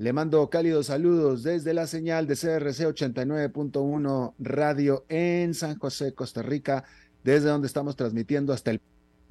le 0.00 0.14
mando 0.14 0.48
cálidos 0.48 0.86
saludos 0.86 1.42
desde 1.42 1.74
la 1.74 1.86
señal 1.86 2.26
de 2.26 2.34
CRC 2.34 2.86
89.1 2.86 4.32
Radio 4.38 5.04
en 5.10 5.52
San 5.52 5.78
José, 5.78 6.14
Costa 6.14 6.40
Rica, 6.40 6.84
desde 7.22 7.50
donde 7.50 7.66
estamos 7.66 7.96
transmitiendo 7.96 8.54
hasta 8.54 8.70
el 8.70 8.80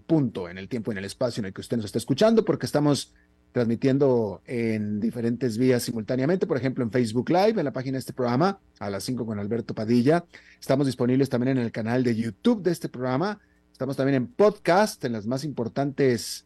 punto 0.05 0.47
en 0.47 0.59
el 0.59 0.69
tiempo 0.69 0.91
y 0.91 0.93
en 0.93 0.99
el 0.99 1.05
espacio 1.05 1.41
en 1.41 1.47
el 1.47 1.53
que 1.53 1.61
usted 1.61 1.77
nos 1.77 1.87
está 1.87 1.97
escuchando, 1.97 2.45
porque 2.45 2.67
estamos 2.67 3.15
transmitiendo 3.51 4.43
en 4.45 4.99
diferentes 4.99 5.57
vías 5.57 5.81
simultáneamente, 5.81 6.45
por 6.45 6.57
ejemplo 6.57 6.83
en 6.83 6.91
Facebook 6.91 7.31
Live, 7.31 7.55
en 7.57 7.65
la 7.65 7.73
página 7.73 7.95
de 7.95 8.01
este 8.01 8.13
programa, 8.13 8.59
a 8.77 8.91
las 8.91 9.03
5 9.05 9.25
con 9.25 9.39
Alberto 9.39 9.73
Padilla. 9.73 10.23
Estamos 10.61 10.85
disponibles 10.85 11.29
también 11.29 11.57
en 11.57 11.63
el 11.63 11.71
canal 11.71 12.03
de 12.03 12.15
YouTube 12.15 12.61
de 12.61 12.69
este 12.69 12.89
programa. 12.89 13.39
Estamos 13.71 13.97
también 13.97 14.17
en 14.17 14.27
podcast, 14.27 15.03
en 15.03 15.13
las 15.13 15.25
más 15.25 15.43
importantes 15.43 16.45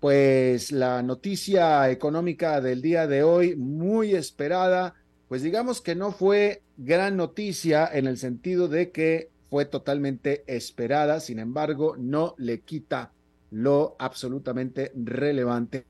pues 0.00 0.70
la 0.70 1.02
noticia 1.02 1.90
económica 1.90 2.60
del 2.60 2.82
día 2.82 3.06
de 3.06 3.22
hoy, 3.22 3.56
muy 3.56 4.14
esperada, 4.14 4.94
pues 5.28 5.42
digamos 5.42 5.80
que 5.80 5.94
no 5.94 6.12
fue 6.12 6.62
gran 6.76 7.16
noticia 7.16 7.88
en 7.92 8.06
el 8.06 8.16
sentido 8.16 8.68
de 8.68 8.90
que 8.92 9.30
fue 9.50 9.64
totalmente 9.64 10.44
esperada, 10.46 11.20
sin 11.20 11.38
embargo, 11.38 11.96
no 11.98 12.34
le 12.38 12.60
quita 12.60 13.12
lo 13.50 13.96
absolutamente 13.98 14.92
relevante 14.94 15.86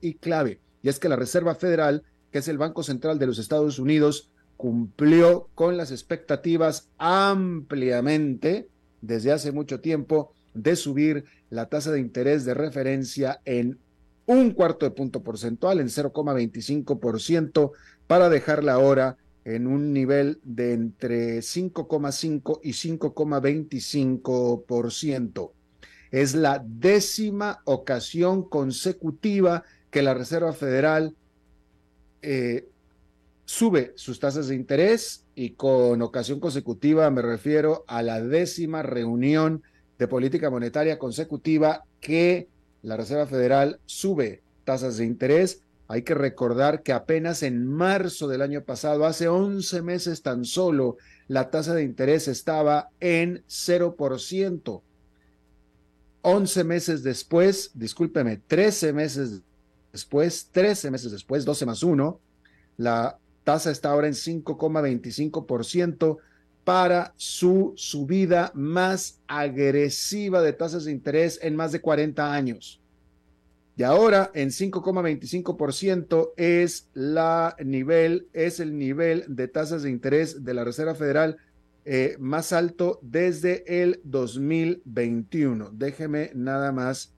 y 0.00 0.14
clave. 0.14 0.60
Y 0.82 0.88
es 0.88 0.98
que 0.98 1.08
la 1.08 1.16
Reserva 1.16 1.54
Federal, 1.54 2.02
que 2.30 2.38
es 2.38 2.48
el 2.48 2.58
Banco 2.58 2.82
Central 2.82 3.18
de 3.18 3.26
los 3.26 3.38
Estados 3.38 3.78
Unidos, 3.78 4.30
cumplió 4.56 5.48
con 5.54 5.76
las 5.76 5.90
expectativas 5.90 6.88
ampliamente 6.98 8.68
desde 9.00 9.32
hace 9.32 9.52
mucho 9.52 9.80
tiempo 9.80 10.32
de 10.54 10.76
subir 10.76 11.24
la 11.50 11.68
tasa 11.68 11.90
de 11.92 12.00
interés 12.00 12.44
de 12.44 12.54
referencia 12.54 13.40
en 13.44 13.78
un 14.26 14.52
cuarto 14.52 14.86
de 14.86 14.92
punto 14.92 15.22
porcentual, 15.22 15.80
en 15.80 15.88
0,25%, 15.88 17.72
para 18.06 18.30
dejarla 18.30 18.74
ahora 18.74 19.16
en 19.44 19.66
un 19.66 19.92
nivel 19.92 20.38
de 20.42 20.72
entre 20.72 21.40
5,5 21.40 22.60
y 22.62 22.70
5,25%. 22.70 25.50
Es 26.10 26.34
la 26.34 26.64
décima 26.64 27.60
ocasión 27.64 28.48
consecutiva 28.48 29.64
que 29.90 30.00
la 30.02 30.14
Reserva 30.14 30.54
Federal 30.54 31.14
eh, 32.22 32.70
sube 33.44 33.92
sus 33.96 34.18
tasas 34.18 34.48
de 34.48 34.54
interés 34.54 35.26
y 35.34 35.50
con 35.50 36.00
ocasión 36.00 36.40
consecutiva 36.40 37.10
me 37.10 37.20
refiero 37.20 37.84
a 37.86 38.00
la 38.02 38.22
décima 38.22 38.82
reunión 38.82 39.62
de 39.98 40.08
política 40.08 40.50
monetaria 40.50 40.98
consecutiva 40.98 41.84
que 42.00 42.48
la 42.82 42.96
Reserva 42.96 43.26
Federal 43.26 43.78
sube 43.86 44.42
tasas 44.64 44.96
de 44.96 45.04
interés. 45.04 45.60
Hay 45.88 46.02
que 46.02 46.14
recordar 46.14 46.82
que 46.82 46.92
apenas 46.92 47.42
en 47.42 47.66
marzo 47.66 48.28
del 48.28 48.42
año 48.42 48.62
pasado, 48.62 49.06
hace 49.06 49.28
11 49.28 49.82
meses 49.82 50.22
tan 50.22 50.44
solo, 50.44 50.96
la 51.28 51.50
tasa 51.50 51.74
de 51.74 51.82
interés 51.82 52.28
estaba 52.28 52.88
en 53.00 53.42
0%. 53.48 54.82
11 56.22 56.64
meses 56.64 57.02
después, 57.02 57.70
discúlpeme, 57.74 58.38
13 58.46 58.94
meses 58.94 59.42
después, 59.92 60.48
13 60.52 60.90
meses 60.90 61.12
después, 61.12 61.44
12 61.44 61.66
más 61.66 61.82
1, 61.82 62.18
la 62.78 63.18
tasa 63.44 63.70
está 63.70 63.90
ahora 63.90 64.06
en 64.06 64.14
5,25%, 64.14 66.16
para 66.64 67.12
su 67.16 67.74
subida 67.76 68.50
más 68.54 69.20
agresiva 69.28 70.40
de 70.42 70.54
tasas 70.54 70.86
de 70.86 70.92
interés 70.92 71.38
en 71.42 71.54
más 71.54 71.72
de 71.72 71.80
40 71.80 72.32
años. 72.32 72.80
Y 73.76 73.82
ahora 73.82 74.30
en 74.34 74.50
5,25% 74.50 76.32
es 76.36 76.88
la 76.94 77.56
nivel, 77.64 78.28
es 78.32 78.60
el 78.60 78.78
nivel 78.78 79.24
de 79.28 79.48
tasas 79.48 79.82
de 79.82 79.90
interés 79.90 80.44
de 80.44 80.54
la 80.54 80.64
Reserva 80.64 80.94
Federal 80.94 81.38
eh, 81.84 82.16
más 82.18 82.52
alto 82.52 83.00
desde 83.02 83.82
el 83.82 84.00
2021. 84.04 85.70
Déjeme 85.72 86.30
nada 86.34 86.72
más, 86.72 87.12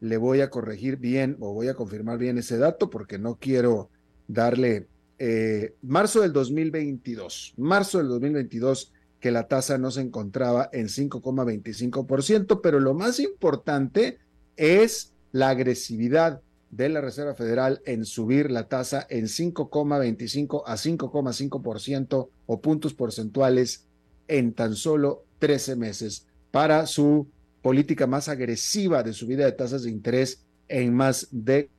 le 0.00 0.18
voy 0.18 0.42
a 0.42 0.50
corregir 0.50 0.98
bien 0.98 1.36
o 1.40 1.54
voy 1.54 1.68
a 1.68 1.74
confirmar 1.74 2.18
bien 2.18 2.38
ese 2.38 2.58
dato 2.58 2.90
porque 2.90 3.18
no 3.18 3.38
quiero 3.40 3.88
darle 4.28 4.86
eh, 5.18 5.74
marzo 5.82 6.20
del 6.20 6.32
2022, 6.32 7.54
marzo 7.56 7.98
del 7.98 8.08
2022, 8.08 8.92
que 9.20 9.30
la 9.30 9.48
tasa 9.48 9.78
no 9.78 9.90
se 9.90 10.02
encontraba 10.02 10.68
en 10.72 10.88
5,25%, 10.88 12.60
pero 12.62 12.80
lo 12.80 12.94
más 12.94 13.20
importante 13.20 14.18
es 14.56 15.12
la 15.32 15.48
agresividad 15.50 16.42
de 16.70 16.88
la 16.88 17.00
Reserva 17.00 17.34
Federal 17.34 17.80
en 17.86 18.04
subir 18.04 18.50
la 18.50 18.68
tasa 18.68 19.06
en 19.08 19.26
5,25 19.26 20.62
a 20.66 20.74
5,5% 20.74 22.28
o 22.46 22.60
puntos 22.60 22.94
porcentuales 22.94 23.86
en 24.26 24.52
tan 24.52 24.74
solo 24.74 25.24
13 25.38 25.76
meses 25.76 26.26
para 26.50 26.86
su 26.86 27.28
política 27.62 28.06
más 28.06 28.28
agresiva 28.28 29.02
de 29.02 29.12
subida 29.12 29.44
de 29.44 29.52
tasas 29.52 29.84
de 29.84 29.90
interés 29.90 30.44
en 30.68 30.92
más 30.92 31.28
de 31.30 31.70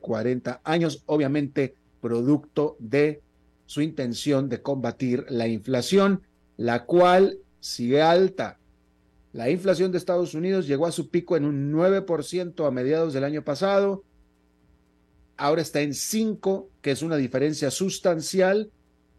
40 0.00 0.60
años, 0.64 1.02
obviamente 1.06 1.74
producto 2.04 2.76
de 2.80 3.22
su 3.64 3.80
intención 3.80 4.50
de 4.50 4.60
combatir 4.60 5.24
la 5.30 5.48
inflación, 5.48 6.20
la 6.58 6.84
cual 6.84 7.38
sigue 7.60 8.02
alta. 8.02 8.58
La 9.32 9.48
inflación 9.48 9.90
de 9.90 9.96
Estados 9.96 10.34
Unidos 10.34 10.66
llegó 10.66 10.84
a 10.86 10.92
su 10.92 11.08
pico 11.08 11.34
en 11.34 11.46
un 11.46 11.72
9% 11.72 12.68
a 12.68 12.70
mediados 12.70 13.14
del 13.14 13.24
año 13.24 13.42
pasado, 13.42 14.04
ahora 15.38 15.62
está 15.62 15.80
en 15.80 15.94
5, 15.94 16.68
que 16.82 16.90
es 16.90 17.00
una 17.00 17.16
diferencia 17.16 17.70
sustancial, 17.70 18.70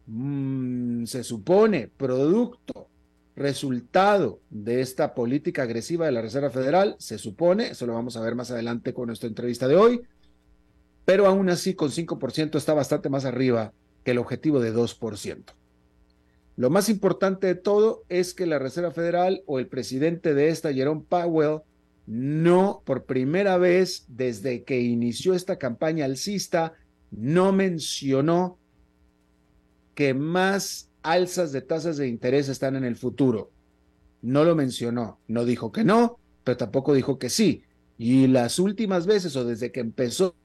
mm, 0.05 1.05
se 1.05 1.23
supone 1.23 1.89
producto, 1.97 2.87
resultado 3.35 4.41
de 4.51 4.81
esta 4.81 5.15
política 5.15 5.63
agresiva 5.63 6.05
de 6.05 6.11
la 6.11 6.21
Reserva 6.21 6.51
Federal, 6.51 6.95
se 6.99 7.17
supone, 7.17 7.69
eso 7.69 7.87
lo 7.87 7.95
vamos 7.95 8.15
a 8.15 8.21
ver 8.21 8.35
más 8.35 8.51
adelante 8.51 8.93
con 8.93 9.07
nuestra 9.07 9.27
entrevista 9.27 9.67
de 9.67 9.75
hoy, 9.75 10.01
pero 11.05 11.27
aún 11.27 11.49
así 11.49 11.75
con 11.75 11.91
5% 11.91 12.57
está 12.57 12.73
bastante 12.73 13.09
más 13.09 13.25
arriba 13.25 13.71
que 14.03 14.11
el 14.11 14.17
objetivo 14.17 14.59
de 14.59 14.73
2%. 14.73 15.43
Lo 16.57 16.69
más 16.69 16.89
importante 16.89 17.47
de 17.47 17.55
todo 17.55 18.03
es 18.09 18.33
que 18.33 18.45
la 18.45 18.59
Reserva 18.59 18.91
Federal 18.91 19.43
o 19.45 19.59
el 19.59 19.67
presidente 19.67 20.33
de 20.33 20.49
esta, 20.49 20.73
Jerome 20.73 21.03
Powell, 21.07 21.59
no, 22.07 22.81
por 22.85 23.05
primera 23.05 23.57
vez 23.57 24.05
desde 24.07 24.63
que 24.63 24.79
inició 24.79 25.33
esta 25.33 25.57
campaña 25.57 26.05
alcista, 26.05 26.73
no 27.11 27.51
mencionó 27.51 28.57
que 29.95 30.13
más 30.13 30.89
alzas 31.03 31.51
de 31.51 31.61
tasas 31.61 31.97
de 31.97 32.07
interés 32.07 32.47
están 32.47 32.75
en 32.75 32.83
el 32.83 32.95
futuro. 32.95 33.51
No 34.21 34.43
lo 34.43 34.55
mencionó, 34.55 35.19
no 35.27 35.45
dijo 35.45 35.71
que 35.71 35.83
no, 35.83 36.19
pero 36.43 36.57
tampoco 36.57 36.93
dijo 36.93 37.19
que 37.19 37.29
sí. 37.29 37.63
Y 37.97 38.27
las 38.27 38.59
últimas 38.59 39.05
veces 39.05 39.35
o 39.35 39.45
desde 39.45 39.71
que 39.71 39.79
empezó 39.81 40.35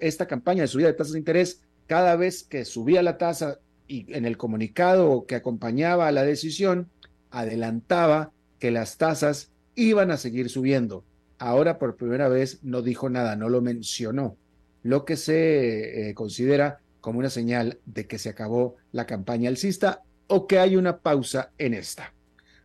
esta 0.00 0.26
campaña 0.26 0.62
de 0.62 0.68
subida 0.68 0.88
de 0.88 0.94
tasas 0.94 1.12
de 1.12 1.18
interés, 1.18 1.62
cada 1.86 2.16
vez 2.16 2.44
que 2.44 2.64
subía 2.64 3.02
la 3.02 3.18
tasa 3.18 3.58
y 3.88 4.12
en 4.14 4.24
el 4.24 4.36
comunicado 4.36 5.26
que 5.26 5.34
acompañaba 5.34 6.06
a 6.06 6.12
la 6.12 6.22
decisión, 6.22 6.88
adelantaba 7.30 8.32
que 8.58 8.70
las 8.70 8.98
tasas 8.98 9.50
iban 9.74 10.10
a 10.10 10.16
seguir 10.16 10.48
subiendo. 10.50 11.04
Ahora 11.38 11.78
por 11.78 11.96
primera 11.96 12.28
vez 12.28 12.60
no 12.62 12.82
dijo 12.82 13.08
nada, 13.08 13.34
no 13.34 13.48
lo 13.48 13.62
mencionó, 13.62 14.36
lo 14.82 15.04
que 15.04 15.16
se 15.16 16.10
eh, 16.10 16.14
considera 16.14 16.80
como 17.00 17.18
una 17.18 17.30
señal 17.30 17.78
de 17.86 18.06
que 18.06 18.18
se 18.18 18.28
acabó 18.28 18.76
la 18.92 19.06
campaña 19.06 19.48
alcista 19.48 20.02
o 20.26 20.46
que 20.46 20.58
hay 20.58 20.76
una 20.76 20.98
pausa 20.98 21.50
en 21.58 21.74
esta. 21.74 22.12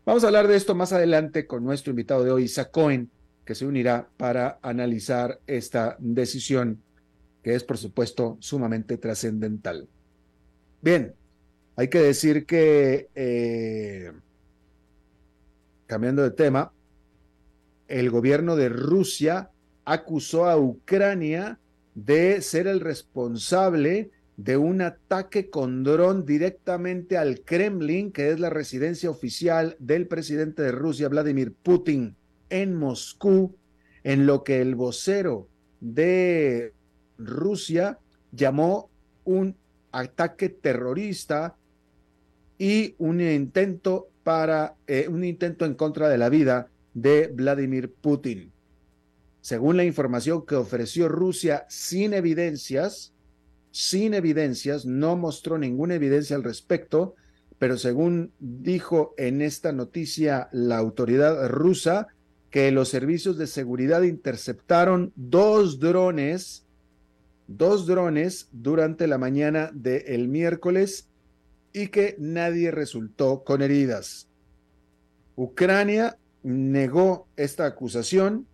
Vamos 0.06 0.24
a 0.24 0.28
hablar 0.28 0.48
de 0.48 0.56
esto 0.56 0.76
más 0.76 0.94
adelante 0.94 1.48
con 1.48 1.64
nuestro 1.64 1.90
invitado 1.90 2.24
de 2.24 2.32
hoy, 2.32 2.44
Isaac 2.44 2.70
Cohen, 2.72 3.10
que 3.44 3.56
se 3.56 3.66
unirá 3.66 4.08
para 4.18 4.60
analizar 4.62 5.40
esta 5.48 5.96
decisión 6.00 6.84
que 7.46 7.54
es, 7.54 7.64
por 7.64 7.78
supuesto, 7.78 8.38
sumamente 8.40 8.98
trascendental. 8.98 9.88
Bien, 10.82 11.14
hay 11.76 11.90
que 11.90 12.00
decir 12.00 12.48
que, 12.48 13.08
eh, 13.14 14.12
cambiando 15.86 16.24
de 16.24 16.32
tema, 16.32 16.74
el 17.88 18.10
gobierno 18.10 18.56
de 18.56 18.70
Rusia 18.70 19.52
acusó 19.86 20.46
a 20.46 20.58
Ucrania 20.58 21.60
de 21.94 22.42
ser 22.42 22.66
el 22.66 22.80
responsable 22.80 24.10
de 24.38 24.58
un 24.58 24.82
ataque 24.82 25.52
con 25.52 25.84
dron 25.84 26.26
directamente 26.26 27.16
al 27.16 27.42
Kremlin, 27.42 28.12
que 28.12 28.32
es 28.32 28.40
la 28.40 28.50
residencia 28.50 29.12
oficial 29.12 29.76
del 29.78 30.08
presidente 30.08 30.64
de 30.64 30.72
Rusia, 30.72 31.10
Vladimir 31.10 31.54
Putin, 31.54 32.16
en 32.50 32.74
Moscú, 32.74 33.56
en 34.04 34.26
lo 34.26 34.44
que 34.44 34.62
el 34.62 34.74
vocero 34.74 35.48
de 35.80 36.74
Rusia 37.18 38.00
llamó 38.32 38.90
un 39.24 39.56
ataque 39.92 40.50
terrorista 40.50 41.56
y 42.58 42.96
un 42.98 43.22
intento 43.22 44.10
para 44.24 44.76
eh, 44.88 45.08
un 45.10 45.24
intento 45.24 45.66
en 45.66 45.76
contra 45.76 46.10
de 46.10 46.18
la 46.18 46.30
vida 46.30 46.70
de 46.94 47.28
Vladimir 47.28 47.94
Putin. 47.94 48.52
Según 49.42 49.78
la 49.78 49.84
información 49.84 50.46
que 50.46 50.56
ofreció 50.56 51.08
Rusia 51.08 51.66
sin 51.70 52.14
evidencias, 52.14 53.14
sin 53.72 54.14
evidencias, 54.14 54.86
no 54.86 55.16
mostró 55.16 55.58
ninguna 55.58 55.96
evidencia 55.96 56.36
al 56.36 56.44
respecto, 56.44 57.16
pero 57.60 57.78
según 57.78 58.32
dijo 58.40 59.14
en 59.18 59.42
esta 59.42 59.72
noticia 59.72 60.50
la 60.52 60.78
autoridad 60.78 61.48
rusa, 61.48 62.08
que 62.50 62.72
los 62.72 62.88
servicios 62.88 63.38
de 63.38 63.48
seguridad 63.48 64.04
interceptaron 64.04 65.12
dos 65.18 65.78
drones, 65.78 66.65
dos 67.48 67.86
drones 67.86 68.50
durante 68.52 69.08
la 69.08 69.18
mañana 69.18 69.70
del 69.74 70.28
miércoles 70.28 71.10
y 71.74 71.88
que 71.88 72.16
nadie 72.20 72.72
resultó 72.72 73.44
con 73.44 73.62
heridas. 73.62 74.28
Ucrania 75.36 76.18
negó 76.44 77.28
esta 77.36 77.66
acusación 77.66 78.48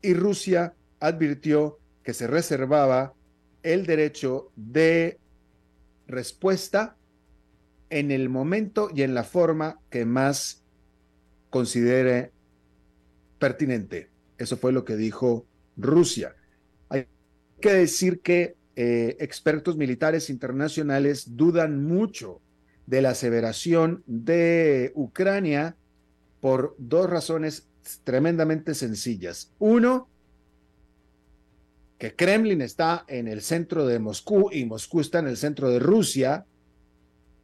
y 0.00 0.14
Rusia 0.14 0.74
advirtió 1.00 1.78
que 2.02 2.14
se 2.14 2.26
reservaba 2.26 3.14
el 3.62 3.84
derecho 3.84 4.50
de 4.56 5.18
respuesta 6.06 6.96
en 7.90 8.10
el 8.10 8.28
momento 8.28 8.90
y 8.94 9.02
en 9.02 9.14
la 9.14 9.24
forma 9.24 9.80
que 9.90 10.04
más 10.04 10.62
considere 11.50 12.32
pertinente. 13.38 14.10
Eso 14.36 14.56
fue 14.56 14.72
lo 14.72 14.84
que 14.84 14.96
dijo 14.96 15.46
Rusia. 15.76 16.34
Que 17.60 17.72
decir 17.72 18.20
que 18.20 18.56
eh, 18.76 19.16
expertos 19.18 19.76
militares 19.76 20.30
internacionales 20.30 21.36
dudan 21.36 21.84
mucho 21.84 22.40
de 22.86 23.02
la 23.02 23.10
aseveración 23.10 24.02
de 24.06 24.92
Ucrania 24.94 25.76
por 26.40 26.76
dos 26.78 27.10
razones 27.10 27.68
tremendamente 28.04 28.74
sencillas. 28.74 29.52
Uno, 29.58 30.08
que 31.98 32.14
Kremlin 32.14 32.62
está 32.62 33.04
en 33.08 33.26
el 33.26 33.42
centro 33.42 33.86
de 33.86 33.98
Moscú 33.98 34.50
y 34.52 34.64
Moscú 34.64 35.00
está 35.00 35.18
en 35.18 35.26
el 35.26 35.36
centro 35.36 35.70
de 35.70 35.80
Rusia 35.80 36.46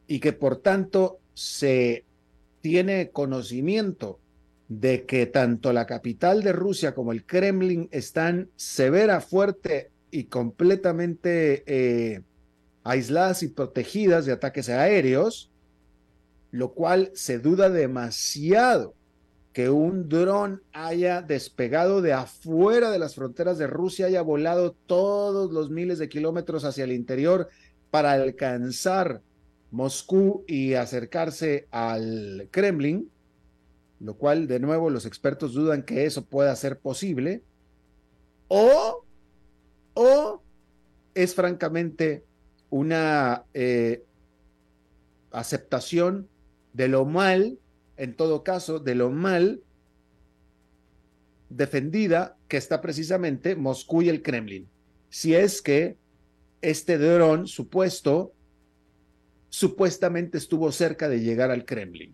y 0.07 0.19
que 0.19 0.33
por 0.33 0.61
tanto 0.61 1.19
se 1.33 2.05
tiene 2.61 3.11
conocimiento 3.11 4.19
de 4.69 5.05
que 5.05 5.25
tanto 5.25 5.73
la 5.73 5.85
capital 5.85 6.41
de 6.41 6.53
Rusia 6.53 6.95
como 6.95 7.11
el 7.11 7.25
Kremlin 7.25 7.89
están 7.91 8.49
severa, 8.55 9.19
fuerte 9.21 9.91
y 10.15 10.23
completamente 10.25 11.63
eh, 11.67 12.21
aisladas 12.85 13.43
y 13.43 13.49
protegidas 13.49 14.25
de 14.25 14.31
ataques 14.31 14.69
aéreos, 14.69 15.51
lo 16.51 16.71
cual 16.73 17.11
se 17.13 17.37
duda 17.37 17.69
demasiado 17.69 18.93
que 19.51 19.69
un 19.69 20.07
dron 20.07 20.61
haya 20.71 21.21
despegado 21.21 22.01
de 22.01 22.13
afuera 22.13 22.91
de 22.91 22.99
las 22.99 23.15
fronteras 23.15 23.57
de 23.57 23.67
Rusia, 23.67 24.05
haya 24.05 24.21
volado 24.21 24.73
todos 24.85 25.51
los 25.51 25.69
miles 25.69 25.99
de 25.99 26.07
kilómetros 26.07 26.63
hacia 26.63 26.85
el 26.85 26.93
interior 26.93 27.49
para 27.91 28.13
alcanzar 28.13 29.21
Moscú 29.71 30.45
y 30.47 30.75
acercarse 30.75 31.67
al 31.71 32.47
Kremlin, 32.51 33.11
lo 33.99 34.13
cual 34.13 34.47
de 34.47 34.61
nuevo 34.61 34.89
los 34.89 35.05
expertos 35.05 35.53
dudan 35.53 35.83
que 35.83 36.05
eso 36.05 36.23
pueda 36.23 36.55
ser 36.55 36.79
posible, 36.79 37.43
o, 38.47 39.04
o 39.95 40.43
es 41.15 41.33
francamente 41.33 42.23
una 42.69 43.45
eh, 43.55 44.03
aceptación 45.31 46.29
de 46.73 46.87
lo 46.87 47.05
mal 47.05 47.57
en 47.97 48.15
todo 48.15 48.43
caso, 48.43 48.79
de 48.79 48.95
lo 48.95 49.09
mal 49.09 49.61
defendida 51.49 52.37
que 52.47 52.57
está 52.57 52.81
precisamente 52.81 53.55
Moscú 53.55 54.01
y 54.01 54.09
el 54.09 54.21
Kremlin. 54.21 54.67
Si 55.09 55.33
es 55.33 55.61
que 55.61 55.97
este 56.61 56.97
dron 56.97 57.47
supuesto 57.47 58.33
supuestamente 59.49 60.37
estuvo 60.37 60.71
cerca 60.73 61.07
de 61.07 61.21
llegar 61.21 61.49
al 61.51 61.63
Kremlin. 61.63 62.13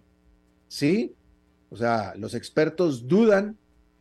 ¿Sí? 0.68 1.16
O 1.72 1.76
sea, 1.76 2.14
los 2.16 2.36
expertos 2.36 3.08
dudan 3.08 3.58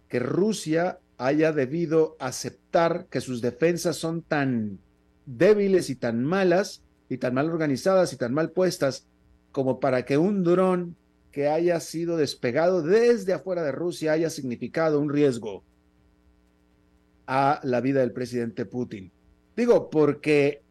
que 0.08 0.18
Rusia 0.18 0.98
haya 1.20 1.52
debido 1.52 2.16
aceptar 2.18 3.06
que 3.10 3.20
sus 3.20 3.42
defensas 3.42 3.96
son 3.96 4.22
tan 4.22 4.78
débiles 5.26 5.90
y 5.90 5.94
tan 5.94 6.24
malas 6.24 6.82
y 7.10 7.18
tan 7.18 7.34
mal 7.34 7.50
organizadas 7.50 8.14
y 8.14 8.16
tan 8.16 8.32
mal 8.32 8.52
puestas 8.52 9.06
como 9.52 9.80
para 9.80 10.06
que 10.06 10.16
un 10.16 10.42
dron 10.44 10.96
que 11.30 11.46
haya 11.46 11.78
sido 11.80 12.16
despegado 12.16 12.80
desde 12.80 13.34
afuera 13.34 13.62
de 13.62 13.70
Rusia 13.70 14.12
haya 14.12 14.30
significado 14.30 14.98
un 14.98 15.10
riesgo 15.10 15.62
a 17.26 17.60
la 17.64 17.82
vida 17.82 18.00
del 18.00 18.12
presidente 18.12 18.64
Putin. 18.64 19.12
Digo, 19.54 19.90
porque 19.90 20.62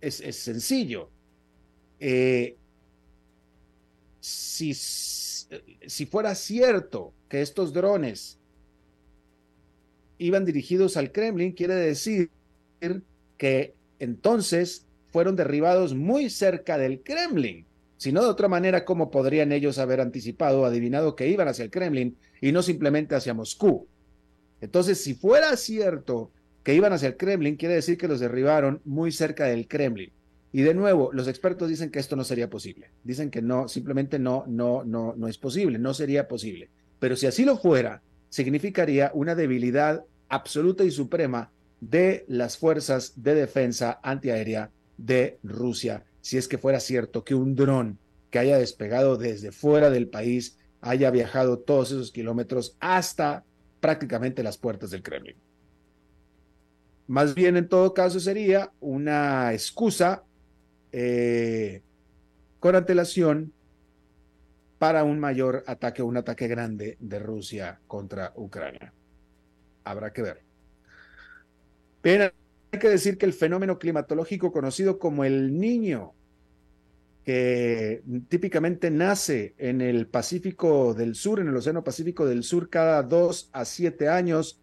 es, 0.00 0.16
sencillo. 0.34 1.10
Eh, 2.00 2.56
si, 4.18 4.74
si 4.74 6.06
fuera 6.06 6.34
cierto 6.34 7.14
que 7.28 7.40
estos 7.40 7.72
drones 7.72 8.41
iban 10.22 10.44
dirigidos 10.44 10.96
al 10.96 11.12
Kremlin, 11.12 11.52
quiere 11.52 11.74
decir 11.74 12.30
que 13.36 13.74
entonces 13.98 14.86
fueron 15.10 15.36
derribados 15.36 15.94
muy 15.94 16.30
cerca 16.30 16.78
del 16.78 17.02
Kremlin. 17.02 17.66
Si 17.96 18.12
no, 18.12 18.22
de 18.22 18.28
otra 18.28 18.48
manera, 18.48 18.84
¿cómo 18.84 19.10
podrían 19.10 19.52
ellos 19.52 19.78
haber 19.78 20.00
anticipado 20.00 20.62
o 20.62 20.64
adivinado 20.64 21.14
que 21.14 21.28
iban 21.28 21.48
hacia 21.48 21.64
el 21.64 21.70
Kremlin 21.70 22.16
y 22.40 22.50
no 22.50 22.62
simplemente 22.62 23.14
hacia 23.14 23.34
Moscú? 23.34 23.86
Entonces, 24.60 25.02
si 25.02 25.14
fuera 25.14 25.56
cierto 25.56 26.30
que 26.64 26.74
iban 26.74 26.92
hacia 26.92 27.08
el 27.08 27.16
Kremlin, 27.16 27.56
quiere 27.56 27.74
decir 27.74 27.98
que 27.98 28.08
los 28.08 28.20
derribaron 28.20 28.80
muy 28.84 29.12
cerca 29.12 29.44
del 29.46 29.68
Kremlin. 29.68 30.10
Y 30.52 30.62
de 30.62 30.74
nuevo, 30.74 31.10
los 31.12 31.28
expertos 31.28 31.68
dicen 31.68 31.90
que 31.90 31.98
esto 31.98 32.14
no 32.14 32.24
sería 32.24 32.50
posible. 32.50 32.90
Dicen 33.04 33.30
que 33.30 33.40
no, 33.40 33.68
simplemente 33.68 34.18
no, 34.18 34.44
no, 34.46 34.84
no, 34.84 35.14
no 35.16 35.28
es 35.28 35.38
posible, 35.38 35.78
no 35.78 35.94
sería 35.94 36.28
posible. 36.28 36.70
Pero 36.98 37.16
si 37.16 37.26
así 37.26 37.44
lo 37.44 37.56
fuera, 37.56 38.02
significaría 38.28 39.10
una 39.14 39.34
debilidad 39.34 40.04
absoluta 40.32 40.84
y 40.84 40.90
suprema 40.90 41.50
de 41.80 42.24
las 42.28 42.56
fuerzas 42.56 43.12
de 43.16 43.34
defensa 43.34 44.00
antiaérea 44.02 44.70
de 44.96 45.38
Rusia 45.42 46.04
si 46.22 46.38
es 46.38 46.48
que 46.48 46.56
fuera 46.56 46.80
cierto 46.80 47.24
que 47.24 47.34
un 47.34 47.54
dron 47.54 47.98
que 48.30 48.38
haya 48.38 48.56
despegado 48.56 49.18
desde 49.18 49.52
fuera 49.52 49.90
del 49.90 50.08
país, 50.08 50.56
haya 50.80 51.10
viajado 51.10 51.58
todos 51.58 51.90
esos 51.90 52.12
kilómetros 52.12 52.76
hasta 52.80 53.44
prácticamente 53.80 54.42
las 54.42 54.56
puertas 54.56 54.90
del 54.90 55.02
Kremlin. 55.02 55.36
Más 57.08 57.34
bien, 57.34 57.56
en 57.56 57.68
todo 57.68 57.92
caso, 57.92 58.20
sería 58.20 58.72
una 58.80 59.52
excusa 59.52 60.22
eh, 60.92 61.82
con 62.58 62.74
antelación 62.74 63.52
para 64.78 65.04
un 65.04 65.18
mayor 65.18 65.64
ataque, 65.66 66.02
un 66.02 66.16
ataque 66.16 66.48
grande 66.48 66.96
de 67.00 67.18
Rusia 67.18 67.80
contra 67.86 68.32
Ucrania. 68.36 68.94
Habrá 69.84 70.12
que 70.12 70.22
ver. 70.22 70.42
Pero 72.00 72.32
hay 72.72 72.78
que 72.78 72.88
decir 72.88 73.18
que 73.18 73.26
el 73.26 73.32
fenómeno 73.32 73.78
climatológico 73.78 74.52
conocido 74.52 74.98
como 74.98 75.24
el 75.24 75.58
niño, 75.58 76.14
que 77.24 78.02
típicamente 78.28 78.90
nace 78.90 79.54
en 79.58 79.80
el 79.80 80.08
Pacífico 80.08 80.94
del 80.94 81.14
Sur, 81.14 81.40
en 81.40 81.48
el 81.48 81.56
Océano 81.56 81.84
Pacífico 81.84 82.26
del 82.26 82.42
Sur, 82.42 82.68
cada 82.68 83.02
dos 83.02 83.50
a 83.52 83.64
siete 83.64 84.08
años 84.08 84.60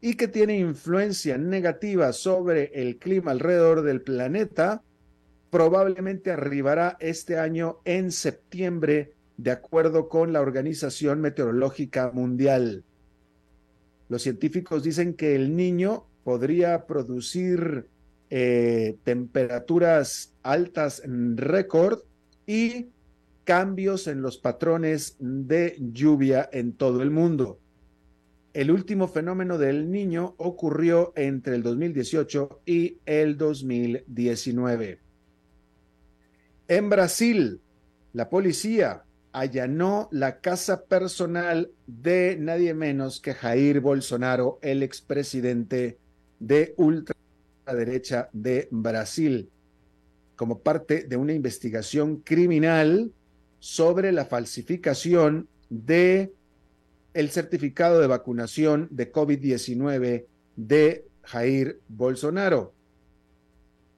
y 0.00 0.14
que 0.14 0.28
tiene 0.28 0.58
influencia 0.58 1.38
negativa 1.38 2.12
sobre 2.12 2.72
el 2.74 2.98
clima 2.98 3.30
alrededor 3.30 3.82
del 3.82 4.02
planeta, 4.02 4.82
probablemente 5.48 6.32
arribará 6.32 6.96
este 6.98 7.38
año 7.38 7.78
en 7.84 8.10
septiembre 8.10 9.14
de 9.36 9.52
acuerdo 9.52 10.08
con 10.08 10.32
la 10.32 10.40
Organización 10.40 11.20
Meteorológica 11.20 12.10
Mundial. 12.12 12.84
Los 14.12 14.24
científicos 14.24 14.82
dicen 14.82 15.14
que 15.14 15.34
el 15.34 15.56
niño 15.56 16.04
podría 16.22 16.84
producir 16.84 17.88
eh, 18.28 18.98
temperaturas 19.04 20.34
altas 20.42 21.00
récord 21.06 22.00
y 22.46 22.88
cambios 23.44 24.08
en 24.08 24.20
los 24.20 24.36
patrones 24.36 25.16
de 25.18 25.78
lluvia 25.80 26.46
en 26.52 26.74
todo 26.74 27.00
el 27.00 27.10
mundo. 27.10 27.58
El 28.52 28.70
último 28.70 29.08
fenómeno 29.08 29.56
del 29.56 29.90
niño 29.90 30.34
ocurrió 30.36 31.14
entre 31.16 31.54
el 31.54 31.62
2018 31.62 32.60
y 32.66 32.98
el 33.06 33.38
2019. 33.38 35.00
En 36.68 36.90
Brasil, 36.90 37.62
la 38.12 38.28
policía 38.28 39.04
allanó 39.32 40.08
la 40.12 40.40
casa 40.40 40.84
personal 40.84 41.70
de 41.86 42.36
nadie 42.38 42.74
menos 42.74 43.20
que 43.20 43.34
Jair 43.34 43.80
Bolsonaro, 43.80 44.58
el 44.62 44.82
expresidente 44.82 45.98
de 46.38 46.74
ultraderecha 46.76 48.28
de 48.32 48.68
Brasil, 48.70 49.50
como 50.36 50.60
parte 50.60 51.04
de 51.04 51.16
una 51.16 51.32
investigación 51.32 52.18
criminal 52.18 53.12
sobre 53.58 54.12
la 54.12 54.26
falsificación 54.26 55.48
de 55.70 56.32
el 57.14 57.30
certificado 57.30 58.00
de 58.00 58.06
vacunación 58.06 58.88
de 58.90 59.12
COVID-19 59.12 60.26
de 60.56 61.06
Jair 61.22 61.80
Bolsonaro. 61.88 62.74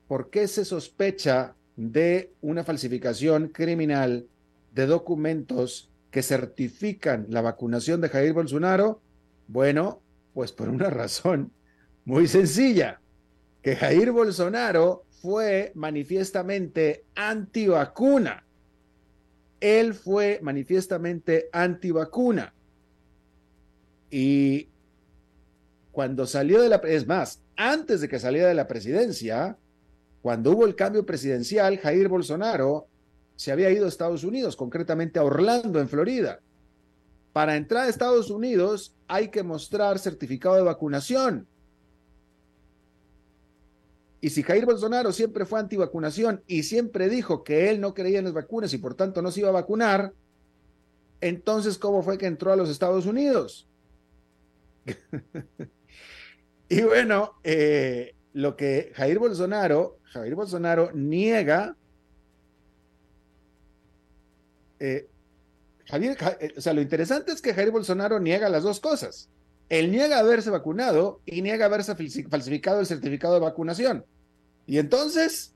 ¿Por 0.07 0.31
qué 0.31 0.47
se 0.49 0.65
sospecha 0.65 1.55
de 1.77 2.33
una 2.41 2.63
falsificación 2.63 3.49
criminal 3.49 4.27
de 4.75 4.87
documentos 4.87 5.91
que 6.11 6.23
certifican 6.23 7.27
la 7.29 7.41
vacunación 7.41 8.01
de 8.01 8.09
Jair 8.09 8.33
Bolsonaro? 8.33 9.01
Bueno, 9.49 10.01
pues 10.33 10.53
por 10.53 10.69
una 10.69 10.91
razón 10.91 11.53
muy 12.05 12.27
sencilla, 12.27 13.01
que 13.63 13.77
Jair 13.77 14.11
Bolsonaro 14.11 15.05
fue 15.23 15.73
manifiestamente 15.75 17.05
antivacuna. 17.15 18.45
Él 19.61 19.95
fue 19.95 20.39
manifiestamente 20.43 21.49
antivacuna. 21.51 22.53
Y 24.11 24.69
cuando 25.93 26.27
salió 26.27 26.61
de 26.61 26.69
la, 26.69 26.77
es 26.77 27.07
más, 27.07 27.41
antes 27.57 28.03
de 28.03 28.09
que 28.09 28.19
saliera 28.19 28.49
de 28.49 28.55
la 28.55 28.69
presidencia, 28.69 29.57
cuando 30.21 30.51
hubo 30.51 30.67
el 30.67 30.75
cambio 30.75 31.07
presidencial, 31.07 31.79
Jair 31.79 32.09
Bolsonaro 32.09 32.87
se 33.37 33.53
había 33.53 33.71
ido 33.71 33.85
a 33.85 33.89
Estados 33.89 34.25
Unidos, 34.25 34.57
concretamente 34.57 35.19
a 35.19 35.25
Orlando, 35.25 35.81
en 35.81 35.89
Florida. 35.89 36.41
Para 37.33 37.57
entrar 37.57 37.85
a 37.85 37.89
Estados 37.89 38.31
Unidos 38.31 38.95
hay 39.09 39.29
que 39.29 39.43
mostrar 39.43 39.99
certificado 39.99 40.55
de 40.55 40.63
vacunación. 40.63 41.49
Y 44.21 44.31
si 44.31 44.43
Jair 44.43 44.65
Bolsonaro 44.65 45.13
siempre 45.13 45.45
fue 45.45 45.61
antivacunación 45.61 46.43
y 46.47 46.63
siempre 46.63 47.09
dijo 47.09 47.45
que 47.45 47.69
él 47.69 47.81
no 47.81 47.93
creía 47.93 48.21
en 48.21 48.25
las 48.25 48.33
vacunas 48.33 48.73
y 48.73 48.79
por 48.79 48.95
tanto 48.95 49.21
no 49.21 49.31
se 49.31 49.41
iba 49.41 49.51
a 49.51 49.53
vacunar, 49.53 50.15
entonces 51.21 51.77
¿cómo 51.77 52.03
fue 52.03 52.17
que 52.17 52.27
entró 52.27 52.53
a 52.53 52.57
los 52.57 52.71
Estados 52.71 53.05
Unidos? 53.05 53.69
y 56.69 56.83
bueno, 56.83 57.33
eh, 57.43 58.15
lo 58.33 58.57
que 58.57 58.93
Jair 58.95 59.19
Bolsonaro, 59.19 59.99
Jair 60.05 60.35
Bolsonaro 60.35 60.91
niega 60.95 61.77
eh, 64.79 65.09
Javier, 65.87 66.17
eh, 66.41 66.55
o 66.57 66.61
sea, 66.61 66.73
lo 66.73 66.81
interesante 66.81 67.33
es 67.33 67.43
que 67.43 67.55
Jair 67.55 67.71
Bolsonaro 67.71 68.21
niega 68.21 68.49
las 68.49 68.63
dos 68.63 68.81
cosas. 68.81 69.29
Él 69.69 69.91
niega 69.91 70.19
haberse 70.19 70.51
vacunado 70.51 71.21
y 71.25 71.43
niega 71.43 71.67
haberse 71.67 71.95
falsificado 71.95 72.81
el 72.81 72.87
certificado 72.87 73.35
de 73.35 73.41
vacunación. 73.41 74.05
Y 74.67 74.79
entonces, 74.79 75.55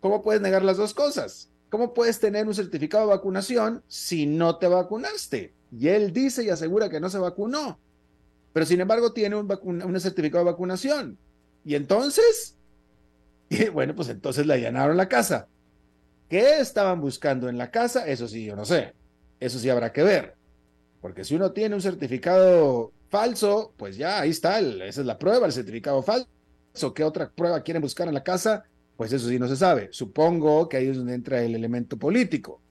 ¿cómo 0.00 0.22
puedes 0.22 0.40
negar 0.40 0.62
las 0.62 0.76
dos 0.76 0.94
cosas? 0.94 1.50
¿Cómo 1.68 1.94
puedes 1.94 2.18
tener 2.18 2.46
un 2.46 2.54
certificado 2.54 3.04
de 3.06 3.14
vacunación 3.14 3.82
si 3.86 4.26
no 4.26 4.56
te 4.58 4.66
vacunaste? 4.66 5.54
Y 5.72 5.88
él 5.88 6.12
dice 6.12 6.42
y 6.42 6.50
asegura 6.50 6.88
que 6.88 7.00
no 7.00 7.08
se 7.10 7.18
vacunó, 7.18 7.78
pero 8.52 8.66
sin 8.66 8.80
embargo 8.80 9.12
tiene 9.12 9.36
un, 9.36 10.00
certificado 10.00 10.44
de 10.44 10.50
vacunación. 10.50 11.16
Y 11.64 11.76
entonces, 11.76 12.56
bueno, 13.72 13.94
pues 13.94 14.08
entonces 14.08 14.46
le 14.46 14.54
allanaron 14.54 14.96
la 14.96 15.08
casa. 15.08 15.46
¿Qué 16.30 16.60
estaban 16.60 17.00
buscando 17.00 17.48
en 17.48 17.58
la 17.58 17.72
casa? 17.72 18.06
Eso 18.06 18.28
sí, 18.28 18.44
yo 18.44 18.54
no 18.54 18.64
sé. 18.64 18.94
Eso 19.40 19.58
sí 19.58 19.68
habrá 19.68 19.92
que 19.92 20.04
ver. 20.04 20.36
Porque 21.00 21.24
si 21.24 21.34
uno 21.34 21.50
tiene 21.50 21.74
un 21.74 21.82
certificado 21.82 22.92
falso, 23.08 23.74
pues 23.76 23.96
ya 23.96 24.20
ahí 24.20 24.30
está, 24.30 24.60
esa 24.60 25.00
es 25.00 25.06
la 25.06 25.18
prueba, 25.18 25.46
el 25.46 25.52
certificado 25.52 26.00
falso. 26.04 26.28
¿Qué 26.94 27.02
otra 27.02 27.28
prueba 27.30 27.60
quieren 27.64 27.82
buscar 27.82 28.06
en 28.06 28.14
la 28.14 28.22
casa? 28.22 28.62
Pues 28.96 29.12
eso 29.12 29.28
sí 29.28 29.40
no 29.40 29.48
se 29.48 29.56
sabe. 29.56 29.88
Supongo 29.90 30.68
que 30.68 30.76
ahí 30.76 30.86
es 30.86 30.98
donde 30.98 31.14
entra 31.14 31.42
el 31.42 31.56
elemento 31.56 31.98
político. 31.98 32.62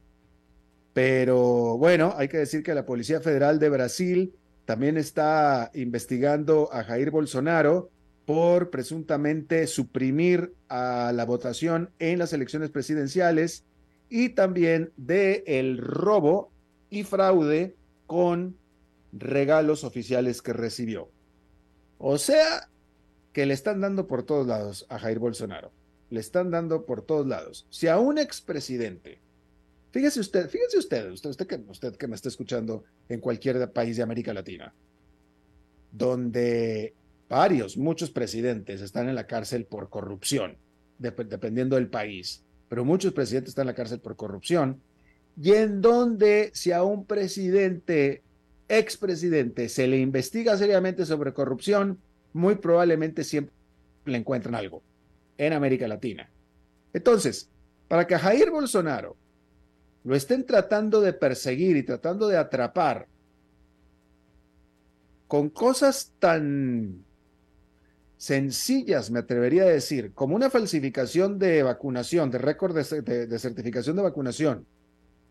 Pero 0.94 1.78
bueno, 1.78 2.14
hay 2.16 2.30
que 2.30 2.38
decir 2.38 2.64
que 2.64 2.74
la 2.74 2.86
Policía 2.86 3.20
Federal 3.20 3.60
de 3.60 3.70
Brasil 3.70 4.34
también 4.64 4.96
está 4.96 5.70
investigando 5.74 6.70
a 6.72 6.86
Jair 6.86 7.12
Bolsonaro 7.12 7.90
por 8.30 8.70
presuntamente 8.70 9.66
suprimir 9.66 10.54
a 10.68 11.12
la 11.16 11.26
votación 11.26 11.90
en 11.98 12.20
las 12.20 12.32
elecciones 12.32 12.70
presidenciales 12.70 13.64
y 14.08 14.30
también 14.30 14.92
de 14.98 15.44
el 15.48 15.80
robo 15.80 16.52
y 16.92 17.02
fraude 17.06 17.76
con 18.06 18.56
regalos 19.14 19.84
oficiales 19.84 20.44
que 20.44 20.54
recibió. 20.54 21.10
O 21.98 22.20
sea, 22.20 22.70
que 23.34 23.48
le 23.48 23.56
están 23.56 23.82
dando 23.82 24.06
por 24.06 24.22
todos 24.22 24.46
lados 24.46 24.86
a 24.90 25.00
Jair 25.00 25.18
Bolsonaro. 25.18 25.72
Le 26.12 26.20
están 26.20 26.52
dando 26.52 26.86
por 26.86 27.02
todos 27.02 27.26
lados. 27.26 27.66
Si 27.72 27.88
a 27.88 27.98
un 27.98 28.20
expresidente, 28.20 29.18
fíjese 29.92 30.20
usted, 30.20 30.48
fíjese 30.50 30.78
usted, 30.78 31.12
usted, 31.14 31.32
usted, 31.32 31.48
que, 31.48 31.56
usted 31.68 31.96
que 31.96 32.08
me 32.08 32.14
está 32.14 32.30
escuchando 32.30 32.84
en 33.08 33.22
cualquier 33.22 33.74
país 33.74 33.98
de 33.98 34.04
América 34.04 34.36
Latina, 34.36 34.72
donde 35.92 36.94
varios, 37.30 37.78
muchos 37.78 38.10
presidentes 38.10 38.82
están 38.82 39.08
en 39.08 39.16
la 39.16 39.28
cárcel 39.28 39.66
por 39.66 39.90
corrupción, 39.90 40.58
dependiendo 40.98 41.76
del 41.76 41.88
país, 41.88 42.44
pero 42.68 42.84
muchos 42.84 43.14
presidentes 43.14 43.50
están 43.50 43.64
en 43.64 43.68
la 43.68 43.76
cárcel 43.76 44.00
por 44.00 44.16
corrupción, 44.16 44.82
y 45.42 45.54
en 45.54 45.82
donde 45.82 46.52
si 46.54 46.72
a 46.72 46.84
un 46.84 47.06
presidente, 47.06 48.24
expresidente, 48.68 49.70
se 49.70 49.88
le 49.88 50.00
investiga 50.00 50.58
seriamente 50.58 51.06
sobre 51.06 51.34
corrupción, 51.34 52.00
muy 52.34 52.56
probablemente 52.56 53.24
siempre 53.24 53.54
le 54.06 54.18
encuentran 54.18 54.56
algo 54.56 54.82
en 55.38 55.54
América 55.54 55.88
Latina. 55.88 56.30
Entonces, 56.94 57.50
para 57.88 58.06
que 58.06 58.18
Jair 58.18 58.52
Bolsonaro 58.52 59.16
lo 60.04 60.16
estén 60.16 60.46
tratando 60.46 61.00
de 61.00 61.14
perseguir 61.14 61.78
y 61.78 61.84
tratando 61.84 62.28
de 62.28 62.38
atrapar 62.38 63.08
con 65.28 65.50
cosas 65.50 66.12
tan 66.20 67.06
sencillas, 68.20 69.10
me 69.12 69.20
atrevería 69.20 69.64
a 69.64 69.68
decir, 69.68 70.12
como 70.14 70.36
una 70.36 70.50
falsificación 70.50 71.40
de 71.40 71.64
vacunación, 71.64 72.30
de 72.30 72.38
récord 72.38 72.76
de, 72.76 73.40
certificación 73.40 73.96
de 73.96 74.02
vacunación, 74.04 74.66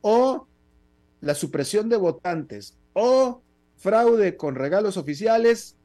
o 0.00 0.49
la 1.21 1.35
supresión 1.35 1.90
de 1.90 1.99
votantes, 1.99 2.78
o 2.95 3.42
fraude 3.76 4.38
con 4.38 4.54
regalos 4.54 4.97
oficiales, 4.97 5.76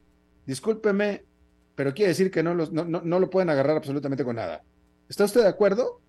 discúlpeme, 0.45 1.25
pero 1.75 1.93
quiere 1.93 2.09
decir 2.09 2.31
que 2.31 2.41
no, 2.41 2.55
no, 2.55 2.85
no, 2.85 3.19
lo 3.19 3.29
pueden 3.29 3.49
agarrar 3.49 3.75
absolutamente 3.75 4.23
con 4.23 4.37
nada. 4.37 4.63
¿Está 5.09 5.25
usted 5.25 5.41
de 5.41 5.49
acuerdo? 5.49 5.99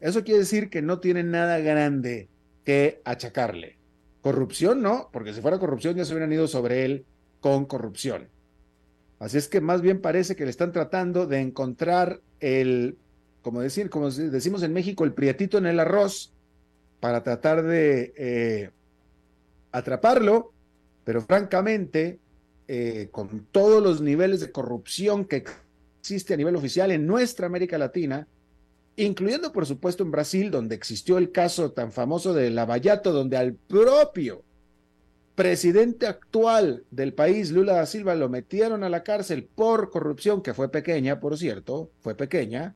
Eso 0.00 0.24
quiere 0.24 0.40
decir 0.40 0.70
que 0.70 0.80
no 0.80 0.98
tienen 0.98 1.30
nada 1.30 1.58
grande 1.58 2.30
que 2.64 3.02
achacarle. 3.04 3.76
Corrupción 4.22 4.80
no, 4.80 5.10
porque 5.12 5.34
si 5.34 5.42
fuera 5.42 5.58
corrupción 5.58 5.94
ya 5.94 6.06
se 6.06 6.14
hubieran 6.14 6.32
ido 6.32 6.48
sobre 6.48 6.86
él 6.86 7.04
con 7.40 7.66
corrupción. 7.66 8.30
Así 9.18 9.38
es 9.38 9.48
que 9.48 9.60
más 9.60 9.80
bien 9.80 10.00
parece 10.00 10.36
que 10.36 10.44
le 10.44 10.50
están 10.50 10.72
tratando 10.72 11.26
de 11.26 11.40
encontrar 11.40 12.20
el, 12.40 12.96
como 13.42 13.60
decir, 13.60 13.88
como 13.88 14.10
decimos 14.10 14.62
en 14.62 14.72
México, 14.72 15.04
el 15.04 15.12
prietito 15.12 15.56
en 15.56 15.66
el 15.66 15.80
arroz 15.80 16.32
para 17.00 17.22
tratar 17.22 17.62
de 17.62 18.12
eh, 18.16 18.70
atraparlo, 19.72 20.52
pero 21.04 21.22
francamente, 21.22 22.18
eh, 22.68 23.08
con 23.10 23.46
todos 23.52 23.82
los 23.82 24.00
niveles 24.00 24.40
de 24.40 24.50
corrupción 24.50 25.24
que 25.24 25.44
existe 26.00 26.34
a 26.34 26.36
nivel 26.36 26.56
oficial 26.56 26.90
en 26.90 27.06
nuestra 27.06 27.46
América 27.46 27.78
Latina, 27.78 28.26
incluyendo 28.96 29.52
por 29.52 29.66
supuesto 29.66 30.02
en 30.02 30.10
Brasil, 30.10 30.50
donde 30.50 30.74
existió 30.74 31.16
el 31.16 31.32
caso 31.32 31.72
tan 31.72 31.92
famoso 31.92 32.34
de 32.34 32.50
Lavallato, 32.50 33.12
donde 33.12 33.36
al 33.36 33.54
propio 33.54 34.42
presidente 35.36 36.06
actual 36.06 36.84
del 36.90 37.12
país, 37.12 37.50
Lula 37.50 37.74
da 37.74 37.86
Silva, 37.86 38.14
lo 38.14 38.30
metieron 38.30 38.82
a 38.82 38.88
la 38.88 39.04
cárcel 39.04 39.44
por 39.44 39.90
corrupción, 39.90 40.42
que 40.42 40.54
fue 40.54 40.70
pequeña, 40.70 41.20
por 41.20 41.36
cierto, 41.36 41.90
fue 42.00 42.16
pequeña. 42.16 42.74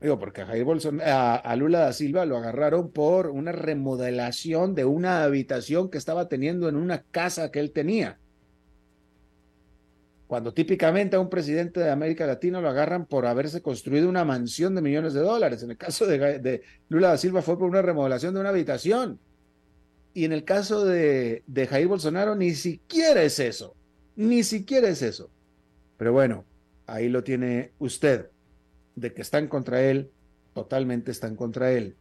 Digo, 0.00 0.18
porque 0.18 0.42
a, 0.42 0.46
Jair 0.46 0.64
a, 1.04 1.56
Lula 1.56 1.80
da 1.80 1.92
Silva 1.92 2.24
lo 2.24 2.38
agarraron 2.38 2.90
por 2.90 3.26
una 3.26 3.50
remodelación 3.52 4.74
de 4.76 4.84
una 4.84 5.24
habitación 5.24 5.90
que 5.90 5.98
estaba 5.98 6.28
teniendo 6.28 6.68
en 6.68 6.76
una 6.76 7.02
casa 7.02 7.50
que 7.50 7.58
él 7.58 7.72
tenía. 7.72 8.18
Cuando 10.28 10.54
típicamente 10.54 11.16
a 11.16 11.20
un 11.20 11.28
presidente 11.28 11.80
de 11.80 11.90
América 11.90 12.24
Latina 12.24 12.60
lo 12.60 12.68
agarran 12.68 13.04
por 13.04 13.26
haberse 13.26 13.60
construido 13.60 14.08
una 14.08 14.24
mansión 14.24 14.76
de 14.76 14.82
millones 14.82 15.14
de 15.14 15.20
dólares. 15.20 15.64
En 15.64 15.72
el 15.72 15.76
caso 15.76 16.06
de, 16.06 16.38
de 16.38 16.62
Lula 16.88 17.08
da 17.08 17.18
Silva 17.18 17.42
fue 17.42 17.58
por 17.58 17.68
una 17.68 17.82
remodelación 17.82 18.34
de 18.34 18.40
una 18.40 18.50
habitación. 18.50 19.18
Y 20.12 20.24
en 20.24 20.32
el 20.32 20.44
caso 20.44 20.84
de, 20.84 21.42
de 21.46 21.66
Jair 21.66 21.86
Bolsonaro, 21.86 22.34
ni 22.34 22.54
siquiera 22.54 23.22
es 23.22 23.38
eso. 23.38 23.74
Ni 24.16 24.42
siquiera 24.42 24.88
es 24.88 25.02
eso. 25.02 25.30
Pero 25.96 26.12
bueno, 26.12 26.44
ahí 26.86 27.08
lo 27.08 27.22
tiene 27.22 27.72
usted. 27.78 28.28
De 28.96 29.14
que 29.14 29.22
están 29.22 29.46
contra 29.46 29.82
él, 29.82 30.10
totalmente 30.52 31.10
están 31.10 31.36
contra 31.36 31.72
él. 31.72 31.96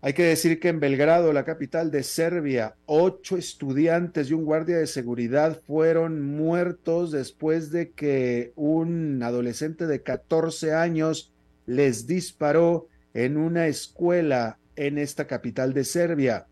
Hay 0.00 0.12
que 0.12 0.22
decir 0.22 0.60
que 0.60 0.68
en 0.68 0.78
Belgrado, 0.78 1.32
la 1.32 1.44
capital 1.44 1.90
de 1.90 2.04
Serbia, 2.04 2.76
ocho 2.86 3.36
estudiantes 3.36 4.30
y 4.30 4.34
un 4.34 4.44
guardia 4.44 4.78
de 4.78 4.86
seguridad 4.86 5.60
fueron 5.66 6.22
muertos 6.22 7.10
después 7.10 7.72
de 7.72 7.90
que 7.90 8.52
un 8.54 9.20
adolescente 9.24 9.88
de 9.88 10.02
14 10.02 10.72
años 10.72 11.32
les 11.66 12.06
disparó 12.06 12.86
en 13.12 13.36
una 13.36 13.66
escuela 13.66 14.58
en 14.78 14.96
esta 14.96 15.26
capital 15.26 15.74
de 15.74 15.84
Serbia. 15.84 16.46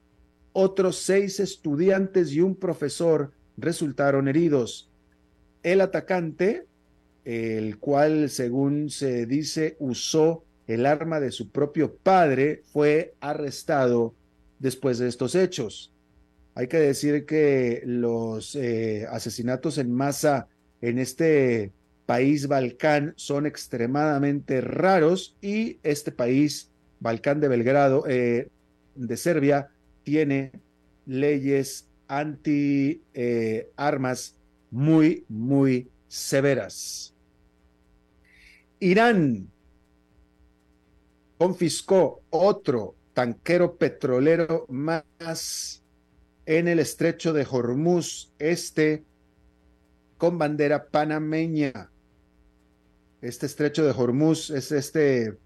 Otros 0.52 0.98
seis 0.98 1.38
estudiantes 1.38 2.32
y 2.32 2.40
un 2.40 2.56
profesor 2.56 3.32
resultaron 3.56 4.26
heridos. 4.26 4.90
El 5.62 5.80
atacante, 5.80 6.66
el 7.24 7.78
cual 7.78 8.28
según 8.28 8.90
se 8.90 9.26
dice 9.26 9.76
usó 9.78 10.44
el 10.66 10.86
arma 10.86 11.20
de 11.20 11.30
su 11.30 11.50
propio 11.50 11.96
padre, 11.96 12.62
fue 12.72 13.14
arrestado 13.20 14.14
después 14.58 14.98
de 14.98 15.08
estos 15.08 15.36
hechos. 15.36 15.92
Hay 16.56 16.66
que 16.66 16.78
decir 16.78 17.26
que 17.26 17.82
los 17.86 18.56
eh, 18.56 19.06
asesinatos 19.08 19.78
en 19.78 19.92
masa 19.92 20.48
en 20.80 20.98
este 20.98 21.70
país 22.06 22.48
Balcán 22.48 23.14
son 23.16 23.46
extremadamente 23.46 24.60
raros 24.60 25.36
y 25.40 25.78
este 25.84 26.10
país 26.10 26.70
Balcán 27.00 27.40
de 27.40 27.48
Belgrado, 27.48 28.04
eh, 28.08 28.48
de 28.94 29.16
Serbia, 29.16 29.70
tiene 30.02 30.52
leyes 31.06 31.88
anti 32.08 33.02
eh, 33.14 33.70
armas 33.76 34.36
muy, 34.70 35.24
muy 35.28 35.90
severas. 36.08 37.14
Irán 38.78 39.50
confiscó 41.38 42.22
otro 42.30 42.94
tanquero 43.14 43.76
petrolero 43.76 44.66
más 44.68 45.82
en 46.44 46.68
el 46.68 46.78
estrecho 46.78 47.32
de 47.32 47.46
Hormuz, 47.50 48.32
este 48.38 49.04
con 50.18 50.38
bandera 50.38 50.86
panameña. 50.86 51.90
Este 53.20 53.46
estrecho 53.46 53.84
de 53.84 53.90
Hormuz 53.90 54.50
es 54.50 54.72
este 54.72 55.36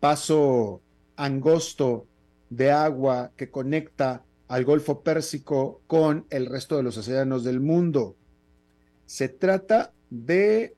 paso 0.00 0.82
angosto 1.16 2.06
de 2.50 2.70
agua 2.70 3.32
que 3.36 3.50
conecta 3.50 4.24
al 4.48 4.64
Golfo 4.64 5.02
Pérsico 5.02 5.80
con 5.86 6.26
el 6.30 6.46
resto 6.46 6.76
de 6.76 6.82
los 6.82 6.98
océanos 6.98 7.44
del 7.44 7.60
mundo. 7.60 8.16
Se 9.06 9.28
trata 9.28 9.92
de 10.10 10.76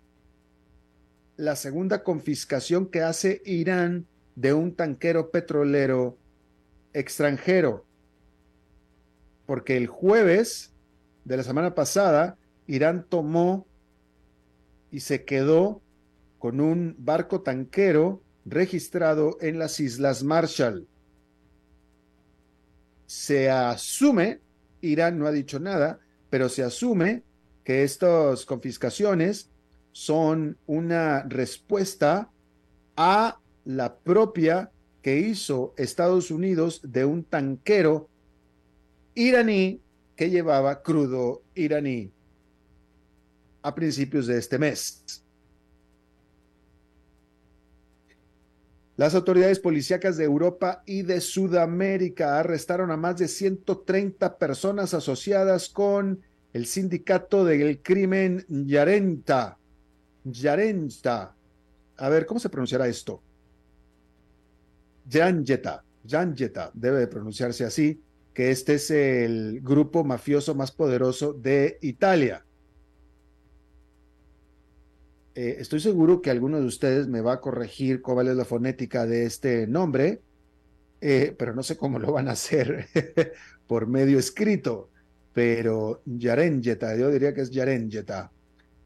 la 1.37 1.57
segunda 1.57 2.05
confiscación 2.05 2.87
que 2.87 3.03
hace 3.03 3.43
Irán 3.45 4.07
de 4.37 4.53
un 4.53 4.75
tanquero 4.75 5.31
petrolero 5.31 6.17
extranjero, 6.93 7.85
porque 9.47 9.77
el 9.77 9.89
jueves 9.89 10.73
de 11.25 11.37
la 11.37 11.43
semana 11.43 11.75
pasada 11.75 12.37
Irán 12.67 13.05
tomó 13.09 13.67
y 14.91 15.01
se 15.01 15.25
quedó 15.25 15.83
con 16.39 16.61
un 16.61 16.95
barco 16.99 17.41
tanquero 17.41 18.23
registrado 18.45 19.39
en 19.41 19.59
las 19.59 19.81
Islas 19.81 20.23
Marshall. 20.23 20.87
Se 23.07 23.51
asume, 23.51 24.41
Irán 24.81 25.19
no 25.19 25.27
ha 25.27 25.33
dicho 25.33 25.59
nada, 25.61 26.01
pero 26.31 26.49
se 26.49 26.63
asume 26.63 27.23
que 27.65 27.85
estas 27.85 28.45
confiscaciones 28.45 29.51
son 29.93 30.59
una 30.67 31.23
respuesta 31.23 32.31
a 32.97 33.39
la 33.65 33.97
propia 33.97 34.71
que 35.01 35.19
hizo 35.19 35.75
Estados 35.77 36.31
Unidos 36.31 36.81
de 36.83 37.05
un 37.05 37.25
tanquero 37.25 38.09
iraní 39.15 39.81
que 40.17 40.31
llevaba 40.31 40.83
crudo 40.83 41.43
iraní 41.55 42.11
a 43.63 43.75
principios 43.75 44.27
de 44.27 44.39
este 44.39 44.59
mes. 44.59 45.24
Las 49.05 49.15
autoridades 49.15 49.61
policíacas 49.61 50.17
de 50.17 50.25
Europa 50.25 50.83
y 50.87 51.03
de 51.03 51.21
Sudamérica 51.21 52.39
arrestaron 52.39 52.91
a 52.91 52.97
más 52.97 53.19
de 53.19 53.29
130 53.29 54.39
personas 54.39 54.95
asociadas 54.95 55.69
con 55.69 56.23
el 56.55 56.65
sindicato 56.65 57.45
del 57.45 57.83
crimen 57.83 58.47
Yarenta. 58.49 59.59
Yarenta. 60.25 61.37
A 61.99 62.09
ver, 62.09 62.25
¿cómo 62.25 62.41
se 62.41 62.49
pronunciará 62.49 62.89
esto? 62.89 63.21
Yanjeta. 65.07 65.85
Yanjeta 66.05 66.71
debe 66.73 67.07
pronunciarse 67.07 67.67
así, 67.67 68.01
que 68.33 68.51
este 68.53 68.77
es 68.77 68.91
el 68.91 69.61
grupo 69.61 70.03
mafioso 70.03 70.55
más 70.55 70.73
poderoso 70.73 71.35
de 71.35 71.77
Italia. 71.83 72.43
Eh, 75.37 75.57
estoy 75.59 75.81
seguro 75.81 76.23
que 76.23 76.31
alguno 76.31 76.61
de 76.61 76.67
ustedes 76.67 77.09
me 77.09 77.21
va 77.21 77.35
a 77.35 77.41
corregir 77.41 78.03
cuál 78.03 78.29
es 78.29 78.37
la 78.37 78.45
fonética 78.45 79.05
de 79.05 79.27
este 79.27 79.67
nombre, 79.67 80.23
eh, 81.01 81.35
pero 81.37 81.55
no 81.55 81.65
sé 81.65 81.77
cómo 81.77 81.99
lo 81.99 82.13
van 82.13 82.29
a 82.29 82.33
hacer 82.33 82.87
por 83.67 83.89
medio 83.89 84.19
escrito. 84.19 84.91
Pero 85.33 86.03
Yarengeta, 86.07 86.97
yo 86.97 87.11
diría 87.11 87.35
que 87.35 87.41
es 87.41 87.51
Yarengeta, 87.51 88.31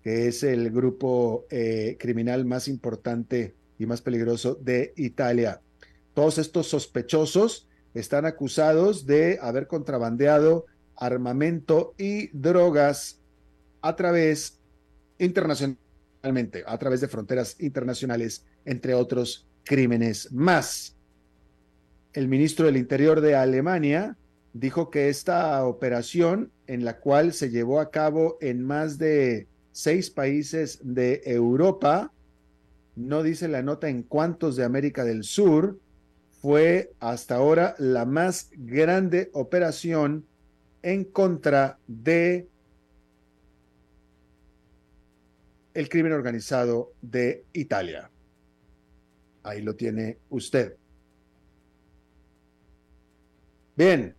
que 0.03 0.29
es 0.29 0.43
el 0.43 0.71
grupo 0.71 1.45
eh, 1.51 1.99
criminal 2.01 2.47
más 2.47 2.67
importante 2.69 3.55
y 3.79 3.85
más 3.85 4.01
peligroso 4.01 4.55
de 4.55 4.95
Italia. 4.97 5.61
Todos 6.15 6.39
estos 6.39 6.69
sospechosos 6.69 7.69
están 7.93 8.25
acusados 8.25 9.05
de 9.05 9.39
haber 9.43 9.67
contrabandeado 9.67 10.65
armamento 10.97 11.95
y 11.99 12.29
drogas 12.29 13.21
a 13.83 13.95
través 13.95 14.59
internacional 15.19 15.77
a 16.67 16.79
través 16.79 17.01
de 17.01 17.09
fronteras 17.09 17.57
internacionales, 17.59 18.45
entre 18.65 18.95
otros 18.95 19.47
crímenes 19.65 20.33
más. 20.33 20.97
El 22.13 22.29
ministro 22.29 22.67
del 22.67 22.77
Interior 22.77 23.21
de 23.21 23.35
Alemania 23.35 24.17
dijo 24.53 24.91
que 24.91 25.09
esta 25.09 25.65
operación, 25.65 26.51
en 26.67 26.85
la 26.85 26.99
cual 26.99 27.33
se 27.33 27.51
llevó 27.51 27.81
a 27.81 27.91
cabo 27.91 28.39
en 28.41 28.65
más 28.65 28.99
de 28.99 29.47
seis 29.73 30.11
países 30.11 30.81
de 30.83 31.23
Europa, 31.25 32.13
no 32.97 33.23
dice 33.23 33.47
la 33.47 33.63
nota 33.63 33.89
en 33.89 34.03
cuántos 34.03 34.57
de 34.57 34.65
América 34.65 35.05
del 35.05 35.23
Sur, 35.23 35.79
fue 36.41 36.93
hasta 37.01 37.37
ahora 37.37 37.75
la 37.79 38.05
más 38.05 38.51
grande 38.57 39.31
operación 39.33 40.25
en 40.83 41.05
contra 41.05 41.79
de 41.87 42.49
el 45.79 45.89
crimen 45.89 46.11
organizado 46.11 46.93
de 47.03 47.45
Italia. 47.53 48.11
Ahí 49.45 49.63
lo 49.63 49.77
tiene 49.77 50.19
usted. 50.29 50.75
Bien, 53.77 54.17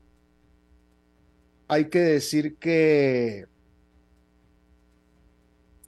hay 1.68 1.90
que 1.90 2.00
decir 2.00 2.56
que 2.56 3.46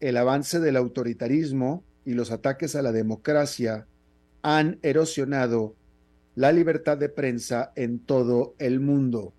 el 0.02 0.18
avance 0.18 0.60
del 0.60 0.76
autoritarismo 0.76 1.86
y 2.04 2.16
los 2.16 2.32
ataques 2.32 2.76
a 2.76 2.82
la 2.82 2.92
democracia 2.92 3.88
han 4.42 4.78
erosionado 4.82 5.78
la 6.36 6.52
libertad 6.52 6.98
de 6.98 7.08
prensa 7.08 7.72
en 7.78 8.00
todo 8.00 8.56
el 8.60 8.82
mundo. 8.82 9.34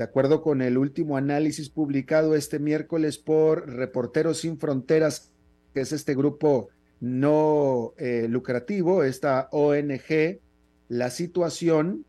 De 0.00 0.04
acuerdo 0.04 0.40
con 0.40 0.62
el 0.62 0.78
último 0.78 1.18
análisis 1.18 1.68
publicado 1.68 2.34
este 2.34 2.58
miércoles 2.58 3.18
por 3.18 3.68
Reporteros 3.68 4.38
Sin 4.38 4.58
Fronteras, 4.58 5.30
que 5.74 5.82
es 5.82 5.92
este 5.92 6.14
grupo 6.14 6.70
no 7.00 7.92
eh, 7.98 8.26
lucrativo, 8.26 9.04
esta 9.04 9.50
ONG, 9.52 10.40
la 10.88 11.10
situación 11.10 12.06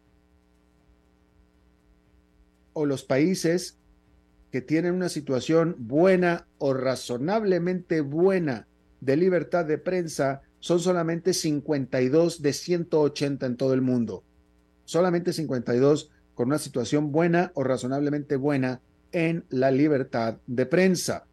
o 2.72 2.86
los 2.86 3.04
países 3.04 3.78
que 4.54 4.62
tienen 4.62 4.94
una 4.94 5.10
situación 5.10 5.76
buena 5.78 6.48
o 6.60 6.74
razonablemente 6.74 8.00
buena 8.00 8.70
de 9.02 9.18
libertad 9.18 9.66
de 9.66 9.78
prensa 9.78 10.44
son 10.62 10.80
solamente 10.80 11.34
52 11.34 12.42
de 12.42 12.54
180 12.54 13.46
en 13.46 13.58
todo 13.58 13.74
el 13.74 13.82
mundo. 13.82 14.24
Solamente 14.86 15.34
52 15.34 16.10
con 16.36 16.48
una 16.48 16.58
situación 16.58 17.12
buena 17.12 17.52
o 17.56 17.64
razonablemente 17.64 18.36
buena 18.36 18.82
en 19.12 19.46
la 19.50 19.72
libertad 19.72 20.38
de 20.48 20.66
prensa. 20.66 21.26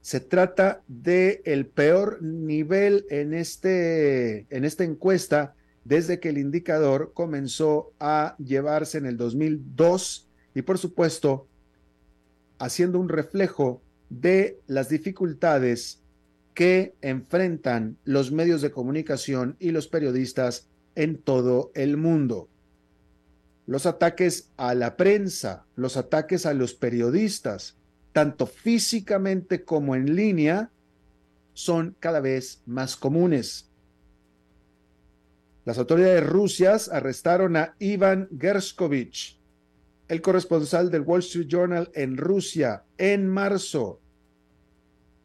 Se 0.00 0.20
trata 0.20 0.82
de 0.86 1.42
el 1.44 1.66
peor 1.66 2.22
nivel 2.22 3.06
en, 3.10 3.34
este, 3.34 4.46
en 4.54 4.64
esta 4.64 4.84
encuesta 4.84 5.54
desde 5.84 6.20
que 6.20 6.28
el 6.28 6.38
indicador 6.38 7.12
comenzó 7.14 7.92
a 7.98 8.36
llevarse 8.38 8.98
en 8.98 9.06
el 9.06 9.16
2002 9.16 10.28
y 10.54 10.62
por 10.62 10.78
supuesto 10.78 11.48
haciendo 12.58 12.98
un 12.98 13.08
reflejo 13.08 13.82
de 14.08 14.60
las 14.66 14.88
dificultades 14.88 16.00
que 16.54 16.94
enfrentan 17.02 17.98
los 18.04 18.32
medios 18.32 18.62
de 18.62 18.70
comunicación 18.70 19.56
y 19.58 19.70
los 19.70 19.88
periodistas 19.88 20.68
en 20.94 21.18
todo 21.18 21.70
el 21.74 21.96
mundo. 21.96 22.48
Los 23.66 23.84
ataques 23.84 24.50
a 24.56 24.74
la 24.74 24.96
prensa, 24.96 25.66
los 25.74 25.96
ataques 25.96 26.46
a 26.46 26.54
los 26.54 26.74
periodistas, 26.74 27.76
tanto 28.12 28.46
físicamente 28.46 29.64
como 29.64 29.96
en 29.96 30.14
línea, 30.14 30.70
son 31.52 31.96
cada 31.98 32.20
vez 32.20 32.62
más 32.64 32.96
comunes. 32.96 33.70
Las 35.64 35.78
autoridades 35.78 36.24
rusias 36.24 36.88
arrestaron 36.88 37.56
a 37.56 37.74
Ivan 37.80 38.28
Gerskovich, 38.38 39.40
el 40.06 40.22
corresponsal 40.22 40.90
del 40.92 41.00
Wall 41.02 41.20
Street 41.20 41.48
Journal 41.48 41.90
en 41.94 42.16
Rusia, 42.16 42.84
en 42.98 43.26
marzo, 43.26 44.00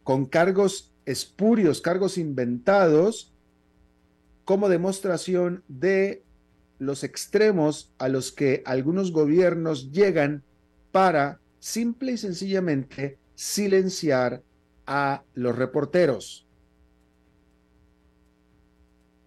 con 0.04 0.26
cargos 0.26 0.92
espurios, 1.06 1.80
cargos 1.80 2.18
inventados, 2.18 3.32
como 4.44 4.68
demostración 4.68 5.64
de 5.68 6.24
los 6.82 7.04
extremos 7.04 7.94
a 8.00 8.10
los 8.10 8.32
que 8.32 8.64
algunos 8.66 9.12
gobiernos 9.12 9.92
llegan 9.92 10.44
para 10.92 11.40
simple 11.60 12.14
y 12.14 12.18
sencillamente 12.18 13.20
silenciar 13.36 14.42
a 14.88 15.24
los 15.36 15.56
reporteros. 15.56 16.48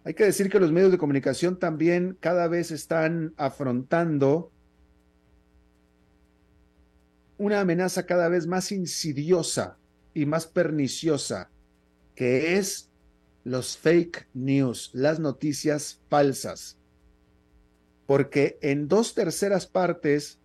Hay 0.03 0.15
que 0.15 0.25
decir 0.25 0.49
que 0.49 0.59
los 0.59 0.73
medios 0.73 0.91
de 0.91 0.97
comunicación 0.97 1.57
también 1.57 2.17
cada 2.19 2.49
vez 2.49 2.71
están 2.71 3.33
afrontando 3.37 4.51
una 7.37 7.61
amenaza 7.61 8.05
cada 8.05 8.27
vez 8.27 8.47
más 8.47 8.73
insidiosa 8.73 9.77
y 10.13 10.25
más 10.25 10.45
perniciosa 10.45 11.49
que 12.15 12.57
es 12.57 12.89
los 13.45 13.77
fake 13.77 14.27
news, 14.33 14.89
las 14.93 15.21
noticias 15.21 16.01
falsas. 16.09 16.77
Porque 18.05 18.57
en 18.61 18.87
dos 18.87 19.13
terceras 19.13 19.65
partes 19.65 20.39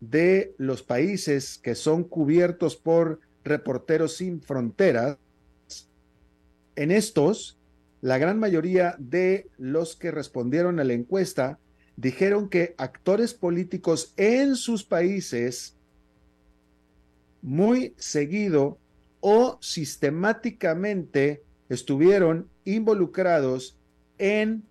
de 0.00 0.54
los 0.58 0.82
países 0.82 1.58
que 1.58 1.74
son 1.74 2.04
cubiertos 2.04 2.76
por 2.76 3.20
reporteros 3.44 4.16
sin 4.16 4.40
fronteras, 4.40 5.18
en 6.76 6.90
estos, 6.90 7.58
la 8.00 8.18
gran 8.18 8.38
mayoría 8.38 8.96
de 8.98 9.48
los 9.58 9.96
que 9.96 10.10
respondieron 10.10 10.80
a 10.80 10.84
la 10.84 10.94
encuesta 10.94 11.58
dijeron 11.96 12.48
que 12.48 12.74
actores 12.78 13.34
políticos 13.34 14.14
en 14.16 14.56
sus 14.56 14.84
países 14.84 15.76
muy 17.42 17.94
seguido 17.98 18.78
o 19.20 19.58
sistemáticamente 19.60 21.42
estuvieron 21.68 22.48
involucrados 22.64 23.76
en 24.16 24.62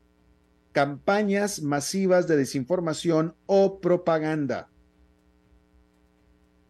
campañas 0.79 1.61
masivas 1.61 2.25
de 2.25 2.37
desinformación 2.37 3.35
o 3.47 3.81
propaganda. 3.81 4.69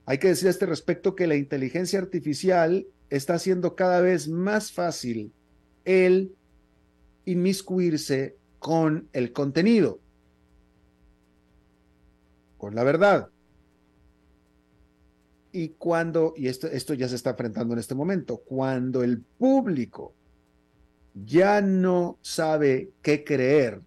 Hay 0.07 0.17
que 0.17 0.29
decir 0.29 0.47
a 0.47 0.49
este 0.49 0.65
respecto 0.65 1.13
que 1.15 1.27
la 1.27 1.35
inteligencia 1.35 1.99
artificial 1.99 2.87
está 3.11 3.35
haciendo 3.35 3.75
cada 3.75 4.01
vez 4.01 4.27
más 4.27 4.71
fácil 4.71 5.31
el 5.85 6.33
inmiscuirse 7.25 8.35
con 8.57 9.07
el 9.13 9.31
contenido, 9.31 9.99
con 12.57 12.73
la 12.73 12.83
verdad. 12.83 13.29
Y 15.51 15.69
cuando, 15.77 16.33
y 16.35 16.47
esto, 16.47 16.65
esto 16.65 16.95
ya 16.95 17.07
se 17.07 17.15
está 17.15 17.29
enfrentando 17.29 17.75
en 17.75 17.79
este 17.79 17.93
momento, 17.93 18.37
cuando 18.37 19.03
el 19.03 19.21
público 19.21 20.15
ya 21.13 21.61
no 21.61 22.17
sabe 22.23 22.89
qué 23.03 23.23
creer, 23.23 23.83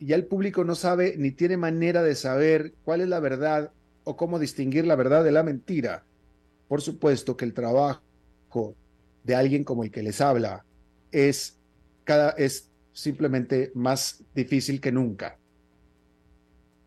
ya 0.00 0.16
el 0.16 0.26
público 0.26 0.64
no 0.64 0.74
sabe 0.74 1.14
ni 1.16 1.30
tiene 1.30 1.56
manera 1.56 2.02
de 2.02 2.14
saber 2.14 2.74
cuál 2.84 3.00
es 3.00 3.08
la 3.08 3.20
verdad 3.20 3.72
o 4.04 4.16
cómo 4.16 4.38
distinguir 4.38 4.86
la 4.86 4.96
verdad 4.96 5.24
de 5.24 5.32
la 5.32 5.42
mentira, 5.42 6.04
por 6.68 6.82
supuesto 6.82 7.36
que 7.36 7.44
el 7.44 7.54
trabajo 7.54 8.76
de 9.22 9.34
alguien 9.34 9.64
como 9.64 9.84
el 9.84 9.90
que 9.90 10.02
les 10.02 10.20
habla 10.20 10.64
es 11.10 11.58
cada 12.04 12.30
es 12.30 12.70
simplemente 12.92 13.72
más 13.74 14.22
difícil 14.34 14.80
que 14.80 14.92
nunca. 14.92 15.38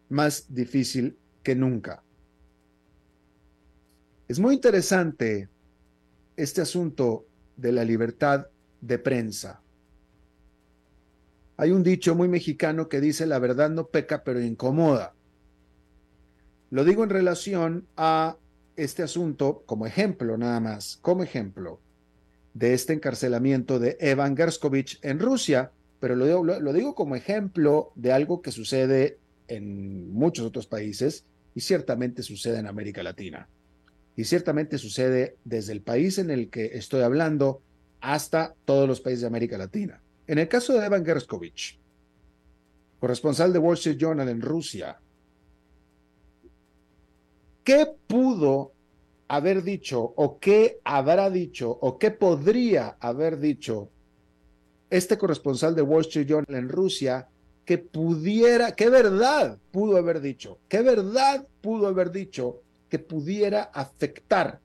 Más 0.09 0.53
difícil 0.53 1.17
que 1.43 1.55
nunca. 1.55 2.03
Es 4.27 4.39
muy 4.39 4.55
interesante 4.55 5.49
este 6.35 6.61
asunto 6.61 7.25
de 7.55 7.71
la 7.71 7.83
libertad 7.83 8.47
de 8.81 8.99
prensa. 8.99 9.61
Hay 11.57 11.71
un 11.71 11.83
dicho 11.83 12.15
muy 12.15 12.27
mexicano 12.27 12.87
que 12.87 13.01
dice 13.01 13.25
la 13.25 13.39
verdad 13.39 13.69
no 13.69 13.87
peca 13.87 14.23
pero 14.23 14.41
incomoda. 14.41 15.13
Lo 16.69 16.83
digo 16.83 17.03
en 17.03 17.09
relación 17.09 17.87
a 17.97 18.37
este 18.75 19.01
asunto 19.01 19.63
como 19.65 19.87
ejemplo 19.87 20.37
nada 20.37 20.59
más, 20.59 20.99
como 21.01 21.23
ejemplo 21.23 21.79
de 22.53 22.73
este 22.73 22.93
encarcelamiento 22.93 23.79
de 23.79 23.97
Evan 23.99 24.37
Gerskovich 24.37 24.99
en 25.01 25.19
Rusia, 25.19 25.71
pero 25.99 26.15
lo 26.15 26.25
digo, 26.25 26.43
lo 26.43 26.73
digo 26.73 26.93
como 26.93 27.15
ejemplo 27.15 27.91
de 27.95 28.11
algo 28.11 28.41
que 28.41 28.51
sucede 28.51 29.17
en 29.47 30.11
muchos 30.11 30.45
otros 30.45 30.67
países 30.67 31.25
y 31.55 31.61
ciertamente 31.61 32.21
sucede 32.21 32.59
en 32.59 32.67
América 32.67 33.01
Latina 33.01 33.49
y 34.15 34.25
ciertamente 34.25 34.77
sucede 34.77 35.37
desde 35.45 35.71
el 35.71 35.81
país 35.81 36.17
en 36.17 36.31
el 36.31 36.49
que 36.49 36.65
estoy 36.73 37.01
hablando 37.01 37.61
hasta 38.01 38.55
todos 38.65 38.87
los 38.87 38.99
países 38.99 39.21
de 39.21 39.27
América 39.27 39.57
Latina. 39.57 40.01
En 40.27 40.37
el 40.39 40.49
caso 40.49 40.73
de 40.73 40.85
Evan 40.85 41.05
Gerskovich, 41.05 41.79
corresponsal 42.99 43.53
de 43.53 43.59
Wall 43.59 43.75
Street 43.75 43.97
Journal 43.97 44.27
en 44.27 44.41
Rusia, 44.41 44.99
¿qué 47.63 47.87
pudo 48.07 48.73
haber 49.29 49.63
dicho 49.63 50.01
o 50.01 50.37
qué 50.37 50.79
habrá 50.83 51.29
dicho 51.29 51.71
o 51.71 51.97
qué 51.97 52.11
podría 52.11 52.97
haber 52.99 53.39
dicho 53.39 53.89
este 54.89 55.17
corresponsal 55.17 55.75
de 55.75 55.81
Wall 55.81 56.01
Street 56.01 56.27
Journal 56.27 56.55
en 56.55 56.69
Rusia 56.69 57.29
que 57.63 57.77
pudiera, 57.77 58.73
qué 58.73 58.89
verdad 58.89 59.57
pudo 59.71 59.97
haber 59.97 60.19
dicho, 60.21 60.59
qué 60.67 60.81
verdad 60.81 61.47
pudo 61.61 61.87
haber 61.87 62.11
dicho 62.11 62.61
que 62.89 62.99
pudiera 62.99 63.63
afectar 63.63 64.59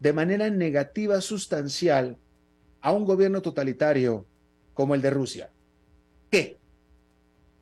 de 0.00 0.12
manera 0.12 0.50
negativa 0.50 1.20
sustancial 1.20 2.18
a 2.80 2.92
un 2.92 3.04
gobierno 3.04 3.40
totalitario 3.40 4.26
como 4.74 4.94
el 4.94 5.02
de 5.02 5.10
Rusia? 5.10 5.50
¿Qué? 6.30 6.58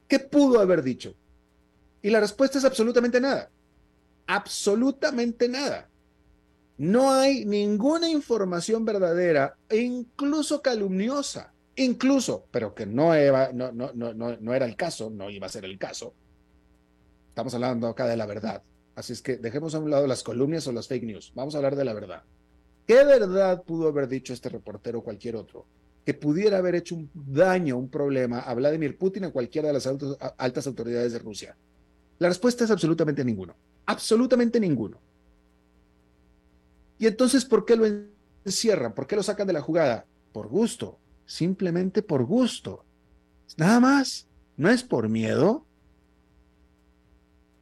¿Qué 0.09 0.19
pudo 0.19 0.61
haber 0.61 0.83
dicho? 0.83 1.15
Y 2.03 2.11
la 2.11 2.21
respuesta 2.21 2.59
es 2.59 2.65
absolutamente 2.65 3.21
nada. 3.21 3.51
Absolutamente 4.27 5.49
nada. 5.49 5.89
No 6.79 7.13
hay 7.13 7.45
ninguna 7.45 8.09
información 8.09 8.85
verdadera 8.85 9.57
incluso 9.71 10.63
calumniosa 10.63 11.53
incluso, 11.77 12.47
pero 12.51 12.75
que 12.75 12.87
no, 12.87 13.15
era, 13.15 13.53
no 13.53 14.55
era 14.55 14.67
el 14.67 14.77
caso, 14.77 15.11
no 15.11 15.31
iba 15.31 15.47
a 15.47 15.51
ser 15.51 15.65
el 15.65 15.79
caso. 15.79 16.15
Estamos 17.29 17.55
hablando 17.55 17.89
acá 17.89 18.07
de 18.07 18.17
la 18.17 18.27
verdad. 18.27 18.63
Así 18.95 19.13
es 19.13 19.23
que 19.23 19.37
dejemos 19.37 19.75
a 19.75 19.79
un 19.79 19.91
lado 19.91 20.07
las 20.07 20.23
columnas 20.23 20.67
o 20.67 20.73
las 20.73 20.89
fake 20.89 21.05
news. 21.05 21.33
Vamos 21.35 21.55
a 21.55 21.59
hablar 21.59 21.77
de 21.77 21.85
la 21.85 21.95
verdad. 21.95 22.23
¿Qué 22.87 23.05
verdad 23.05 23.63
pudo 23.63 23.89
haber 23.89 24.09
dicho 24.09 24.33
este 24.33 24.49
reportero 24.49 24.99
o 24.99 25.05
cualquier 25.05 25.37
otro? 25.37 25.67
Que 26.05 26.15
pudiera 26.15 26.59
haber 26.59 26.75
hecho 26.75 26.95
un 26.95 27.11
daño, 27.15 27.77
un 27.77 27.89
problema 27.89 28.41
a 28.41 28.55
Vladimir 28.55 28.97
Putin 28.97 29.25
o 29.27 29.33
cualquiera 29.33 29.69
de 29.69 29.75
las 29.75 29.87
altas 29.87 30.67
autoridades 30.67 31.13
de 31.13 31.19
Rusia. 31.19 31.57
La 32.19 32.29
respuesta 32.29 32.65
es 32.65 32.71
absolutamente 32.71 33.25
ninguno. 33.25 33.55
Absolutamente 33.87 34.61
ninguno. 34.61 34.99
Y 36.99 37.07
entonces, 37.07 37.45
¿por 37.45 37.65
qué 37.65 37.77
lo 37.77 37.87
encierran? 38.45 38.95
¿Por 38.95 39.07
qué 39.07 39.17
lo 39.17 39.23
sacan 39.23 39.47
de 39.47 39.55
la 39.55 39.63
jugada? 39.63 40.07
Por 40.33 40.49
gusto. 40.49 40.99
Simplemente 41.25 42.03
por 42.03 42.25
gusto. 42.25 42.85
Nada 43.57 43.81
más. 43.81 44.27
No 44.57 44.69
es 44.69 44.83
por 44.83 45.09
miedo. 45.09 45.65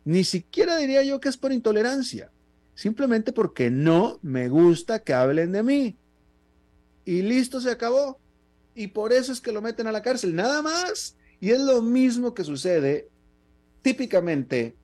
Ni 0.04 0.24
siquiera 0.24 0.76
diría 0.76 1.04
yo 1.04 1.20
que 1.20 1.28
es 1.28 1.36
por 1.36 1.52
intolerancia. 1.52 2.32
Simplemente 2.74 3.32
porque 3.32 3.70
no 3.70 4.18
me 4.22 4.48
gusta 4.48 5.00
que 5.00 5.14
hablen 5.14 5.52
de 5.52 5.62
mí. 5.62 5.96
Y 7.04 7.22
listo, 7.22 7.60
se 7.60 7.70
acabó. 7.70 8.18
Y 8.78 8.86
por 8.86 9.12
eso 9.12 9.32
es 9.32 9.40
que 9.40 9.50
lo 9.50 9.60
meten 9.60 9.88
a 9.88 9.92
la 9.92 10.02
cárcel. 10.02 10.36
Nada 10.36 10.62
más. 10.62 11.16
Y 11.40 11.50
es 11.50 11.58
lo 11.58 11.82
mismo 11.82 12.32
que 12.32 12.44
sucede 12.44 13.08
típicamente 13.82 14.76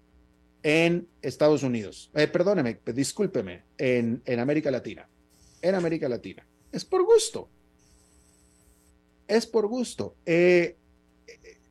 en 0.64 1.07
Estados 1.22 1.62
Unidos, 1.62 2.11
eh, 2.14 2.26
perdóneme, 2.26 2.80
discúlpeme, 2.87 3.62
en, 3.78 4.20
en 4.24 4.40
América 4.40 4.70
Latina, 4.70 5.07
en 5.62 5.74
América 5.76 6.09
Latina. 6.09 6.44
Es 6.72 6.85
por 6.85 7.04
gusto. 7.04 7.48
Es 9.28 9.46
por 9.46 9.68
gusto. 9.68 10.16
Eh, 10.26 10.76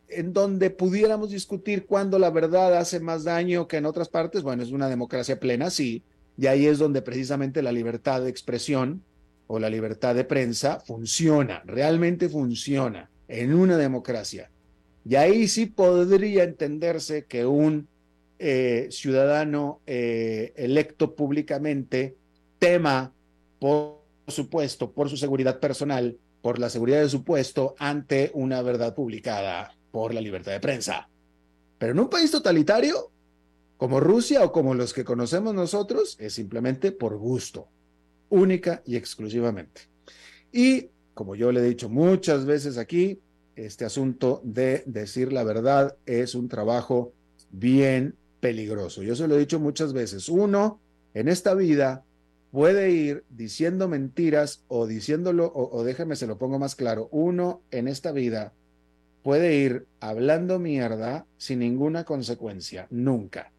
en 0.07 0.31
donde 0.31 0.69
pudiéramos 0.69 1.31
discutir 1.31 1.85
cuándo 1.87 2.19
la 2.19 2.29
verdad 2.29 2.77
hace 2.77 3.01
más 3.01 3.25
daño 3.25 3.67
que 3.67 3.77
en 3.77 3.85
otras 3.85 4.07
partes, 4.07 4.43
bueno, 4.43 4.63
es 4.63 4.71
una 4.71 4.87
democracia 4.87 5.39
plena, 5.39 5.69
sí, 5.71 6.03
y 6.37 6.45
ahí 6.45 6.67
es 6.67 6.77
donde 6.77 7.01
precisamente 7.01 7.63
la 7.63 7.71
libertad 7.73 8.21
de 8.21 8.29
expresión 8.29 9.03
o 9.47 9.59
la 9.59 9.69
libertad 9.69 10.15
de 10.15 10.23
prensa 10.23 10.79
funciona, 10.79 11.61
realmente 11.65 12.29
funciona 12.29 13.09
en 13.27 13.53
una 13.53 13.77
democracia. 13.77 14.49
Y 15.05 15.15
ahí 15.15 15.47
sí 15.47 15.65
podría 15.65 16.43
entenderse 16.43 17.25
que 17.25 17.45
un 17.45 17.87
eh, 18.39 18.87
ciudadano 18.89 19.81
eh, 19.85 20.53
electo 20.55 21.15
públicamente 21.15 22.15
tema, 22.59 23.13
por 23.59 24.01
supuesto, 24.27 24.91
por 24.91 25.09
su 25.09 25.17
seguridad 25.17 25.59
personal, 25.59 26.17
por 26.41 26.59
la 26.59 26.69
seguridad 26.69 27.01
de 27.01 27.09
su 27.09 27.23
puesto 27.23 27.75
ante 27.79 28.31
una 28.33 28.61
verdad 28.61 28.95
publicada 28.95 29.75
por 29.91 30.13
la 30.13 30.21
libertad 30.21 30.51
de 30.51 30.59
prensa. 30.59 31.09
Pero 31.77 31.93
en 31.93 31.99
un 31.99 32.09
país 32.09 32.31
totalitario, 32.31 33.11
como 33.77 33.99
Rusia 33.99 34.43
o 34.43 34.51
como 34.51 34.73
los 34.73 34.93
que 34.93 35.03
conocemos 35.03 35.53
nosotros, 35.53 36.15
es 36.19 36.33
simplemente 36.33 36.91
por 36.91 37.17
gusto, 37.17 37.67
única 38.33 38.81
y 38.85 38.95
exclusivamente. 38.95 39.81
Y 40.51 40.89
como 41.13 41.35
yo 41.35 41.51
le 41.51 41.59
he 41.59 41.63
dicho 41.63 41.87
muchas 41.87 42.45
veces 42.45 42.79
aquí, 42.79 43.19
este 43.55 43.85
asunto 43.85 44.41
de 44.43 44.83
decir 44.87 45.31
la 45.31 45.43
verdad 45.43 45.95
es 46.07 46.33
un 46.33 46.49
trabajo 46.49 47.13
bien 47.51 48.15
peligroso. 48.39 49.03
Yo 49.03 49.15
se 49.15 49.27
lo 49.27 49.35
he 49.35 49.39
dicho 49.39 49.59
muchas 49.59 49.93
veces. 49.93 50.29
Uno, 50.29 50.81
en 51.13 51.27
esta 51.27 51.53
vida, 51.53 52.03
puede 52.51 52.89
ir 52.89 53.23
diciendo 53.29 53.87
mentiras 53.87 54.63
o 54.67 54.87
diciéndolo, 54.87 55.45
o, 55.45 55.77
o 55.77 55.83
déjame 55.83 56.15
se 56.15 56.25
lo 56.25 56.39
pongo 56.39 56.57
más 56.57 56.75
claro. 56.75 57.09
Uno, 57.11 57.61
en 57.69 57.87
esta 57.87 58.11
vida, 58.11 58.51
puede 59.21 59.55
ir 59.57 59.85
hablando 59.99 60.57
mierda 60.57 61.27
sin 61.37 61.59
ninguna 61.59 62.03
consecuencia, 62.03 62.87
nunca. 62.89 63.52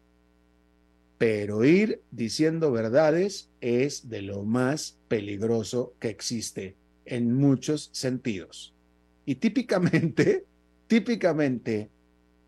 Pero 1.17 1.63
ir 1.63 2.01
diciendo 2.11 2.71
verdades 2.71 3.49
es 3.61 4.09
de 4.09 4.21
lo 4.21 4.43
más 4.43 4.97
peligroso 5.07 5.93
que 5.99 6.09
existe 6.09 6.75
en 7.05 7.33
muchos 7.33 7.89
sentidos. 7.93 8.73
Y 9.25 9.35
típicamente, 9.35 10.45
típicamente, 10.87 11.89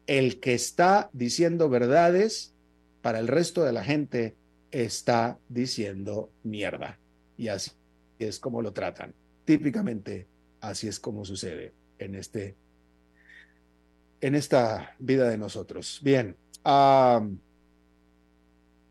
el 0.06 0.40
que 0.40 0.54
está 0.54 1.10
diciendo 1.14 1.70
verdades 1.70 2.54
para 3.02 3.20
el 3.20 3.28
resto 3.28 3.64
de 3.64 3.74
la 3.74 3.84
gente 3.84 4.36
está 4.72 5.38
diciendo 5.50 6.30
mierda. 6.44 7.00
Y 7.38 7.50
así 7.50 7.72
es 8.20 8.40
como 8.40 8.62
lo 8.62 8.74
tratan. 8.74 9.14
Típicamente, 9.46 10.28
así 10.62 10.88
es 10.88 11.00
como 11.00 11.24
sucede 11.24 11.74
en, 12.00 12.16
este, 12.16 12.56
en 14.22 14.36
esta 14.36 14.96
vida 15.00 15.30
de 15.30 15.38
nosotros. 15.38 16.00
Bien. 16.04 16.36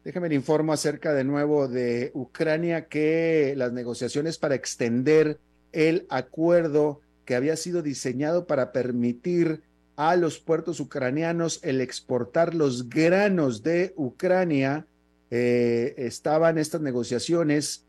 Déjeme 0.06 0.28
le 0.28 0.36
informo 0.36 0.72
acerca 0.72 1.12
de 1.12 1.24
nuevo 1.24 1.66
de 1.66 2.12
Ucrania 2.14 2.86
que 2.86 3.54
las 3.56 3.72
negociaciones 3.72 4.38
para 4.38 4.54
extender 4.54 5.40
el 5.72 6.06
acuerdo 6.10 7.00
que 7.24 7.34
había 7.34 7.56
sido 7.56 7.82
diseñado 7.82 8.46
para 8.46 8.70
permitir 8.70 9.62
a 9.96 10.14
los 10.14 10.38
puertos 10.38 10.78
ucranianos 10.78 11.58
el 11.64 11.80
exportar 11.80 12.54
los 12.54 12.88
granos 12.88 13.64
de 13.64 13.94
Ucrania. 13.96 14.86
Eh, 15.32 15.94
estaban 15.96 16.56
estas 16.56 16.82
negociaciones 16.82 17.84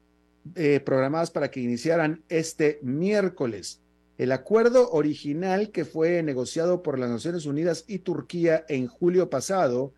eh, 0.56 0.80
programadas 0.80 1.30
para 1.30 1.52
que 1.52 1.60
iniciaran 1.60 2.24
este 2.30 2.80
miércoles. 2.82 3.80
El 4.18 4.32
acuerdo 4.32 4.90
original 4.90 5.70
que 5.70 5.86
fue 5.86 6.24
negociado 6.24 6.82
por 6.82 6.98
las 6.98 7.12
Naciones 7.12 7.46
Unidas 7.46 7.86
y 7.88 8.00
Turquía 8.00 8.66
en 8.70 8.88
julio 8.88 9.30
pasado 9.30 9.94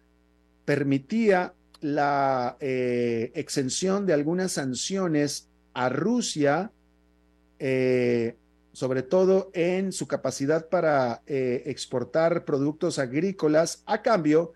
permitía 0.66 1.54
la 1.82 2.58
eh, 2.60 3.32
exención 3.36 4.06
de 4.06 4.14
algunas 4.14 4.54
sanciones 4.54 5.48
a 5.74 5.90
Rusia 5.90 6.72
sobre 8.80 9.04
todo 9.04 9.52
en 9.54 9.92
su 9.92 10.08
capacidad 10.08 10.70
para 10.70 11.22
eh, 11.28 11.64
exportar 11.66 12.46
productos 12.46 12.98
agrícolas 12.98 13.84
a 13.86 14.02
cambio 14.02 14.54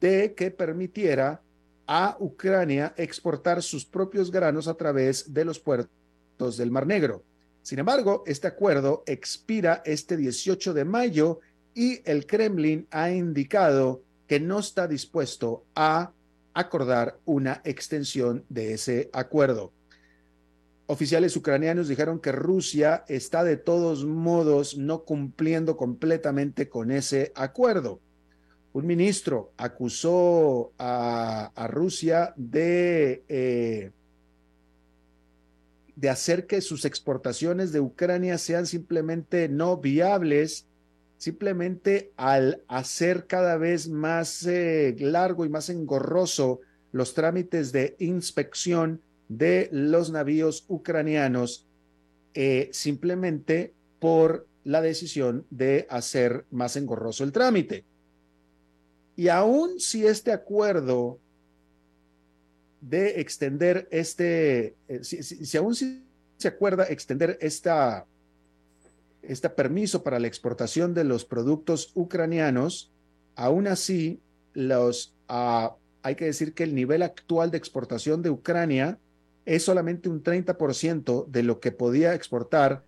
de 0.00 0.34
que 0.34 0.52
permitiera 0.52 1.42
a 1.88 2.16
Ucrania 2.20 2.94
exportar 2.96 3.64
sus 3.64 3.84
propios 3.84 4.30
granos 4.30 4.68
a 4.68 4.74
través 4.74 5.34
de 5.34 5.44
los 5.44 5.58
puertos 5.58 6.56
del 6.56 6.70
Mar 6.70 6.86
Negro. 6.86 7.24
Sin 7.62 7.80
embargo, 7.80 8.22
este 8.26 8.46
acuerdo 8.46 9.02
expira 9.06 9.82
este 9.84 10.16
18 10.16 10.72
de 10.72 10.84
mayo 10.84 11.40
y 11.74 12.00
el 12.08 12.26
Kremlin 12.26 12.86
ha 12.92 13.10
indicado 13.10 14.02
que 14.28 14.38
no 14.38 14.60
está 14.60 14.86
dispuesto 14.86 15.64
a 15.74 16.12
acordar 16.54 17.18
una 17.24 17.60
extensión 17.64 18.44
de 18.48 18.72
ese 18.74 19.10
acuerdo. 19.12 19.72
Oficiales 20.86 21.36
ucranianos 21.36 21.88
dijeron 21.88 22.20
que 22.20 22.30
Rusia 22.30 23.04
está 23.08 23.42
de 23.42 23.56
todos 23.56 24.04
modos 24.04 24.76
no 24.76 25.04
cumpliendo 25.04 25.76
completamente 25.76 26.68
con 26.68 26.90
ese 26.90 27.32
acuerdo. 27.34 28.00
Un 28.72 28.86
ministro 28.86 29.52
acusó 29.56 30.72
a, 30.78 31.68
Rusia 31.70 32.34
de, 32.36 33.24
eh, 33.28 33.92
de 35.96 36.10
hacer 36.10 36.46
que 36.46 36.60
sus 36.60 36.84
exportaciones 36.84 37.72
de 37.72 37.80
Ucrania 37.80 38.36
sean 38.36 38.66
simplemente 38.66 39.48
no 39.48 39.78
viables, 39.78 40.66
simplemente 41.24 42.12
al 42.18 42.62
hacer 42.68 43.26
cada 43.26 43.56
vez 43.56 43.88
más 43.88 44.44
eh, 44.46 44.94
largo 44.98 45.46
y 45.46 45.48
más 45.48 45.70
engorroso 45.70 46.60
los 46.92 47.14
trámites 47.14 47.72
de 47.72 47.96
inspección 47.98 49.00
de 49.30 49.70
los 49.72 50.10
navíos 50.10 50.66
ucranianos 50.68 51.66
eh, 52.34 52.68
simplemente 52.74 53.72
por 54.00 54.46
la 54.64 54.82
decisión 54.82 55.46
de 55.48 55.86
hacer 55.88 56.44
más 56.50 56.76
engorroso 56.76 57.24
el 57.24 57.32
trámite. 57.32 57.86
Y 59.16 59.28
aún 59.28 59.80
si 59.80 60.06
este 60.06 60.30
acuerdo 60.30 61.18
de 62.82 63.18
extender 63.22 63.88
este, 63.90 64.74
eh, 64.88 65.02
si, 65.02 65.56
aún 65.56 65.74
si 65.74 66.04
se 66.36 66.48
acuerda 66.48 66.84
extender 66.84 67.38
esta, 67.40 68.04
este 69.28 69.50
permiso 69.50 70.02
para 70.02 70.18
la 70.18 70.26
exportación 70.26 70.94
de 70.94 71.04
los 71.04 71.24
productos 71.24 71.92
ucranianos, 71.94 72.92
aún 73.36 73.66
así 73.66 74.20
los, 74.52 75.14
ah, 75.28 75.76
hay 76.02 76.14
que 76.14 76.26
decir 76.26 76.54
que 76.54 76.64
el 76.64 76.74
nivel 76.74 77.02
actual 77.02 77.50
de 77.50 77.58
exportación 77.58 78.22
de 78.22 78.30
Ucrania 78.30 78.98
es 79.46 79.64
solamente 79.64 80.08
un 80.08 80.22
30% 80.22 81.26
de 81.28 81.42
lo 81.42 81.60
que 81.60 81.72
podía 81.72 82.14
exportar 82.14 82.84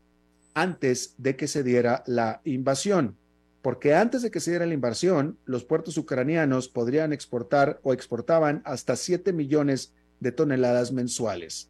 antes 0.55 1.15
de 1.19 1.37
que 1.37 1.49
se 1.49 1.63
diera 1.63 2.03
la 2.07 2.41
invasión. 2.45 3.17
Porque 3.63 3.95
antes 3.95 4.23
de 4.23 4.31
que 4.31 4.41
se 4.41 4.53
diera 4.53 4.67
la 4.67 4.75
invasión, 4.75 5.39
los 5.45 5.65
puertos 5.65 5.99
ucranianos 5.99 6.69
podrían 6.69 7.13
exportar 7.13 7.81
o 7.83 7.93
exportaban 7.93 8.63
hasta 8.65 8.97
7 8.97 9.33
millones 9.33 9.93
de 10.21 10.33
toneladas 10.33 10.93
mensuales. 10.93 11.69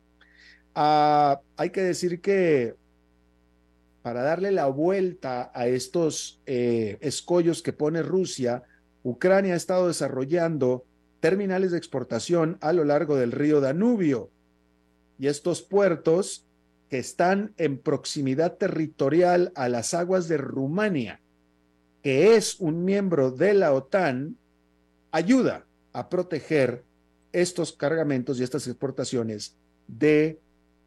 Ah, 0.74 1.40
hay 1.56 1.70
que 1.70 1.82
decir 1.82 2.20
que 2.20 2.74
para 4.06 4.22
darle 4.22 4.52
la 4.52 4.68
vuelta 4.68 5.50
a 5.52 5.66
estos 5.66 6.40
eh, 6.46 6.96
escollos 7.00 7.60
que 7.60 7.72
pone 7.72 8.02
Rusia, 8.04 8.62
Ucrania 9.02 9.54
ha 9.54 9.56
estado 9.56 9.88
desarrollando 9.88 10.84
terminales 11.18 11.72
de 11.72 11.78
exportación 11.78 12.56
a 12.60 12.72
lo 12.72 12.84
largo 12.84 13.16
del 13.16 13.32
río 13.32 13.60
Danubio. 13.60 14.30
Y 15.18 15.26
estos 15.26 15.60
puertos 15.60 16.46
que 16.88 17.00
están 17.00 17.52
en 17.56 17.78
proximidad 17.78 18.58
territorial 18.58 19.50
a 19.56 19.68
las 19.68 19.92
aguas 19.92 20.28
de 20.28 20.36
Rumania, 20.36 21.20
que 22.04 22.36
es 22.36 22.60
un 22.60 22.84
miembro 22.84 23.32
de 23.32 23.54
la 23.54 23.72
OTAN, 23.72 24.36
ayuda 25.10 25.66
a 25.92 26.08
proteger 26.08 26.84
estos 27.32 27.72
cargamentos 27.72 28.38
y 28.38 28.44
estas 28.44 28.68
exportaciones 28.68 29.56
de 29.88 30.38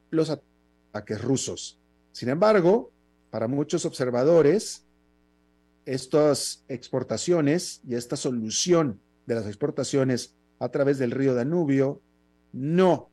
los 0.10 0.29
ataques 0.29 1.21
rusos. 1.21 1.77
Sin 2.13 2.29
embargo, 2.29 2.93
para 3.30 3.48
muchos 3.48 3.86
observadores, 3.86 4.86
estas 5.86 6.63
exportaciones 6.68 7.82
y 7.88 7.96
esta 7.96 8.15
solución 8.15 9.00
de 9.26 9.36
las 9.36 9.48
exportaciones 9.48 10.36
a 10.60 10.70
través 10.70 11.00
del 11.00 11.12
río 11.12 11.34
Danubio 11.34 12.02
no, 12.52 13.10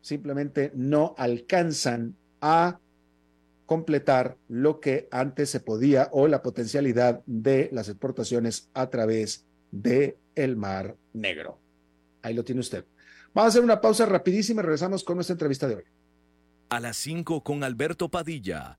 simplemente 0.00 0.72
no 0.74 1.14
alcanzan 1.16 2.16
a 2.40 2.78
completar 3.66 4.36
lo 4.48 4.80
que 4.80 5.08
antes 5.10 5.50
se 5.50 5.60
podía 5.60 6.08
o 6.12 6.28
la 6.28 6.42
potencialidad 6.42 7.22
de 7.26 7.70
las 7.72 7.88
exportaciones 7.88 8.68
a 8.74 8.90
través 8.90 9.46
de 9.70 10.18
Mar 10.56 10.96
Negro. 11.12 11.58
Ahí 12.22 12.34
lo 12.34 12.44
tiene 12.44 12.60
usted. 12.60 12.84
Vamos 13.32 13.46
a 13.46 13.48
hacer 13.48 13.64
una 13.64 13.80
pausa 13.80 14.04
rapidísima 14.04 14.60
y 14.60 14.64
regresamos 14.64 15.02
con 15.04 15.16
nuestra 15.16 15.34
entrevista 15.34 15.66
de 15.68 15.76
hoy. 15.76 15.84
A 16.68 16.80
las 16.80 16.96
5 16.98 17.42
con 17.42 17.64
Alberto 17.64 18.10
Padilla 18.10 18.78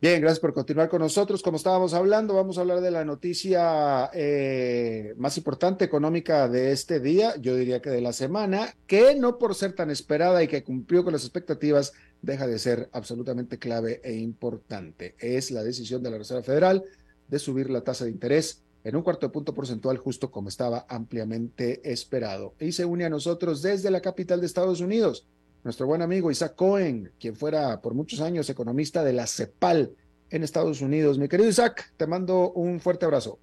Bien, 0.00 0.20
gracias 0.20 0.38
por 0.38 0.54
continuar 0.54 0.88
con 0.88 1.00
nosotros. 1.00 1.42
Como 1.42 1.56
estábamos 1.56 1.92
hablando, 1.92 2.32
vamos 2.32 2.56
a 2.56 2.60
hablar 2.60 2.80
de 2.80 2.92
la 2.92 3.04
noticia 3.04 4.08
eh, 4.14 5.12
más 5.16 5.36
importante 5.36 5.84
económica 5.84 6.48
de 6.48 6.70
este 6.70 7.00
día, 7.00 7.34
yo 7.40 7.56
diría 7.56 7.82
que 7.82 7.90
de 7.90 8.00
la 8.00 8.12
semana, 8.12 8.76
que 8.86 9.16
no 9.16 9.38
por 9.38 9.56
ser 9.56 9.72
tan 9.72 9.90
esperada 9.90 10.40
y 10.40 10.46
que 10.46 10.62
cumplió 10.62 11.02
con 11.02 11.14
las 11.14 11.24
expectativas, 11.24 11.94
deja 12.22 12.46
de 12.46 12.60
ser 12.60 12.88
absolutamente 12.92 13.58
clave 13.58 14.00
e 14.04 14.14
importante. 14.14 15.16
Es 15.18 15.50
la 15.50 15.64
decisión 15.64 16.00
de 16.00 16.12
la 16.12 16.18
Reserva 16.18 16.44
Federal 16.44 16.84
de 17.26 17.38
subir 17.40 17.68
la 17.68 17.80
tasa 17.80 18.04
de 18.04 18.12
interés 18.12 18.62
en 18.84 18.94
un 18.94 19.02
cuarto 19.02 19.26
de 19.26 19.32
punto 19.32 19.52
porcentual, 19.52 19.98
justo 19.98 20.30
como 20.30 20.48
estaba 20.48 20.86
ampliamente 20.88 21.80
esperado. 21.90 22.54
Y 22.60 22.70
se 22.70 22.84
une 22.84 23.04
a 23.04 23.10
nosotros 23.10 23.62
desde 23.62 23.90
la 23.90 24.00
capital 24.00 24.38
de 24.38 24.46
Estados 24.46 24.80
Unidos 24.80 25.26
nuestro 25.64 25.86
buen 25.86 26.02
amigo 26.02 26.30
Isaac 26.30 26.54
Cohen, 26.54 27.10
quien 27.18 27.36
fuera 27.36 27.80
por 27.80 27.94
muchos 27.94 28.20
años 28.20 28.48
economista 28.50 29.04
de 29.04 29.12
la 29.12 29.26
CEPAL 29.26 29.92
en 30.30 30.42
Estados 30.42 30.80
Unidos. 30.80 31.18
Mi 31.18 31.28
querido 31.28 31.48
Isaac, 31.48 31.92
te 31.96 32.06
mando 32.06 32.52
un 32.52 32.80
fuerte 32.80 33.04
abrazo. 33.04 33.38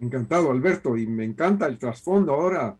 Encantado, 0.00 0.50
Alberto, 0.50 0.96
y 0.96 1.06
me 1.06 1.24
encanta 1.24 1.66
el 1.66 1.78
trasfondo 1.78 2.32
ahora 2.32 2.76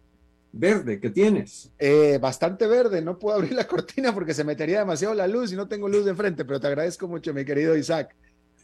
verde 0.53 1.01
que 1.01 1.11
tienes. 1.11 1.71
Eh, 1.79 2.19
bastante 2.21 2.67
verde, 2.67 3.03
no 3.03 3.19
puedo 3.19 3.37
abrir 3.37 3.53
la 3.53 3.67
cortina 3.67 4.15
porque 4.15 4.35
se 4.35 4.45
metería 4.45 4.81
demasiado 4.81 5.15
la 5.15 5.27
luz 5.27 5.53
y 5.53 5.57
no 5.57 5.69
tengo 5.69 5.89
luz 5.89 6.05
de 6.05 6.15
frente, 6.15 6.45
pero 6.45 6.61
te 6.61 6.67
agradezco 6.69 7.09
mucho, 7.09 7.35
mi 7.35 7.45
querido 7.45 7.77
Isaac. 7.77 8.15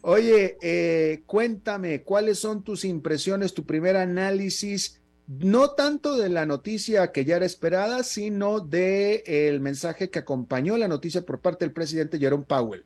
Oye, 0.03 0.59
eh, 0.61 1.23
cuéntame, 1.27 2.03
¿cuáles 2.03 2.39
son 2.39 2.63
tus 2.63 2.85
impresiones, 2.85 3.55
tu 3.55 3.65
primer 3.65 3.97
análisis 3.97 5.01
no 5.27 5.71
tanto 5.71 6.17
de 6.17 6.29
la 6.29 6.45
noticia 6.45 7.11
que 7.13 7.25
ya 7.25 7.37
era 7.37 7.47
esperada, 7.47 8.03
sino 8.03 8.61
de 8.61 9.23
el 9.27 9.61
mensaje 9.61 10.11
que 10.11 10.19
acompañó 10.19 10.77
la 10.77 10.89
noticia 10.89 11.23
por 11.23 11.41
parte 11.41 11.65
del 11.65 11.73
presidente 11.73 12.19
Jerome 12.19 12.45
Powell. 12.47 12.85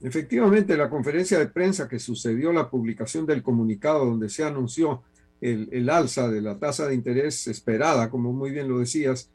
Efectivamente, 0.00 0.76
la 0.76 0.90
conferencia 0.90 1.38
de 1.38 1.46
prensa 1.46 1.88
que 1.88 1.98
sucedió 1.98 2.52
la 2.52 2.68
publicación 2.70 3.26
del 3.26 3.42
comunicado 3.42 4.04
donde 4.04 4.28
se 4.28 4.44
anunció 4.44 5.02
el, 5.40 5.90
alza 5.90 6.28
de 6.28 6.40
la 6.40 6.58
tasa 6.58 6.86
de 6.86 6.94
interés 6.94 7.46
esperada, 7.48 8.10
como 8.10 8.32
muy 8.32 8.50
bien 8.50 8.68
lo 8.68 8.78
decías, 8.78 9.30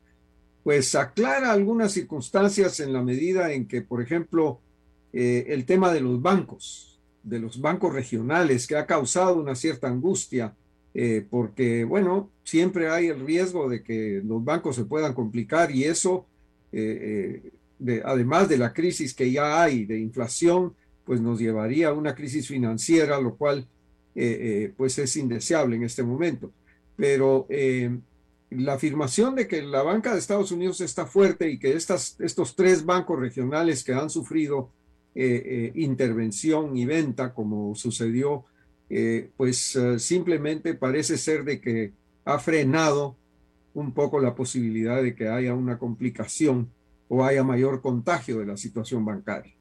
pues 0.63 0.95
aclara 0.95 1.51
algunas 1.51 1.91
circunstancias 1.91 2.79
en 2.79 2.93
la 2.93 3.03
medida 3.03 3.51
en 3.51 3.67
que, 3.67 3.81
por 3.81 4.01
ejemplo, 4.01 4.59
eh, 5.13 5.45
el 5.49 5.65
tema 5.65 5.93
de 5.93 6.01
los 6.01 6.21
bancos, 6.21 6.99
de 7.23 7.39
los 7.39 7.61
bancos 7.61 7.93
regionales, 7.93 8.65
que 8.65 8.75
ha 8.75 8.85
causado 8.85 9.39
una 9.39 9.55
cierta 9.55 9.87
angustia 9.87 10.55
eh, 10.93 11.25
porque, 11.29 11.83
bueno, 11.83 12.31
siempre 12.43 12.89
hay 12.89 13.07
el 13.07 13.25
riesgo 13.25 13.69
de 13.69 13.83
que 13.83 14.21
los 14.25 14.43
bancos 14.43 14.75
se 14.75 14.85
puedan 14.85 15.13
complicar 15.13 15.71
y 15.71 15.83
eso, 15.83 16.25
eh, 16.71 17.51
eh, 17.85 18.01
además 18.03 18.49
de 18.49 18.57
la 18.57 18.73
crisis 18.73 19.13
que 19.13 19.31
ya 19.31 19.61
hay 19.61 19.85
de 19.85 19.99
inflación, 19.99 20.73
pues 21.05 21.21
nos 21.21 21.39
llevaría 21.39 21.89
a 21.89 21.93
una 21.93 22.15
crisis 22.15 22.47
financiera, 22.47 23.19
lo 23.19 23.35
cual 23.35 23.67
pues 24.75 24.99
es 24.99 25.15
indeseable 25.15 25.77
en 25.77 25.83
este 25.83 26.03
momento. 26.03 26.51
Pero 26.97 27.47
la 28.49 28.73
afirmación 28.73 29.33
de 29.33 29.47
que 29.47 29.61
la 29.61 29.81
banca 29.81 30.11
de 30.11 30.19
Estados 30.19 30.51
Unidos 30.51 30.81
está 30.81 31.05
fuerte 31.05 31.49
y 31.49 31.57
que 31.57 31.73
estas, 31.73 32.19
estos 32.19 32.53
tres 32.53 32.85
bancos 32.85 33.17
regionales 33.17 33.81
que 33.81 33.93
han 33.93 34.09
sufrido 34.09 34.71
intervención 35.15 36.75
y 36.75 36.85
venta, 36.85 37.33
como 37.33 37.73
sucedió 37.75 38.43
eh, 38.89 39.29
pues 39.37 39.75
eh, 39.75 39.99
simplemente 39.99 40.73
parece 40.73 41.17
ser 41.17 41.43
de 41.43 41.61
que 41.61 41.93
ha 42.25 42.39
frenado 42.39 43.15
un 43.73 43.93
poco 43.93 44.19
la 44.19 44.33
posibilidad 44.33 45.01
de 45.01 45.13
que 45.13 45.27
haya 45.27 45.53
una 45.53 45.77
complicación 45.77 46.69
o 47.07 47.23
haya 47.23 47.43
mayor 47.43 47.81
contagio 47.81 48.39
de 48.39 48.47
la 48.47 48.57
situación 48.57 49.05
bancaria. 49.05 49.53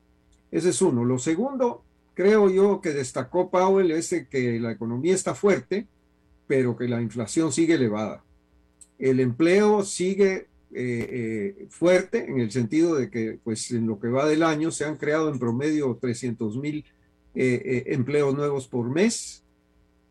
Ese 0.50 0.70
es 0.70 0.80
uno. 0.80 1.04
Lo 1.04 1.18
segundo, 1.18 1.84
creo 2.14 2.48
yo 2.50 2.80
que 2.80 2.90
destacó 2.90 3.50
Powell 3.50 3.90
es 3.90 4.14
que 4.30 4.58
la 4.60 4.72
economía 4.72 5.14
está 5.14 5.34
fuerte, 5.34 5.86
pero 6.46 6.76
que 6.76 6.88
la 6.88 7.02
inflación 7.02 7.52
sigue 7.52 7.74
elevada. 7.74 8.24
El 8.98 9.20
empleo 9.20 9.84
sigue 9.84 10.46
eh, 10.72 11.66
fuerte 11.70 12.24
en 12.28 12.40
el 12.40 12.50
sentido 12.50 12.96
de 12.96 13.10
que 13.10 13.38
pues 13.44 13.70
en 13.70 13.86
lo 13.86 14.00
que 14.00 14.08
va 14.08 14.26
del 14.26 14.42
año 14.42 14.70
se 14.70 14.86
han 14.86 14.96
creado 14.96 15.30
en 15.30 15.38
promedio 15.38 15.96
300 16.00 16.56
mil 16.56 16.84
eh, 17.40 17.62
eh, 17.64 17.94
empleos 17.94 18.34
nuevos 18.34 18.66
por 18.66 18.90
mes 18.90 19.44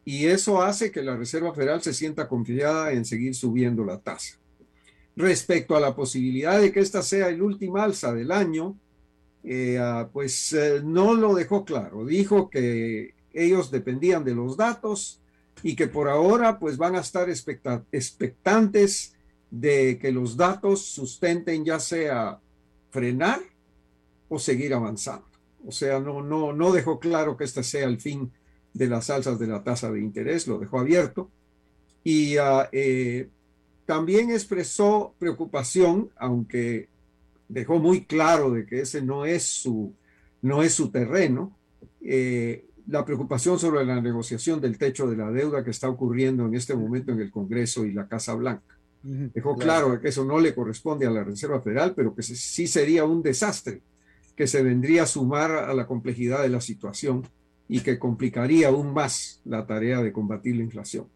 y 0.06 0.28
eso 0.28 0.62
hace 0.62 0.94
que 0.94 1.04
la 1.04 1.18
Reserva 1.18 1.54
Federal 1.54 1.82
se 1.82 1.94
sienta 1.94 2.30
confiada 2.30 2.94
en 2.94 3.04
seguir 3.04 3.36
subiendo 3.36 3.84
la 3.84 4.00
tasa. 4.00 4.38
Respecto 5.18 5.76
a 5.76 5.82
la 5.82 5.94
posibilidad 5.94 6.62
de 6.62 6.72
que 6.72 6.80
esta 6.80 7.02
sea 7.02 7.28
el 7.28 7.42
último 7.42 7.80
alza 7.80 8.14
del 8.14 8.32
año, 8.32 8.80
eh, 9.44 9.78
ah, 9.78 10.10
pues 10.14 10.56
no 10.86 11.16
lo 11.16 11.36
dejó 11.36 11.66
claro. 11.66 12.06
Dijo 12.06 12.50
que 12.50 13.14
ellos 13.34 13.72
dependían 13.72 14.24
de 14.24 14.34
los 14.34 14.56
datos 14.56 15.22
y 15.64 15.76
que 15.76 15.88
por 15.88 16.08
ahora 16.08 16.60
pues 16.60 16.78
van 16.78 16.96
a 16.96 17.02
estar 17.02 17.30
expectantes 17.30 19.18
de 19.52 20.00
que 20.00 20.14
los 20.14 20.38
datos 20.38 20.86
sustenten 20.86 21.66
ya 21.66 21.82
sea 21.82 22.40
frenar 22.90 23.42
o 24.30 24.40
seguir 24.40 24.74
avanzando. 24.74 25.27
O 25.68 25.72
sea, 25.74 26.00
no, 26.00 26.22
no, 26.22 26.54
no 26.54 26.72
dejó 26.72 26.98
claro 26.98 27.36
que 27.36 27.44
este 27.44 27.62
sea 27.62 27.88
el 27.88 28.00
fin 28.00 28.32
de 28.74 28.88
las 28.88 29.10
alzas 29.10 29.38
de 29.38 29.48
la 29.48 29.64
tasa 29.64 29.92
de 29.92 30.00
interés, 30.00 30.48
lo 30.48 30.60
dejó 30.60 30.80
abierto. 30.80 31.30
Y 32.06 32.38
ah, 32.38 32.70
eh, 32.72 33.28
también 33.86 34.32
expresó 34.32 35.14
preocupación, 35.20 36.10
aunque 36.16 36.88
dejó 37.50 37.80
muy 37.80 38.06
claro 38.06 38.52
de 38.52 38.66
que 38.66 38.80
ese 38.80 39.02
no 39.02 39.26
es 39.26 39.44
su, 39.44 39.94
no 40.42 40.64
es 40.64 40.74
su 40.74 40.90
terreno, 40.90 41.54
eh, 42.02 42.66
la 42.88 43.04
preocupación 43.04 43.60
sobre 43.60 43.84
la 43.84 44.00
negociación 44.00 44.62
del 44.62 44.78
techo 44.78 45.06
de 45.10 45.18
la 45.18 45.30
deuda 45.32 45.66
que 45.66 45.72
está 45.72 45.90
ocurriendo 45.90 46.46
en 46.46 46.56
este 46.56 46.76
momento 46.76 47.12
en 47.12 47.20
el 47.20 47.30
Congreso 47.30 47.86
y 47.86 47.92
la 47.92 48.08
Casa 48.08 48.34
Blanca. 48.36 48.78
Dejó 49.04 49.56
claro 49.56 50.00
que 50.02 50.08
eso 50.08 50.24
no 50.24 50.40
le 50.40 50.56
corresponde 50.56 51.06
a 51.06 51.12
la 51.12 51.24
Reserva 51.24 51.62
Federal, 51.62 51.94
pero 51.94 52.16
que 52.16 52.24
sí 52.24 52.68
sería 52.68 53.04
un 53.04 53.22
desastre 53.22 53.82
que 54.38 54.48
se 54.48 54.62
vendría 54.62 55.04
a 55.04 55.08
sumar 55.08 55.52
a 55.52 55.74
la 55.74 55.88
complejidad 55.88 56.44
de 56.44 56.50
la 56.50 56.62
situación 56.62 57.28
y 57.68 57.82
que 57.82 58.00
complicaría 58.00 58.68
aún 58.68 58.94
más 58.94 59.42
la 59.44 59.66
tarea 59.66 60.02
de 60.02 60.14
combatir 60.14 60.56
la 60.56 60.64
inflación. 60.64 61.08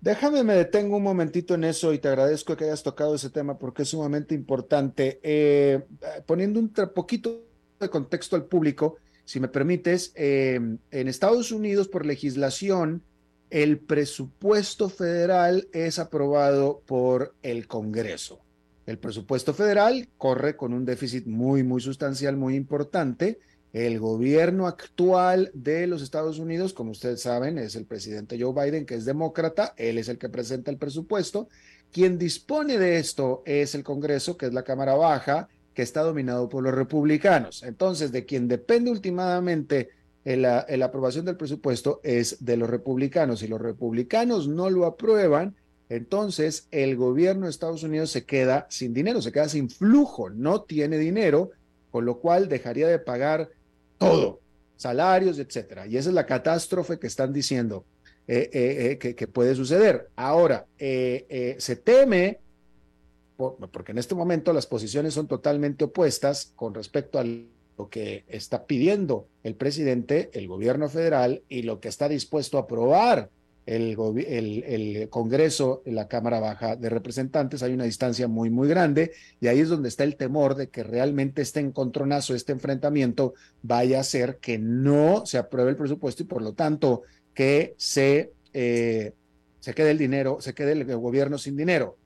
Déjame, 0.00 0.42
me 0.42 0.54
detengo 0.54 0.96
un 0.96 1.02
momentito 1.02 1.54
en 1.54 1.64
eso 1.64 1.92
y 1.92 1.98
te 1.98 2.08
agradezco 2.08 2.56
que 2.56 2.64
hayas 2.64 2.82
tocado 2.82 3.14
ese 3.14 3.30
tema 3.30 3.58
porque 3.58 3.82
es 3.82 3.90
sumamente 3.90 4.34
importante. 4.34 5.20
Eh, 5.22 5.84
poniendo 6.24 6.58
un 6.58 6.72
poquito 6.94 7.44
de 7.78 7.90
contexto 7.90 8.34
al 8.34 8.46
público, 8.46 8.96
si 9.24 9.38
me 9.38 9.48
permites, 9.48 10.12
eh, 10.14 10.58
en 10.90 11.08
Estados 11.08 11.52
Unidos 11.52 11.88
por 11.88 12.06
legislación, 12.06 13.02
el 13.50 13.78
presupuesto 13.78 14.88
federal 14.88 15.68
es 15.72 15.98
aprobado 15.98 16.82
por 16.86 17.34
el 17.42 17.66
Congreso. 17.66 18.45
El 18.86 18.98
presupuesto 18.98 19.52
federal 19.52 20.08
corre 20.16 20.56
con 20.56 20.72
un 20.72 20.84
déficit 20.84 21.26
muy, 21.26 21.62
muy 21.62 21.80
sustancial, 21.80 22.36
muy 22.36 22.54
importante. 22.54 23.40
El 23.72 23.98
gobierno 23.98 24.66
actual 24.66 25.50
de 25.52 25.86
los 25.86 26.00
Estados 26.02 26.38
Unidos, 26.38 26.72
como 26.72 26.92
ustedes 26.92 27.20
saben, 27.20 27.58
es 27.58 27.74
el 27.74 27.84
presidente 27.84 28.40
Joe 28.40 28.54
Biden, 28.54 28.86
que 28.86 28.94
es 28.94 29.04
demócrata. 29.04 29.74
Él 29.76 29.98
es 29.98 30.08
el 30.08 30.18
que 30.18 30.28
presenta 30.28 30.70
el 30.70 30.78
presupuesto. 30.78 31.48
Quien 31.92 32.16
dispone 32.16 32.78
de 32.78 32.98
esto 32.98 33.42
es 33.44 33.74
el 33.74 33.82
Congreso, 33.82 34.36
que 34.36 34.46
es 34.46 34.54
la 34.54 34.62
Cámara 34.62 34.94
Baja, 34.94 35.48
que 35.74 35.82
está 35.82 36.02
dominado 36.02 36.48
por 36.48 36.62
los 36.62 36.74
republicanos. 36.74 37.62
Entonces, 37.64 38.12
de 38.12 38.24
quien 38.24 38.48
depende 38.48 38.90
últimamente 38.90 39.90
la, 40.24 40.66
aprobación 40.82 41.24
del 41.24 41.36
presupuesto 41.36 42.00
es 42.02 42.44
de 42.44 42.56
los 42.56 42.68
republicanos. 42.68 43.40
Si 43.40 43.46
los 43.46 43.60
republicanos 43.60 44.48
no 44.48 44.70
lo 44.70 44.86
aprueban, 44.86 45.54
entonces 45.88 46.66
el 46.70 46.96
gobierno 46.96 47.46
de 47.46 47.50
Estados 47.50 47.82
Unidos 47.82 48.10
se 48.10 48.24
queda 48.24 48.66
sin 48.70 48.92
dinero, 48.92 49.22
se 49.22 49.32
queda 49.32 49.48
sin 49.48 49.70
flujo, 49.70 50.30
no 50.30 50.62
tiene 50.62 50.98
dinero, 50.98 51.50
con 51.90 52.04
lo 52.04 52.18
cual 52.18 52.48
dejaría 52.48 52.88
de 52.88 52.98
pagar 52.98 53.50
todo, 53.98 54.40
salarios, 54.76 55.38
etcétera. 55.38 55.86
Y 55.86 55.96
esa 55.96 56.08
es 56.08 56.14
la 56.14 56.26
catástrofe 56.26 56.98
que 56.98 57.06
están 57.06 57.32
diciendo 57.32 57.84
eh, 58.28 58.50
eh, 58.52 58.98
eh, 59.00 59.14
que, 59.14 59.26
puede 59.28 59.54
suceder. 59.54 60.08
Ahora, 60.16 60.66
se 60.76 61.80
teme, 61.84 62.40
porque 63.36 63.92
en 63.92 63.98
este 63.98 64.16
momento 64.16 64.52
las 64.52 64.66
posiciones 64.66 65.14
son 65.14 65.28
totalmente 65.28 65.84
opuestas 65.84 66.52
con 66.56 66.74
respecto 66.74 67.20
a 67.20 67.24
lo 67.24 67.88
que 67.88 68.24
está 68.26 68.66
pidiendo 68.66 69.28
el 69.44 69.54
presidente, 69.54 70.30
el 70.32 70.48
gobierno 70.48 70.88
federal 70.88 71.42
y 71.48 71.62
lo 71.62 71.78
que 71.78 71.88
está 71.88 72.08
dispuesto 72.08 72.58
a 72.58 72.62
aprobar 72.62 73.30
el, 73.66 73.96
el, 74.28 75.08
Congreso, 75.10 75.82
la 75.84 76.06
Cámara 76.06 76.38
Baja 76.40 76.76
de 76.76 76.88
Representantes, 76.88 77.62
hay 77.62 77.74
una 77.74 77.84
distancia 77.84 78.28
muy, 78.28 78.48
muy 78.48 78.68
grande 78.68 79.12
y 79.40 79.48
ahí 79.48 79.60
es 79.60 79.68
donde 79.68 79.88
está 79.88 80.04
el 80.04 80.16
temor 80.16 80.54
de 80.54 80.68
que 80.68 80.84
realmente 80.84 81.42
este 81.42 81.60
encontronazo, 81.60 82.34
este 82.34 82.52
enfrentamiento 82.52 83.34
vaya 83.62 84.00
a 84.00 84.04
ser 84.04 84.38
que 84.38 84.58
no 84.58 85.26
se 85.26 85.38
apruebe 85.38 85.70
el 85.70 85.76
presupuesto 85.76 86.22
y 86.22 86.26
por 86.26 86.42
lo 86.42 86.54
tanto 86.54 87.02
que 87.34 87.74
se, 87.76 88.32
eh, 88.52 89.12
se 89.58 89.74
quede 89.74 89.90
el 89.90 89.98
dinero, 89.98 90.38
se 90.40 90.54
quede 90.54 90.72
el 90.72 90.84
gobierno 90.96 91.36
sin 91.36 91.56
dinero. 91.56 91.98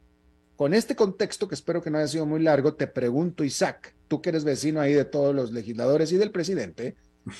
Con 0.56 0.74
este 0.74 0.94
contexto, 0.94 1.48
que 1.48 1.54
espero 1.54 1.80
que 1.80 1.90
no 1.90 1.98
haya 1.98 2.08
sido 2.08 2.26
muy 2.26 2.42
largo, 2.42 2.74
te 2.74 2.86
pregunto, 2.86 3.44
Isaac, 3.44 3.94
tú 4.08 4.20
que 4.20 4.28
eres 4.28 4.44
vecino 4.44 4.80
ahí 4.80 4.92
de 4.92 5.06
todos 5.06 5.34
los 5.34 5.52
legisladores 5.52 6.12
y 6.12 6.16
del 6.16 6.30
presidente, 6.30 6.96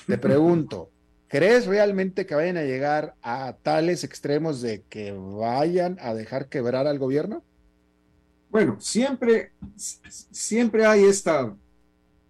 te 0.07 0.17
pregunto, 0.17 0.89
¿Crees 1.31 1.65
realmente 1.65 2.25
que 2.25 2.35
vayan 2.35 2.57
a 2.57 2.63
llegar 2.63 3.15
a 3.21 3.55
tales 3.63 4.03
extremos 4.03 4.61
de 4.61 4.81
que 4.89 5.13
vayan 5.13 5.97
a 6.01 6.13
dejar 6.13 6.49
quebrar 6.49 6.87
al 6.87 6.99
gobierno? 6.99 7.41
Bueno, 8.49 8.75
siempre, 8.81 9.53
siempre 9.77 10.85
hay 10.85 11.05
esta 11.05 11.55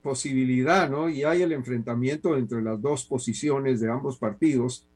posibilidad, 0.04 0.88
¿no? 0.88 1.10
Y 1.10 1.24
hay 1.24 1.42
el 1.42 1.52
enfrentamiento 1.52 2.38
entre 2.38 2.62
las 2.62 2.80
dos 2.80 3.04
posiciones 3.04 3.80
de 3.82 3.90
ambos 3.90 4.20
partidos. 4.20 4.88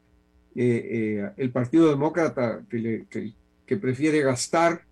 Eh, 0.54 1.24
eh, 1.24 1.32
el 1.38 1.50
Partido 1.50 1.90
Demócrata 1.90 2.64
que, 2.70 3.34
que, 3.66 3.78
prefiere 3.78 4.22
gastar 4.22 4.84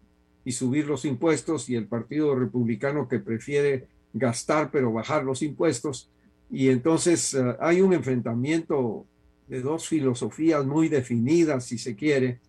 y 0.43 0.53
subir 0.53 0.87
los 0.87 1.05
impuestos 1.05 1.69
y 1.69 1.75
el 1.75 1.85
Partido 1.85 2.33
Republicano 2.33 3.07
que 3.07 3.19
prefiere 3.19 3.85
gastar 4.11 4.71
pero 4.71 4.91
bajar 4.91 5.23
los 5.23 5.43
impuestos. 5.43 6.09
Y 6.53 6.69
entonces 6.69 7.33
eh, 7.33 7.57
hay 7.59 7.81
un 7.81 7.93
enfrentamiento 7.93 9.07
de 9.47 9.59
dos 9.61 9.87
filosofías 9.87 10.63
muy 10.63 10.87
definidas, 10.87 11.65
si 11.65 11.79
se 11.79 11.95
quiere, 11.95 12.39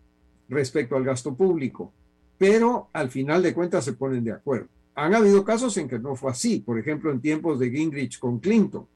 respecto 0.47 0.95
al 0.95 1.05
gasto 1.05 1.35
público, 1.35 1.91
pero 2.37 2.91
al 2.93 3.11
final 3.11 3.43
de 3.43 3.55
cuentas 3.55 3.83
se 3.83 3.95
ponen 3.95 4.23
de 4.23 4.33
acuerdo. 4.33 4.69
Han 4.95 5.15
habido 5.15 5.43
casos 5.43 5.75
en 5.79 5.89
que 5.89 5.99
no 5.99 6.17
fue 6.17 6.31
así, 6.31 6.61
por 6.61 6.79
ejemplo, 6.79 7.11
en 7.11 7.23
tiempos 7.23 7.59
de 7.59 7.71
Gingrich 7.71 8.19
con 8.19 8.41
Clinton, 8.41 8.87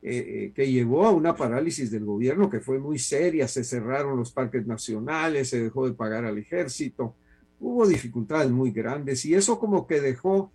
eh, 0.00 0.16
eh, 0.16 0.52
que 0.54 0.72
llevó 0.72 1.04
a 1.04 1.10
una 1.10 1.36
parálisis 1.36 1.90
del 1.90 2.06
gobierno 2.06 2.48
que 2.48 2.60
fue 2.60 2.78
muy 2.78 2.98
seria, 2.98 3.46
se 3.46 3.62
cerraron 3.62 4.16
los 4.16 4.32
parques 4.32 4.66
nacionales, 4.66 5.50
se 5.50 5.62
dejó 5.62 5.86
de 5.86 5.92
pagar 5.92 6.24
al 6.24 6.38
ejército, 6.38 7.14
hubo 7.60 7.86
dificultades 7.86 8.50
muy 8.50 8.70
grandes 8.70 9.26
y 9.26 9.34
eso 9.34 9.58
como 9.58 9.86
que 9.86 10.00
dejó 10.00 10.50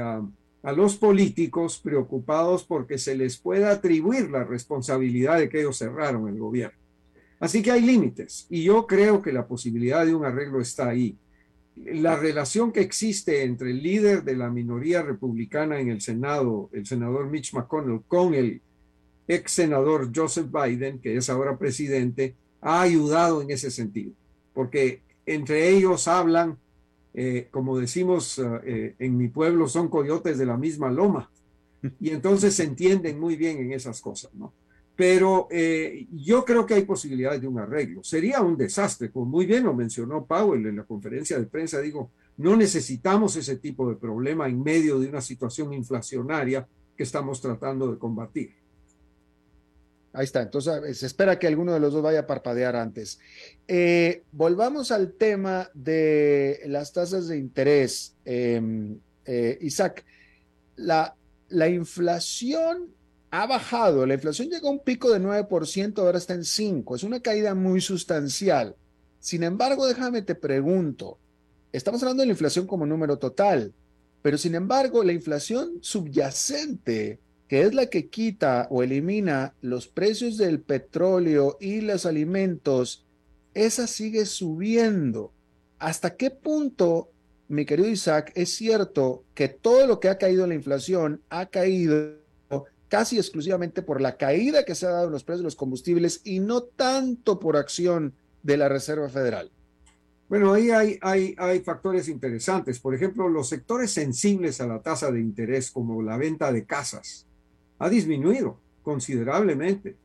a 0.00 0.22
a 0.62 0.72
los 0.72 0.96
políticos 0.96 1.80
preocupados 1.82 2.64
porque 2.64 2.98
se 2.98 3.16
les 3.16 3.36
pueda 3.36 3.72
atribuir 3.72 4.30
la 4.30 4.44
responsabilidad 4.44 5.38
de 5.38 5.48
que 5.48 5.60
ellos 5.60 5.78
cerraron 5.78 6.28
el 6.28 6.38
gobierno. 6.38 6.78
Así 7.40 7.62
que 7.62 7.72
hay 7.72 7.82
límites 7.82 8.46
y 8.48 8.62
yo 8.62 8.86
creo 8.86 9.20
que 9.20 9.32
la 9.32 9.46
posibilidad 9.46 10.06
de 10.06 10.14
un 10.14 10.24
arreglo 10.24 10.60
está 10.60 10.88
ahí. 10.88 11.16
La 11.74 12.16
relación 12.16 12.70
que 12.70 12.80
existe 12.80 13.42
entre 13.42 13.70
el 13.70 13.82
líder 13.82 14.22
de 14.22 14.36
la 14.36 14.50
minoría 14.50 15.02
republicana 15.02 15.80
en 15.80 15.88
el 15.88 16.00
Senado, 16.00 16.70
el 16.72 16.86
senador 16.86 17.28
Mitch 17.28 17.54
McConnell, 17.54 18.02
con 18.06 18.34
el 18.34 18.60
ex 19.26 19.52
senador 19.52 20.10
Joseph 20.14 20.48
Biden, 20.52 21.00
que 21.00 21.16
es 21.16 21.30
ahora 21.30 21.58
presidente, 21.58 22.34
ha 22.60 22.82
ayudado 22.82 23.42
en 23.42 23.50
ese 23.50 23.70
sentido, 23.70 24.12
porque 24.54 25.00
entre 25.26 25.70
ellos 25.70 26.06
hablan 26.06 26.58
eh, 27.14 27.48
como 27.50 27.78
decimos 27.78 28.38
eh, 28.38 28.44
eh, 28.64 28.94
en 28.98 29.16
mi 29.16 29.28
pueblo, 29.28 29.68
son 29.68 29.88
coyotes 29.88 30.38
de 30.38 30.46
la 30.46 30.56
misma 30.56 30.90
loma. 30.90 31.30
Y 32.00 32.10
entonces 32.10 32.54
se 32.54 32.64
entienden 32.64 33.18
muy 33.18 33.36
bien 33.36 33.58
en 33.58 33.72
esas 33.72 34.00
cosas, 34.00 34.32
¿no? 34.34 34.52
Pero 34.94 35.48
yo 36.12 36.44
creo 36.44 36.64
que 36.64 36.74
hay 36.74 36.84
posibilidades 36.84 37.40
de 37.40 37.48
un 37.48 37.58
arreglo. 37.58 38.04
Sería 38.04 38.40
un 38.42 38.56
desastre, 38.56 39.10
como 39.10 39.24
muy 39.24 39.46
bien 39.46 39.64
lo 39.64 39.74
mencionó 39.74 40.24
Powell 40.26 40.66
en 40.66 40.76
la 40.76 40.84
conferencia 40.84 41.40
de 41.40 41.46
prensa, 41.46 41.80
digo, 41.80 42.10
no 42.36 42.54
necesitamos 42.56 43.34
ese 43.36 43.56
tipo 43.56 43.88
de 43.88 43.96
problema 43.96 44.48
en 44.48 44.62
medio 44.62 45.00
de 45.00 45.08
una 45.08 45.20
situación 45.20 45.72
inflacionaria 45.72 46.68
que 46.94 47.02
estamos 47.02 47.40
tratando 47.40 47.90
de 47.90 47.98
combatir. 47.98 48.54
Ahí 50.14 50.24
está, 50.24 50.42
entonces 50.42 50.98
se 50.98 51.06
espera 51.06 51.38
que 51.38 51.46
alguno 51.46 51.72
de 51.72 51.80
los 51.80 51.94
dos 51.94 52.02
vaya 52.02 52.20
a 52.20 52.26
parpadear 52.26 52.76
antes. 52.76 53.18
Eh, 53.66 54.24
volvamos 54.30 54.90
al 54.90 55.14
tema 55.14 55.70
de 55.72 56.60
las 56.66 56.92
tasas 56.92 57.28
de 57.28 57.38
interés. 57.38 58.14
Em, 58.26 58.98
eh, 59.24 59.58
Isaac, 59.62 60.04
la, 60.76 61.16
la 61.48 61.68
inflación 61.68 62.88
ha 63.30 63.46
bajado, 63.46 64.04
la 64.04 64.14
inflación 64.14 64.50
llegó 64.50 64.68
a 64.68 64.72
un 64.72 64.80
pico 64.80 65.10
de 65.10 65.18
9%, 65.18 65.98
ahora 65.98 66.18
está 66.18 66.34
en 66.34 66.44
5%, 66.44 66.96
es 66.96 67.02
una 67.02 67.20
caída 67.20 67.54
muy 67.54 67.80
sustancial. 67.80 68.76
Sin 69.18 69.42
embargo, 69.42 69.86
déjame 69.86 70.20
te 70.20 70.34
pregunto, 70.34 71.18
estamos 71.72 72.02
hablando 72.02 72.20
de 72.20 72.26
la 72.26 72.32
inflación 72.32 72.66
como 72.66 72.84
número 72.84 73.18
total, 73.18 73.72
pero 74.20 74.36
sin 74.36 74.54
embargo, 74.54 75.02
la 75.02 75.12
inflación 75.12 75.78
subyacente 75.80 77.20
que 77.52 77.60
es 77.60 77.74
la 77.74 77.84
que 77.84 78.08
quita 78.08 78.66
o 78.70 78.82
elimina 78.82 79.52
los 79.60 79.86
precios 79.86 80.38
del 80.38 80.62
petróleo 80.62 81.58
y 81.60 81.82
los 81.82 82.06
alimentos, 82.06 83.04
esa 83.52 83.86
sigue 83.86 84.24
subiendo. 84.24 85.34
¿Hasta 85.78 86.16
qué 86.16 86.30
punto, 86.30 87.10
mi 87.48 87.66
querido 87.66 87.90
Isaac, 87.90 88.32
es 88.36 88.54
cierto 88.54 89.24
que 89.34 89.48
todo 89.48 89.86
lo 89.86 90.00
que 90.00 90.08
ha 90.08 90.16
caído 90.16 90.44
en 90.44 90.48
la 90.48 90.54
inflación 90.54 91.20
ha 91.28 91.44
caído 91.44 92.14
casi 92.88 93.18
exclusivamente 93.18 93.82
por 93.82 94.00
la 94.00 94.16
caída 94.16 94.64
que 94.64 94.74
se 94.74 94.86
ha 94.86 94.92
dado 94.92 95.08
en 95.08 95.12
los 95.12 95.22
precios 95.22 95.40
de 95.40 95.48
los 95.48 95.56
combustibles 95.56 96.22
y 96.24 96.40
no 96.40 96.62
tanto 96.62 97.38
por 97.38 97.58
acción 97.58 98.14
de 98.42 98.56
la 98.56 98.70
Reserva 98.70 99.10
Federal? 99.10 99.50
Bueno, 100.26 100.54
ahí 100.54 100.70
hay, 100.70 100.98
hay, 101.02 101.34
hay, 101.36 101.60
factores 101.60 102.08
interesantes. 102.08 102.78
Por 102.78 102.94
ejemplo, 102.94 103.28
los 103.28 103.50
sectores 103.50 103.90
sensibles 103.90 104.62
a 104.62 104.66
la 104.66 104.80
tasa 104.80 105.12
de 105.12 105.20
interés, 105.20 105.70
como 105.70 106.00
la 106.00 106.16
venta 106.16 106.50
de 106.50 106.64
casas, 106.64 107.26
ha 107.82 107.90
disminuido 107.90 108.58
considerablemente. 108.84 109.96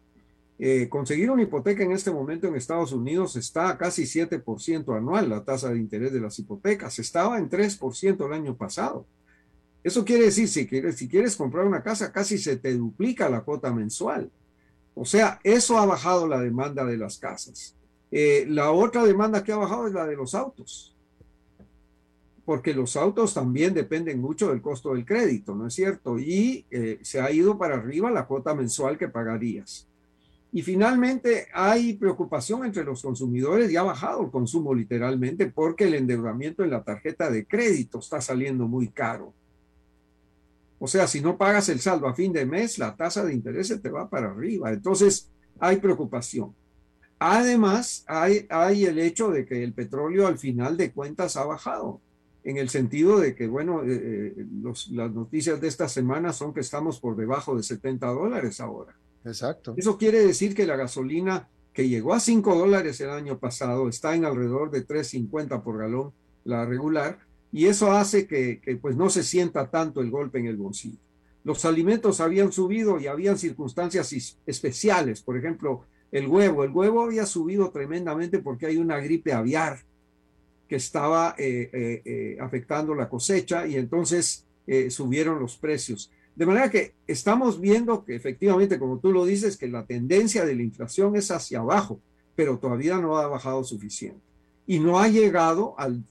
Eh, 0.57 0.89
conseguir 0.89 1.29
una 1.29 1.43
hipoteca 1.43 1.83
en 1.83 1.91
este 1.91 2.09
momento 2.09 2.47
en 2.47 2.55
Estados 2.55 2.91
Unidos 2.91 3.35
está 3.35 3.69
a 3.69 3.77
casi 3.77 4.03
7% 4.03 4.97
anual, 4.97 5.29
la 5.29 5.43
tasa 5.43 5.69
de 5.69 5.77
interés 5.77 6.11
de 6.11 6.19
las 6.19 6.39
hipotecas. 6.39 6.97
Estaba 6.97 7.37
en 7.37 7.51
3% 7.51 8.25
el 8.25 8.33
año 8.33 8.55
pasado. 8.55 9.05
Eso 9.83 10.03
quiere 10.03 10.25
decir, 10.25 10.47
si 10.47 10.65
quieres, 10.65 10.95
si 10.95 11.07
quieres 11.07 11.35
comprar 11.35 11.65
una 11.65 11.83
casa, 11.83 12.11
casi 12.11 12.39
se 12.39 12.57
te 12.57 12.73
duplica 12.73 13.29
la 13.29 13.41
cuota 13.41 13.71
mensual. 13.71 14.31
O 14.95 15.05
sea, 15.05 15.39
eso 15.43 15.77
ha 15.77 15.85
bajado 15.85 16.27
la 16.27 16.41
demanda 16.41 16.83
de 16.83 16.97
las 16.97 17.19
casas. 17.19 17.75
Eh, 18.09 18.47
la 18.49 18.71
otra 18.71 19.05
demanda 19.05 19.43
que 19.43 19.51
ha 19.51 19.57
bajado 19.57 19.85
es 19.85 19.93
la 19.93 20.07
de 20.07 20.15
los 20.15 20.33
autos, 20.33 20.95
porque 22.47 22.73
los 22.73 22.95
autos 22.95 23.33
también 23.33 23.73
dependen 23.73 24.21
mucho 24.21 24.47
del 24.47 24.61
costo 24.61 24.93
del 24.93 25.03
crédito, 25.03 25.53
¿no 25.53 25.67
es 25.67 25.73
cierto? 25.73 26.17
Y 26.17 26.65
eh, 26.71 26.97
se 27.01 27.19
ha 27.19 27.29
ido 27.29 27.57
para 27.57 27.75
arriba 27.75 28.09
la 28.09 28.25
cuota 28.25 28.55
mensual 28.55 28.97
que 28.97 29.09
pagarías. 29.09 29.85
Y 30.53 30.61
finalmente 30.61 31.47
hay 31.53 31.95
preocupación 31.95 32.63
entre 32.63 32.85
los 32.85 33.01
consumidores 33.01 33.69
y 33.69 33.75
ha 33.75 33.83
bajado 33.83 34.23
el 34.23 34.31
consumo 34.31 34.73
literalmente 34.73 35.47
porque 35.47 35.87
el 35.87 35.95
endeudamiento 35.95 36.63
en 36.63 36.69
la 36.69 36.85
tarjeta 36.85 37.29
de 37.29 37.45
crédito 37.45 37.99
está 37.99 38.21
saliendo 38.21 38.65
muy 38.65 38.87
caro. 38.87 39.33
O 40.79 40.87
sea, 40.87 41.05
si 41.05 41.19
no 41.19 41.37
pagas 41.37 41.67
el 41.67 41.81
saldo 41.81 42.07
a 42.07 42.15
fin 42.15 42.31
de 42.31 42.45
mes, 42.45 42.79
la 42.79 42.95
tasa 42.95 43.25
de 43.25 43.33
interés 43.33 43.77
te 43.81 43.89
va 43.89 44.09
para 44.09 44.27
arriba. 44.27 44.71
Entonces, 44.71 45.29
hay 45.59 45.81
preocupación. 45.81 46.55
Además, 47.19 48.05
hay 48.07 48.85
el 48.85 48.99
hecho 48.99 49.31
de 49.31 49.45
que 49.45 49.65
el 49.65 49.73
petróleo 49.73 50.27
al 50.27 50.37
final 50.37 50.77
de 50.77 50.93
cuentas 50.93 51.35
ha 51.35 51.43
bajado, 51.43 51.99
en 52.47 52.55
el 52.55 52.69
sentido 52.69 53.19
de 53.19 53.35
que, 53.35 53.45
bueno, 53.45 53.83
eh, 53.83 54.33
eh, 54.37 54.45
las 54.91 55.11
noticias 55.11 55.59
de 55.59 55.67
esta 55.67 55.89
semana 55.89 56.31
son 56.31 56.53
que 56.53 56.61
estamos 56.61 56.97
por 56.97 57.17
debajo 57.17 57.57
de 57.57 57.61
70 57.61 58.07
dólares 58.07 58.61
ahora. 58.61 58.95
Exacto. 59.25 59.73
Eso 59.75 59.97
quiere 59.97 60.25
decir 60.25 60.55
que 60.55 60.65
la 60.65 60.77
gasolina 60.77 61.49
que 61.73 61.89
llegó 61.89 62.13
a 62.13 62.21
5 62.21 62.55
dólares 62.55 63.01
el 63.01 63.09
año 63.09 63.37
pasado 63.37 63.89
está 63.89 64.15
en 64.15 64.23
alrededor 64.23 64.71
de 64.71 64.87
3.50 64.87 65.61
por 65.61 65.77
galón, 65.77 66.13
la 66.45 66.65
regular, 66.65 67.19
y 67.51 67.65
eso 67.65 67.91
hace 67.91 68.27
que, 68.27 68.61
que, 68.61 68.77
pues 68.77 68.95
no 68.95 69.09
se 69.09 69.23
sienta 69.23 69.69
tanto 69.69 69.99
el 69.99 70.09
golpe 70.09 70.39
en 70.39 70.45
el 70.45 70.55
bolsillo. 70.55 70.99
Los 71.43 71.65
alimentos 71.65 72.21
habían 72.21 72.53
subido 72.53 72.97
y 72.97 73.07
habían 73.07 73.37
circunstancias 73.37 74.37
especiales, 74.45 75.21
por 75.21 75.37
ejemplo, 75.37 75.83
el 76.13 76.27
huevo. 76.27 76.63
El 76.63 76.71
huevo 76.71 77.03
había 77.03 77.25
subido 77.25 77.71
tremendamente 77.71 78.39
porque 78.39 78.67
hay 78.67 78.77
una 78.77 78.99
gripe 78.99 79.33
aviar 79.33 79.79
que 80.67 80.75
estaba 80.75 81.35
eh, 81.37 81.69
eh, 81.71 82.01
eh, 82.05 82.37
afectando 82.39 82.93
la 82.93 83.09
cosecha 83.09 83.67
y 83.67 83.75
entonces 83.75 84.43
subieron 84.89 85.39
los 85.39 85.57
precios. 85.57 86.11
De 86.35 86.45
manera 86.45 86.69
que 86.69 86.93
estamos 87.07 87.61
viendo 87.61 88.03
que 88.03 88.15
efectivamente, 88.15 88.77
como 88.77 88.99
tú 88.99 89.13
lo 89.13 89.25
dices, 89.25 89.55
que 89.55 89.69
la 89.69 89.85
tendencia 89.85 90.45
de 90.45 90.55
la 90.55 90.61
inflación 90.61 91.15
es 91.15 91.31
hacia 91.31 91.59
abajo, 91.59 92.01
pero 92.35 92.57
todavía 92.57 92.97
no 92.97 93.17
ha 93.17 93.27
bajado 93.27 93.63
suficiente. 93.63 94.19
Y 94.65 94.79
no 94.79 94.99
ha 94.99 95.07
llegado 95.07 95.73
al 95.79 96.03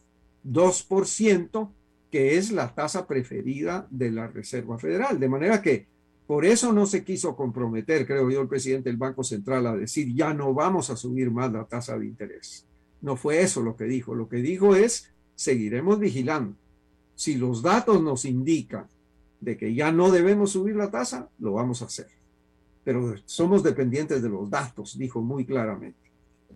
2%, 0.43 1.71
que 2.11 2.39
es 2.39 2.51
la 2.51 2.75
tasa 2.75 3.07
preferida 3.07 3.87
de 3.91 4.11
la 4.11 4.27
Reserva 4.27 4.79
Federal. 4.79 5.21
De 5.21 5.29
manera 5.29 5.61
que 5.61 5.87
por 6.27 6.47
eso 6.47 6.73
no 6.73 6.87
se 6.87 7.05
quiso 7.05 7.37
comprometer, 7.37 8.07
creo 8.07 8.31
yo, 8.31 8.41
el 8.41 8.49
presidente 8.49 8.89
del 8.89 8.97
Banco 8.97 9.23
Central 9.23 9.67
a 9.67 9.77
decir, 9.77 10.15
ya 10.15 10.33
no 10.33 10.55
vamos 10.55 10.89
a 10.89 10.97
subir 10.97 11.31
más 11.31 11.53
la 11.53 11.65
tasa 11.65 11.99
de 11.99 12.07
interés. 12.07 12.67
No 13.01 13.17
fue 13.17 13.41
eso 13.41 13.63
lo 13.63 13.77
que 13.77 13.85
dijo. 13.85 14.15
Lo 14.15 14.29
que 14.29 14.37
dijo 14.37 14.75
es, 14.75 15.13
seguiremos 15.35 15.99
vigilando. 15.99 16.57
Si 17.15 17.37
los 17.37 17.63
datos 17.63 18.03
nos 18.03 18.25
indican 18.25 18.89
de 19.41 19.57
que 19.57 19.75
ya 19.75 19.93
no 19.93 20.11
debemos 20.11 20.53
subir 20.53 20.77
la 20.77 20.91
tasa, 20.91 21.29
lo 21.39 21.53
vamos 21.53 21.83
a 21.83 21.87
hacer. 21.87 22.09
Pero 22.85 23.15
somos 23.25 23.63
dependientes 23.63 24.23
de 24.23 24.29
los 24.29 24.51
datos, 24.51 24.99
dijo 24.99 25.21
muy 25.21 25.45
claramente. 25.45 25.99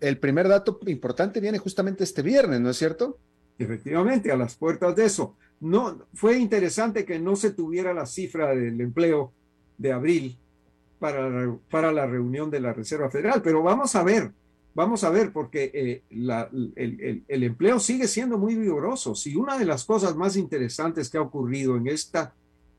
El 0.00 0.18
primer 0.18 0.48
dato 0.48 0.78
importante 0.86 1.40
viene 1.40 1.58
justamente 1.58 2.04
este 2.04 2.22
viernes, 2.22 2.60
¿no 2.60 2.70
es 2.70 2.76
cierto? 2.76 3.18
Efectivamente, 3.58 4.32
a 4.32 4.36
las 4.36 4.54
puertas 4.54 4.96
de 4.96 5.04
eso. 5.04 5.36
No, 5.60 6.06
fue 6.14 6.38
interesante 6.38 7.04
que 7.04 7.18
no 7.18 7.36
se 7.36 7.50
tuviera 7.50 7.92
la 7.92 8.06
cifra 8.06 8.54
del 8.54 8.80
empleo 8.80 9.32
de 9.76 9.92
abril 9.92 10.38
para, 10.98 11.54
para 11.70 11.92
la 11.92 12.06
reunión 12.06 12.50
de 12.50 12.60
la 12.60 12.72
Reserva 12.72 13.10
Federal. 13.10 13.42
Pero 13.42 13.62
vamos 13.62 13.94
a 13.94 14.02
ver, 14.02 14.32
vamos 14.74 15.04
a 15.04 15.10
ver, 15.10 15.32
porque 15.32 15.70
eh, 15.74 16.02
el, 17.28 17.42
empleo 17.42 17.80
sigue 17.80 18.06
siendo 18.08 18.38
muy 18.38 18.54
vigoroso. 18.54 19.14
Si 19.14 19.36
una 19.36 19.58
de 19.58 19.64
las 19.64 19.84
cosas 19.84 20.16
más 20.16 20.36
interesantes 20.36 21.10
que 21.10 21.18
ha 21.18 21.22
ocurrido 21.22 21.76
en 21.76 21.88
esta, 21.88 22.34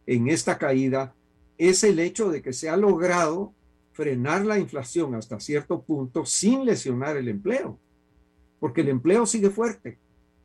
en 0.06 0.30
esta 0.30 0.58
caída 0.58 1.14
es 1.58 1.84
el 1.84 2.00
hecho 2.00 2.32
de 2.32 2.42
que 2.42 2.54
se 2.54 2.70
ha 2.70 2.78
logrado 2.78 3.54
frenar 3.92 4.46
la 4.46 4.58
inflación 4.58 5.16
hasta 5.16 5.39
cierto 5.39 5.82
punto 5.82 6.26
sin 6.26 6.66
lesionar 6.66 7.18
el 7.18 7.28
empleo, 7.28 7.78
porque 8.60 8.82
el 8.82 8.89
empleo 8.89 9.26
sigue 9.26 9.50
fuerte. 9.50 10.00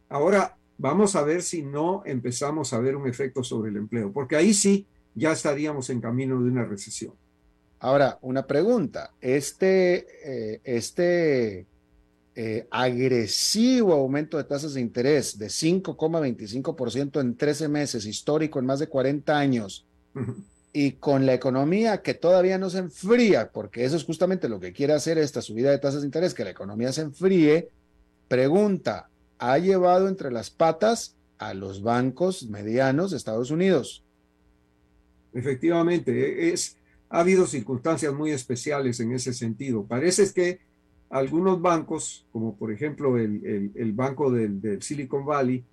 Ahora, 0.09 0.57
vamos 0.79 1.17
a 1.17 1.23
ver 1.23 1.43
si 1.43 1.63
no 1.63 2.03
empezamos 2.05 2.73
a 2.73 2.81
ver 2.81 2.97
un 2.97 3.09
efecto 3.09 3.43
sobre 3.43 3.71
el 3.71 3.77
empleo, 3.77 4.13
porque 4.13 4.37
ahí 4.37 4.53
sí 4.53 4.87
ya 5.15 5.33
estaríamos 5.33 5.89
en 5.91 6.01
camino 6.01 6.43
de 6.43 6.51
una 6.51 6.65
recesión. 6.65 7.15
Ahora, 7.79 8.18
una 8.22 8.47
pregunta. 8.47 9.12
Este, 9.20 10.07
eh, 10.24 10.61
este 10.64 11.66
eh, 12.35 12.66
agresivo 12.70 13.95
aumento 13.95 14.37
de 14.37 14.45
tasas 14.45 14.74
de 14.74 14.81
interés 14.81 15.39
de 15.39 15.47
5,25% 15.47 17.20
en 17.20 17.37
13 17.37 17.68
meses, 17.68 18.07
histórico 18.07 18.59
en 18.59 18.66
más 18.66 18.79
de 18.79 18.89
40 18.89 19.39
años, 19.39 19.87
y 20.72 20.93
con 20.93 21.24
la 21.24 21.33
economía 21.35 22.03
que 22.03 22.12
todavía 22.14 22.59
no 22.59 22.68
se 22.68 22.79
enfría, 22.79 23.51
porque 23.51 23.85
eso 23.85 23.97
es 23.97 24.05
justamente 24.05 24.49
lo 24.49 24.61
que 24.61 24.72
quiere 24.72 24.93
hacer 24.93 25.16
esta 25.16 25.41
subida 25.41 25.70
de 25.70 25.79
tasas 25.79 26.03
de 26.03 26.09
interés, 26.09 26.35
que 26.35 26.45
la 26.45 26.51
economía 26.51 26.93
se 26.93 27.03
enfríe, 27.03 27.70
pregunta, 28.29 29.09
¿ha 29.39 29.59
llevado 29.59 30.09
entre 30.09 30.31
las 30.31 30.51
patas 30.51 31.16
a 31.39 31.55
los 31.55 31.83
bancos 31.83 32.45
medianos 32.49 33.11
de 33.11 33.16
Estados 33.16 33.51
Unidos? 33.51 34.05
Efectivamente, 35.33 36.53
es, 36.53 36.77
ha 37.09 37.21
habido 37.21 37.47
circunstancias 37.47 38.13
muy 38.15 38.31
especiales 38.31 39.01
en 39.01 39.13
ese 39.13 39.33
sentido. 39.33 39.85
Parece 39.85 40.33
que 40.33 40.61
algunos 41.09 41.61
bancos, 41.61 42.27
como 42.33 42.57
por 42.57 42.73
ejemplo 42.73 43.17
el, 43.17 43.73
el, 43.75 43.93
banco 43.93 44.31
del, 44.31 44.83
Silicon 44.83 45.25
Valley, 45.25 45.65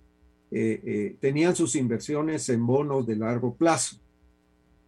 eh, 0.50 0.80
eh, 0.84 1.16
tenían 1.20 1.56
sus 1.56 1.74
inversiones 1.74 2.48
en 2.48 2.64
bonos 2.64 3.06
de 3.06 3.16
largo 3.16 3.54
plazo. 3.54 3.96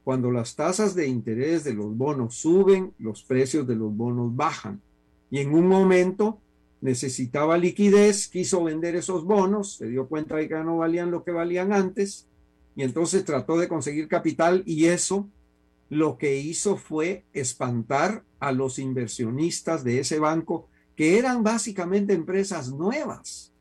Cuando 0.05 0.31
las 0.31 0.55
tasas 0.55 0.95
de 0.95 1.09
interés 1.09 1.65
de 1.65 1.75
los 1.75 1.97
bonos 1.97 2.37
suben, 2.37 2.93
los 2.99 3.25
precios 3.25 3.67
de 3.67 3.75
los 3.75 3.95
bonos 3.95 4.35
bajan. 4.37 4.81
Y 5.31 5.39
en 5.39 5.53
un 5.53 5.67
momento 5.67 6.39
necesitaba 6.81 7.59
liquidez, 7.59 8.29
quiso 8.29 8.63
vender 8.63 8.95
esos 8.95 9.25
bonos, 9.25 9.77
se 9.77 9.89
dio 9.89 10.07
cuenta 10.07 10.37
de 10.37 10.49
que 10.49 10.55
no 10.55 10.79
valían 10.79 11.11
lo 11.11 11.25
que 11.25 11.33
valían 11.33 11.73
antes 11.73 12.29
y 12.77 12.83
entonces 12.83 13.25
trató 13.25 13.59
de 13.59 13.67
conseguir 13.69 14.07
capital 14.07 14.63
y 14.67 14.85
eso 14.85 15.29
lo 15.89 16.19
que 16.19 16.37
hizo 16.37 16.77
fue 16.77 17.25
espantar 17.33 18.25
a 18.41 18.53
los 18.53 18.79
inversionistas 18.79 19.85
de 19.85 20.01
ese 20.01 20.19
banco, 20.19 20.69
que 20.95 21.19
eran 21.19 21.43
básicamente 21.43 22.13
empresas 22.15 22.73
nuevas, 22.73 23.53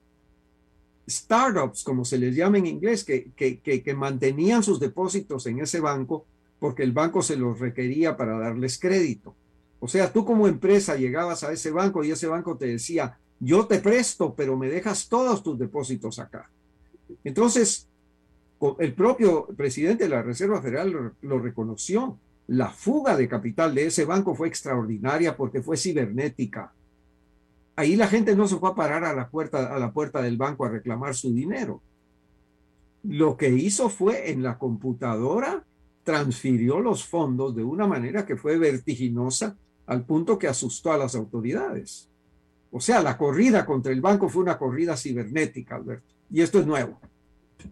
startups, 1.07 1.83
como 1.83 2.05
se 2.05 2.17
les 2.17 2.35
llama 2.35 2.57
en 2.57 2.65
inglés, 2.65 3.03
que, 3.03 3.95
mantenían 3.95 4.63
sus 4.63 4.79
depósitos 4.79 5.45
en 5.45 5.59
ese 5.59 5.79
banco 5.79 6.25
porque 6.59 6.83
el 6.83 6.93
banco 6.93 7.21
se 7.21 7.35
los 7.35 7.59
requería 7.59 8.17
para 8.17 8.39
darles 8.39 8.79
crédito. 8.79 9.35
O 9.79 9.87
sea, 9.87 10.11
tú 10.11 10.25
como 10.25 10.47
empresa 10.47 10.95
llegabas 10.95 11.43
a 11.43 11.51
ese 11.51 11.69
banco 11.69 12.03
y 12.03 12.11
ese 12.11 12.27
banco 12.27 12.57
te 12.57 12.67
decía, 12.67 13.19
yo 13.39 13.67
te 13.67 13.79
presto, 13.79 14.33
pero 14.33 14.57
me 14.57 14.69
dejas 14.69 15.07
todos 15.07 15.43
tus 15.43 15.59
depósitos 15.59 16.17
acá. 16.17 16.49
Entonces, 17.23 17.87
el 18.79 18.93
propio 18.93 19.47
presidente 19.55 20.05
de 20.05 20.09
la 20.09 20.21
Reserva 20.21 20.61
Federal 20.61 21.13
lo, 21.21 21.39
reconoció. 21.39 22.17
La 22.47 22.69
fuga 22.69 23.17
de 23.17 23.27
capital 23.27 23.73
de 23.73 23.87
ese 23.87 24.05
banco 24.05 24.35
fue 24.35 24.47
extraordinaria 24.47 25.35
porque 25.35 25.61
fue 25.61 25.77
cibernética. 25.77 26.73
Ahí 27.75 27.95
la 27.95 28.07
gente 28.07 28.35
no 28.35 28.47
se 28.47 28.57
fue 28.57 28.69
a 28.69 28.75
parar 28.75 29.03
a 29.03 29.13
la 29.13 29.29
puerta, 29.29 29.73
a 29.73 29.79
la 29.79 29.91
puerta 29.91 30.21
del 30.21 30.37
banco 30.37 30.65
a 30.65 30.69
reclamar 30.69 31.15
su 31.15 31.33
dinero. 31.33 31.81
Lo 33.03 33.35
que 33.35 33.49
hizo 33.49 33.89
fue 33.89 34.31
en 34.31 34.43
la 34.43 34.57
computadora 34.57 35.63
transfirió 36.03 36.79
los 36.79 37.05
fondos 37.05 37.55
de 37.55 37.63
una 37.63 37.87
manera 37.87 38.25
que 38.25 38.37
fue 38.37 38.57
vertiginosa 38.57 39.57
al 39.87 40.05
punto 40.05 40.37
que 40.37 40.47
asustó 40.47 40.91
a 40.91 40.97
las 40.97 41.15
autoridades. 41.15 42.09
O 42.71 42.79
sea, 42.79 43.01
la 43.01 43.17
corrida 43.17 43.65
contra 43.65 43.91
el 43.91 44.01
banco 44.01 44.29
fue 44.29 44.43
una 44.43 44.57
corrida 44.57 44.95
cibernética, 44.97 45.75
Alberto. 45.75 46.13
Y 46.29 46.41
esto 46.41 46.59
es 46.59 46.65
nuevo. 46.65 46.99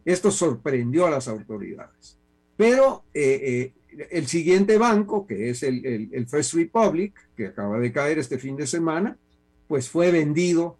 Esto 0.05 0.31
sorprendió 0.31 1.05
a 1.05 1.11
las 1.11 1.27
autoridades. 1.27 2.17
Pero 2.57 3.03
eh, 3.13 3.73
eh, 3.97 4.07
el 4.11 4.27
siguiente 4.27 4.77
banco, 4.77 5.25
que 5.25 5.49
es 5.49 5.63
el, 5.63 5.85
el, 5.85 6.27
First 6.27 6.53
Republic, 6.53 7.13
que 7.35 7.47
acaba 7.47 7.79
de 7.79 7.91
caer 7.91 8.19
este 8.19 8.37
fin 8.37 8.55
de 8.55 8.67
semana, 8.67 9.17
pues 9.67 9.89
fue 9.89 10.11
vendido 10.11 10.77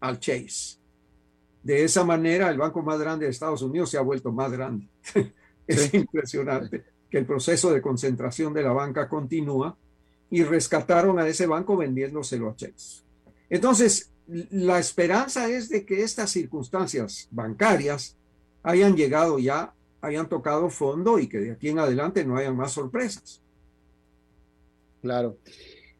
al 0.00 0.18
Chase. 0.18 0.78
De 1.62 1.84
esa 1.84 2.04
manera, 2.04 2.50
el 2.50 2.58
banco 2.58 2.82
más 2.82 2.98
grande 2.98 3.24
de 3.24 3.30
Estados 3.30 3.62
Unidos 3.62 3.90
se 3.90 3.98
ha 3.98 4.02
vuelto 4.02 4.32
más 4.32 4.52
grande. 4.52 4.88
es 5.66 5.94
impresionante 5.94 6.84
que 7.10 7.18
el 7.18 7.26
proceso 7.26 7.72
de 7.72 7.80
concentración 7.80 8.52
de 8.52 8.62
la 8.62 8.72
banca 8.72 9.08
continúa 9.08 9.76
y 10.30 10.42
rescataron 10.42 11.18
a 11.18 11.28
ese 11.28 11.46
banco 11.46 11.76
vendiéndoselo 11.76 12.50
a 12.50 12.56
Chase. 12.56 13.02
Entonces, 13.48 14.10
la 14.26 14.78
esperanza 14.78 15.48
es 15.48 15.68
de 15.68 15.84
que 15.84 16.02
estas 16.02 16.30
circunstancias 16.30 17.28
bancarias 17.30 18.16
hayan 18.64 18.96
llegado 18.96 19.38
ya, 19.38 19.72
hayan 20.00 20.28
tocado 20.28 20.68
fondo 20.68 21.20
y 21.20 21.28
que 21.28 21.38
de 21.38 21.52
aquí 21.52 21.68
en 21.68 21.78
adelante 21.78 22.24
no 22.24 22.36
hayan 22.36 22.56
más 22.56 22.72
sorpresas. 22.72 23.40
claro. 25.00 25.38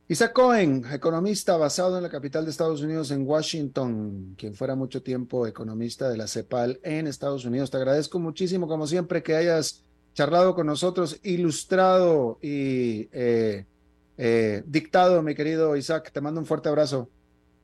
Isaac 0.07 0.35
Cohen, 0.35 0.85
economista 0.93 1.57
basado 1.57 1.97
en 1.97 2.03
la 2.03 2.11
capital 2.11 2.45
de 2.45 2.51
Estados 2.51 2.83
Unidos, 2.83 3.11
en 3.11 3.27
Washington, 3.27 4.35
quien 4.37 4.55
fuera 4.55 4.75
mucho 4.75 5.03
tiempo 5.03 5.47
economista 5.47 6.11
de 6.11 6.19
la 6.19 6.27
CEPAL 6.27 6.79
en 6.83 7.07
Estados 7.07 7.47
Unidos. 7.47 7.71
Te 7.71 7.79
agradezco 7.79 8.19
muchísimo, 8.19 8.69
como 8.69 8.87
siempre, 8.87 9.23
que 9.23 9.35
hayas 9.35 9.83
charlado 10.13 10.55
con 10.55 10.67
nosotros, 10.67 11.19
ilustrado 11.23 12.39
y 12.43 13.09
eh, 13.13 13.65
eh, 14.19 14.63
dictado, 14.67 15.23
mi 15.23 15.35
querido 15.35 15.75
Isaac. 15.75 16.13
Te 16.13 16.21
mando 16.21 16.39
un 16.39 16.47
fuerte 16.47 16.69
abrazo. 16.69 17.09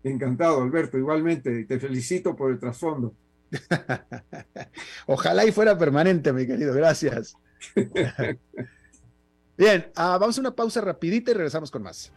Encantado, 0.02 0.62
Alberto, 0.62 0.96
igualmente. 0.96 1.66
Te 1.66 1.78
felicito 1.78 2.34
por 2.34 2.52
el 2.52 2.58
trasfondo. 2.58 3.12
Ojalá 5.06 5.44
y 5.44 5.52
fuera 5.52 5.76
permanente, 5.78 6.32
mi 6.32 6.46
querido. 6.46 6.72
Gracias. 6.74 7.34
Bien, 9.56 9.90
ah, 9.94 10.16
vamos 10.18 10.38
a 10.38 10.40
una 10.40 10.56
pausa 10.56 10.80
rapidita 10.80 11.32
y 11.32 11.34
regresamos 11.34 11.70
con 11.70 11.82
más. 11.82 12.12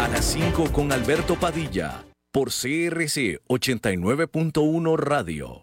A 0.00 0.08
las 0.08 0.24
5 0.26 0.72
con 0.72 0.92
Alberto 0.92 1.36
Padilla, 1.36 2.04
por 2.32 2.48
CRC 2.48 3.40
89.1 3.48 4.96
Radio. 4.98 5.62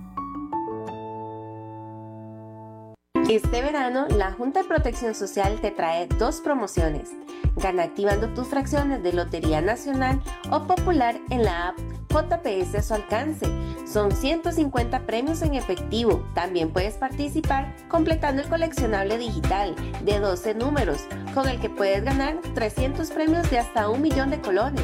Este 3.31 3.61
verano, 3.61 4.07
la 4.09 4.33
Junta 4.33 4.61
de 4.61 4.67
Protección 4.67 5.15
Social 5.15 5.61
te 5.61 5.71
trae 5.71 6.05
dos 6.05 6.41
promociones. 6.41 7.11
Gana 7.55 7.83
activando 7.83 8.27
tus 8.33 8.49
fracciones 8.49 9.01
de 9.03 9.13
Lotería 9.13 9.61
Nacional 9.61 10.21
o 10.51 10.67
Popular 10.67 11.17
en 11.29 11.45
la 11.45 11.69
app 11.69 11.77
JPS 12.09 12.75
a 12.75 12.83
su 12.83 12.93
alcance. 12.93 13.45
Son 13.87 14.11
150 14.11 15.05
premios 15.05 15.41
en 15.43 15.53
efectivo. 15.53 16.21
También 16.33 16.73
puedes 16.73 16.95
participar 16.95 17.73
completando 17.87 18.41
el 18.41 18.49
coleccionable 18.49 19.17
digital 19.17 19.77
de 20.03 20.19
12 20.19 20.55
números, 20.55 21.05
con 21.33 21.47
el 21.47 21.57
que 21.61 21.69
puedes 21.69 22.03
ganar 22.03 22.37
300 22.53 23.09
premios 23.11 23.49
de 23.49 23.59
hasta 23.59 23.87
un 23.87 24.01
millón 24.01 24.31
de 24.31 24.41
colones. 24.41 24.83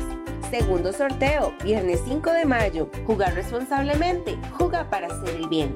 Segundo 0.50 0.93
sorteo, 0.93 1.54
viernes 1.66 2.00
5 2.06 2.32
de 2.32 2.45
mayo. 2.45 2.89
Jugar 3.06 3.34
responsablemente. 3.34 4.39
Juega 4.58 4.89
para 4.89 5.08
hacer 5.08 5.36
el 5.36 5.50
bien. 5.50 5.76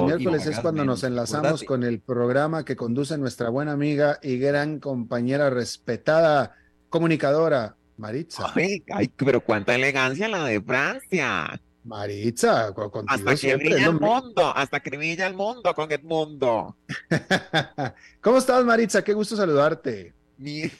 El 0.00 0.06
miércoles 0.06 0.46
es 0.46 0.60
cuando 0.60 0.84
nos 0.84 1.02
enlazamos 1.04 1.62
con 1.64 1.82
el 1.84 2.00
programa 2.00 2.64
que 2.64 2.76
conduce 2.76 3.16
nuestra 3.18 3.48
buena 3.50 3.72
amiga 3.72 4.18
y 4.22 4.38
gran 4.38 4.78
compañera 4.80 5.50
respetada 5.50 6.54
comunicadora, 6.88 7.76
Maritza. 7.96 8.52
Ay, 8.54 8.82
ay, 8.92 9.10
pero 9.16 9.42
cuánta 9.42 9.74
elegancia 9.74 10.28
la 10.28 10.44
de 10.44 10.60
Francia. 10.60 11.60
Maritza, 11.84 12.72
contigo 12.74 13.04
hasta 13.08 13.30
que 13.30 13.36
siempre 13.36 13.68
brilla 13.70 13.86
el 13.86 14.00
mundo, 14.00 14.52
hasta 14.54 14.80
que 14.80 14.96
brilla 14.96 15.26
el 15.26 15.34
mundo 15.34 15.74
con 15.74 15.90
Edmundo. 15.90 16.76
¿Cómo 18.20 18.38
estás, 18.38 18.64
Maritza? 18.64 19.02
Qué 19.02 19.14
gusto 19.14 19.36
saludarte. 19.36 20.12
Mi- 20.36 20.62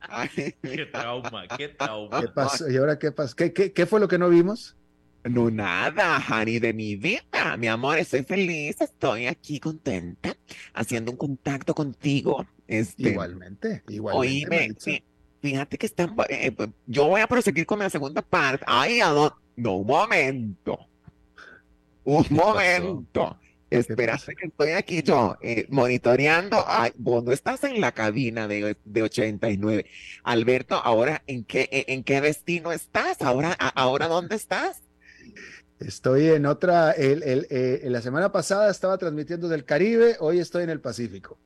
Ay, 0.08 0.54
Qué 0.62 0.86
trauma, 0.86 1.46
qué 1.56 1.68
trauma. 1.68 2.20
¿Qué 2.20 2.28
pasó? 2.28 2.68
¿Y 2.70 2.76
ahora 2.76 2.98
qué 2.98 3.12
pasó? 3.12 3.34
¿Qué, 3.36 3.52
qué, 3.52 3.72
qué 3.72 3.86
fue 3.86 4.00
lo 4.00 4.08
que 4.08 4.18
no 4.18 4.28
vimos? 4.28 4.76
No, 5.28 5.50
nada, 5.50 6.18
Hani, 6.18 6.58
de 6.58 6.72
mi 6.72 6.96
vida. 6.96 7.56
Mi 7.58 7.66
amor, 7.68 7.98
estoy 7.98 8.22
feliz, 8.22 8.80
estoy 8.80 9.26
aquí 9.26 9.58
contenta, 9.60 10.36
haciendo 10.72 11.10
un 11.10 11.16
contacto 11.16 11.74
contigo. 11.74 12.46
Este, 12.66 13.10
Igualmente, 13.10 13.82
igualmente. 13.88 14.90
Oíme, 14.90 15.04
fíjate 15.42 15.78
que 15.78 15.86
están, 15.86 16.14
eh, 16.28 16.52
pues, 16.52 16.68
yo 16.86 17.06
voy 17.08 17.20
a 17.20 17.26
proseguir 17.26 17.66
con 17.66 17.78
la 17.78 17.90
segunda 17.90 18.22
parte. 18.22 18.64
Ay, 18.68 19.00
¿a 19.00 19.08
dónde? 19.08 19.34
No, 19.56 19.76
un 19.76 19.86
momento. 19.86 20.78
Un 22.04 22.26
momento. 22.30 23.38
Espérate 23.68 24.36
que 24.36 24.46
estoy 24.46 24.70
aquí 24.70 25.02
yo 25.02 25.36
eh, 25.42 25.66
monitoreando. 25.70 26.62
Ay, 26.68 26.92
vos 26.96 27.24
no 27.24 27.32
estás 27.32 27.64
en 27.64 27.80
la 27.80 27.90
cabina 27.92 28.46
de, 28.46 28.76
de 28.84 29.02
89. 29.02 29.86
Alberto, 30.22 30.76
ahora, 30.76 31.22
¿en 31.26 31.42
qué, 31.44 31.68
en, 31.72 31.84
en 31.98 32.04
qué 32.04 32.20
destino 32.20 32.70
estás? 32.70 33.22
Ahora, 33.22 33.56
a- 33.58 33.68
ahora, 33.70 34.06
¿dónde 34.06 34.36
estás? 34.36 34.82
Estoy 35.78 36.28
en 36.28 36.46
otra, 36.46 36.92
el, 36.92 37.22
el, 37.22 37.46
eh, 37.50 37.82
la 37.84 38.00
semana 38.00 38.32
pasada 38.32 38.70
estaba 38.70 38.96
transmitiendo 38.96 39.46
del 39.48 39.64
Caribe, 39.64 40.16
hoy 40.20 40.38
estoy 40.38 40.62
en 40.64 40.70
el 40.70 40.80
Pacífico. 40.80 41.38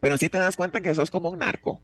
Pero 0.00 0.16
si 0.18 0.28
te 0.28 0.38
das 0.38 0.56
cuenta 0.56 0.80
que 0.80 0.94
sos 0.94 1.10
como 1.10 1.30
un 1.30 1.38
narco. 1.38 1.80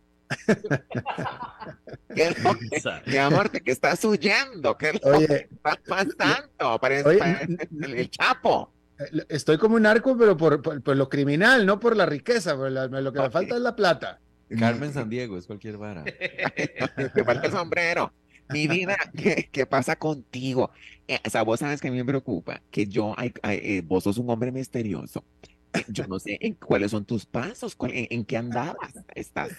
¿Qué 2.14 2.22
es 2.28 2.42
lo 2.42 2.54
que- 2.58 2.80
Mi 3.06 3.16
amor, 3.18 3.50
¿de 3.50 3.60
qué 3.60 3.70
estás 3.70 4.04
huyendo? 4.04 4.76
¿Qué 4.76 4.92
que 4.92 5.08
Oye, 5.08 5.48
está 5.52 5.78
pasando? 5.86 6.80
Parece, 6.80 7.08
Oye, 7.08 7.18
parece 7.18 7.68
el, 7.80 7.94
el 7.94 8.10
Chapo. 8.10 8.72
eh, 8.98 9.24
estoy 9.28 9.56
como 9.58 9.76
un 9.76 9.82
narco, 9.82 10.16
pero 10.18 10.36
por, 10.36 10.60
por, 10.62 10.82
por 10.82 10.96
lo 10.96 11.08
criminal, 11.08 11.64
no 11.64 11.78
por 11.78 11.96
la 11.96 12.06
riqueza, 12.06 12.56
por 12.56 12.72
la- 12.72 12.88
lo 12.88 13.12
que 13.12 13.20
me 13.20 13.26
Ok. 13.26 13.32
falta 13.32 13.54
es 13.54 13.60
la 13.60 13.76
plata. 13.76 14.18
Carmen 14.58 14.92
San 14.92 15.08
Diego, 15.10 15.36
es 15.38 15.46
cualquier 15.46 15.76
vara. 15.76 16.02
Te 17.14 17.24
falta 17.24 17.46
el 17.46 17.52
sombrero. 17.52 18.12
Mi 18.48 18.68
vida, 18.68 18.96
¿qué, 19.16 19.48
qué 19.52 19.66
pasa 19.66 19.96
contigo? 19.96 20.70
Eh, 21.08 21.20
o 21.26 21.30
sea, 21.30 21.42
vos 21.42 21.60
sabes 21.60 21.80
que 21.80 21.88
a 21.88 21.90
mí 21.90 21.96
me 21.98 22.04
preocupa 22.04 22.62
que 22.70 22.86
yo, 22.86 23.14
ay, 23.16 23.32
ay, 23.42 23.58
eh, 23.62 23.82
vos 23.84 24.04
sos 24.04 24.18
un 24.18 24.30
hombre 24.30 24.52
misterioso. 24.52 25.24
Eh, 25.72 25.84
Yo 25.88 26.06
no 26.06 26.18
sé 26.18 26.38
en 26.40 26.54
cuáles 26.54 26.90
son 26.92 27.04
tus 27.04 27.26
pasos, 27.26 27.74
cuál- 27.76 27.92
en, 27.92 28.06
en 28.10 28.24
qué 28.24 28.36
andabas 28.36 28.94
estás. 29.14 29.50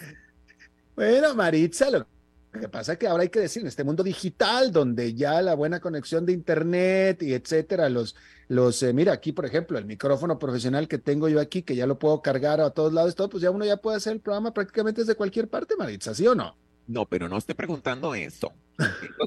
Bueno, 0.94 1.34
Maritza, 1.34 1.90
lo 1.90 2.08
que 2.60 2.68
pasa 2.68 2.92
es 2.92 2.98
que 2.98 3.06
ahora 3.06 3.22
hay 3.22 3.28
que 3.28 3.40
decir, 3.40 3.62
en 3.62 3.68
este 3.68 3.84
mundo 3.84 4.02
digital, 4.02 4.72
donde 4.72 5.14
ya 5.14 5.40
la 5.42 5.54
buena 5.54 5.80
conexión 5.80 6.26
de 6.26 6.32
internet 6.32 7.22
y 7.22 7.34
etcétera, 7.34 7.88
los, 7.88 8.16
los, 8.48 8.82
eh, 8.82 8.92
mira, 8.92 9.12
aquí, 9.12 9.32
por 9.32 9.46
ejemplo, 9.46 9.78
el 9.78 9.84
micrófono 9.86 10.38
profesional 10.38 10.88
que 10.88 10.98
tengo 10.98 11.28
yo 11.28 11.40
aquí, 11.40 11.62
que 11.62 11.76
ya 11.76 11.86
lo 11.86 11.98
puedo 11.98 12.20
cargar 12.22 12.60
a 12.60 12.70
todos 12.70 12.92
lados, 12.92 13.14
todo, 13.14 13.28
pues 13.28 13.42
ya 13.42 13.50
uno 13.52 13.64
ya 13.64 13.76
puede 13.78 13.98
hacer 13.98 14.14
el 14.14 14.20
programa 14.20 14.52
prácticamente 14.52 15.02
desde 15.02 15.14
cualquier 15.16 15.48
parte, 15.48 15.76
Maritza, 15.76 16.14
¿sí 16.14 16.26
o 16.26 16.34
no? 16.34 16.58
No, 16.88 17.06
pero 17.06 17.28
no 17.28 17.36
estoy 17.36 17.54
preguntando 17.54 18.14
eso. 18.14 18.52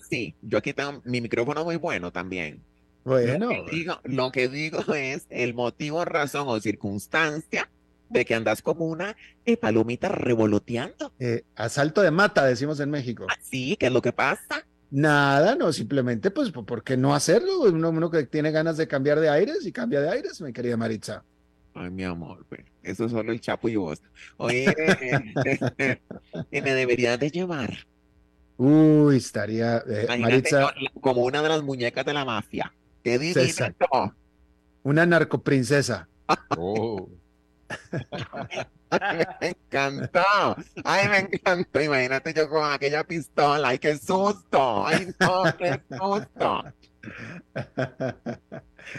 Sí, 0.10 0.36
yo 0.42 0.58
aquí 0.58 0.74
tengo 0.74 1.02
mi 1.06 1.22
micrófono 1.22 1.64
muy 1.64 1.78
bueno 1.78 2.12
también. 2.12 2.62
Bueno, 3.04 3.50
Lo 3.52 3.66
que 3.66 3.72
digo, 3.72 4.00
lo 4.04 4.32
que 4.32 4.48
digo 4.50 4.94
es 4.94 5.26
el 5.30 5.54
motivo, 5.54 6.04
razón 6.04 6.48
o 6.48 6.60
circunstancia 6.60 7.70
de 8.10 8.26
que 8.26 8.36
andas 8.36 8.62
como 8.62 8.86
una 8.86 9.16
palomita 9.62 10.10
revoloteando. 10.10 11.14
eh, 11.20 11.44
asalto 11.56 12.02
de 12.02 12.12
mata, 12.12 12.46
decimos 12.46 12.80
en 12.80 12.90
México. 12.92 13.26
Sí, 13.42 13.78
¿qué 13.80 13.86
es 13.88 13.92
lo 13.92 14.02
que 14.02 14.12
pasa? 14.12 14.66
Nada, 14.90 15.56
no, 15.56 15.72
simplemente, 15.72 16.32
pues, 16.32 16.52
¿por 16.52 16.84
qué 16.84 16.98
no 16.98 17.16
hacerlo? 17.16 17.62
Uno, 17.62 17.90
uno 17.90 18.12
que 18.12 18.24
tiene 18.26 18.52
ganas 18.52 18.76
de 18.76 18.88
cambiar 18.88 19.20
de 19.22 19.30
aires 19.30 19.66
y 19.66 19.72
cambia 19.72 20.02
de 20.02 20.10
aires, 20.10 20.42
mi 20.42 20.52
querida 20.52 20.76
Maritza. 20.76 21.24
Ay, 21.74 21.90
mi 21.90 22.04
amor, 22.04 22.46
pues, 22.50 22.62
eso 22.84 23.06
es 23.06 23.12
solo 23.12 23.32
el 23.32 23.42
Chapo 23.42 23.70
y 23.70 23.76
vos. 23.76 24.02
Oye, 24.38 24.66
que 26.52 26.62
me 26.62 26.74
deberías 26.74 27.20
de 27.20 27.30
llevar. 27.30 27.88
Uy, 28.58 29.18
estaría, 29.18 29.84
eh, 29.88 30.06
Maritza, 30.20 30.74
como 31.00 31.24
una 31.24 31.42
de 31.42 31.50
las 31.50 31.64
muñecas 31.64 32.06
de 32.06 32.14
la 32.14 32.26
mafia. 32.26 32.72
Qué. 33.04 33.16
Exacto. 33.16 34.16
una 34.84 35.06
narcoprincesa. 35.06 36.08
Oh. 36.58 37.10
Ay, 38.90 39.26
me 39.42 39.48
encantó. 39.48 40.56
Ay, 40.84 41.08
me 41.10 41.18
encantó. 41.20 41.82
Imagínate 41.82 42.34
yo 42.34 42.50
con 42.50 42.72
aquella 42.72 43.04
pistola. 43.04 43.70
Ay, 43.70 43.80
qué 43.80 43.98
susto. 43.98 44.86
Ay, 44.86 45.14
no, 45.20 45.44
qué 45.58 45.82
susto. 45.90 46.64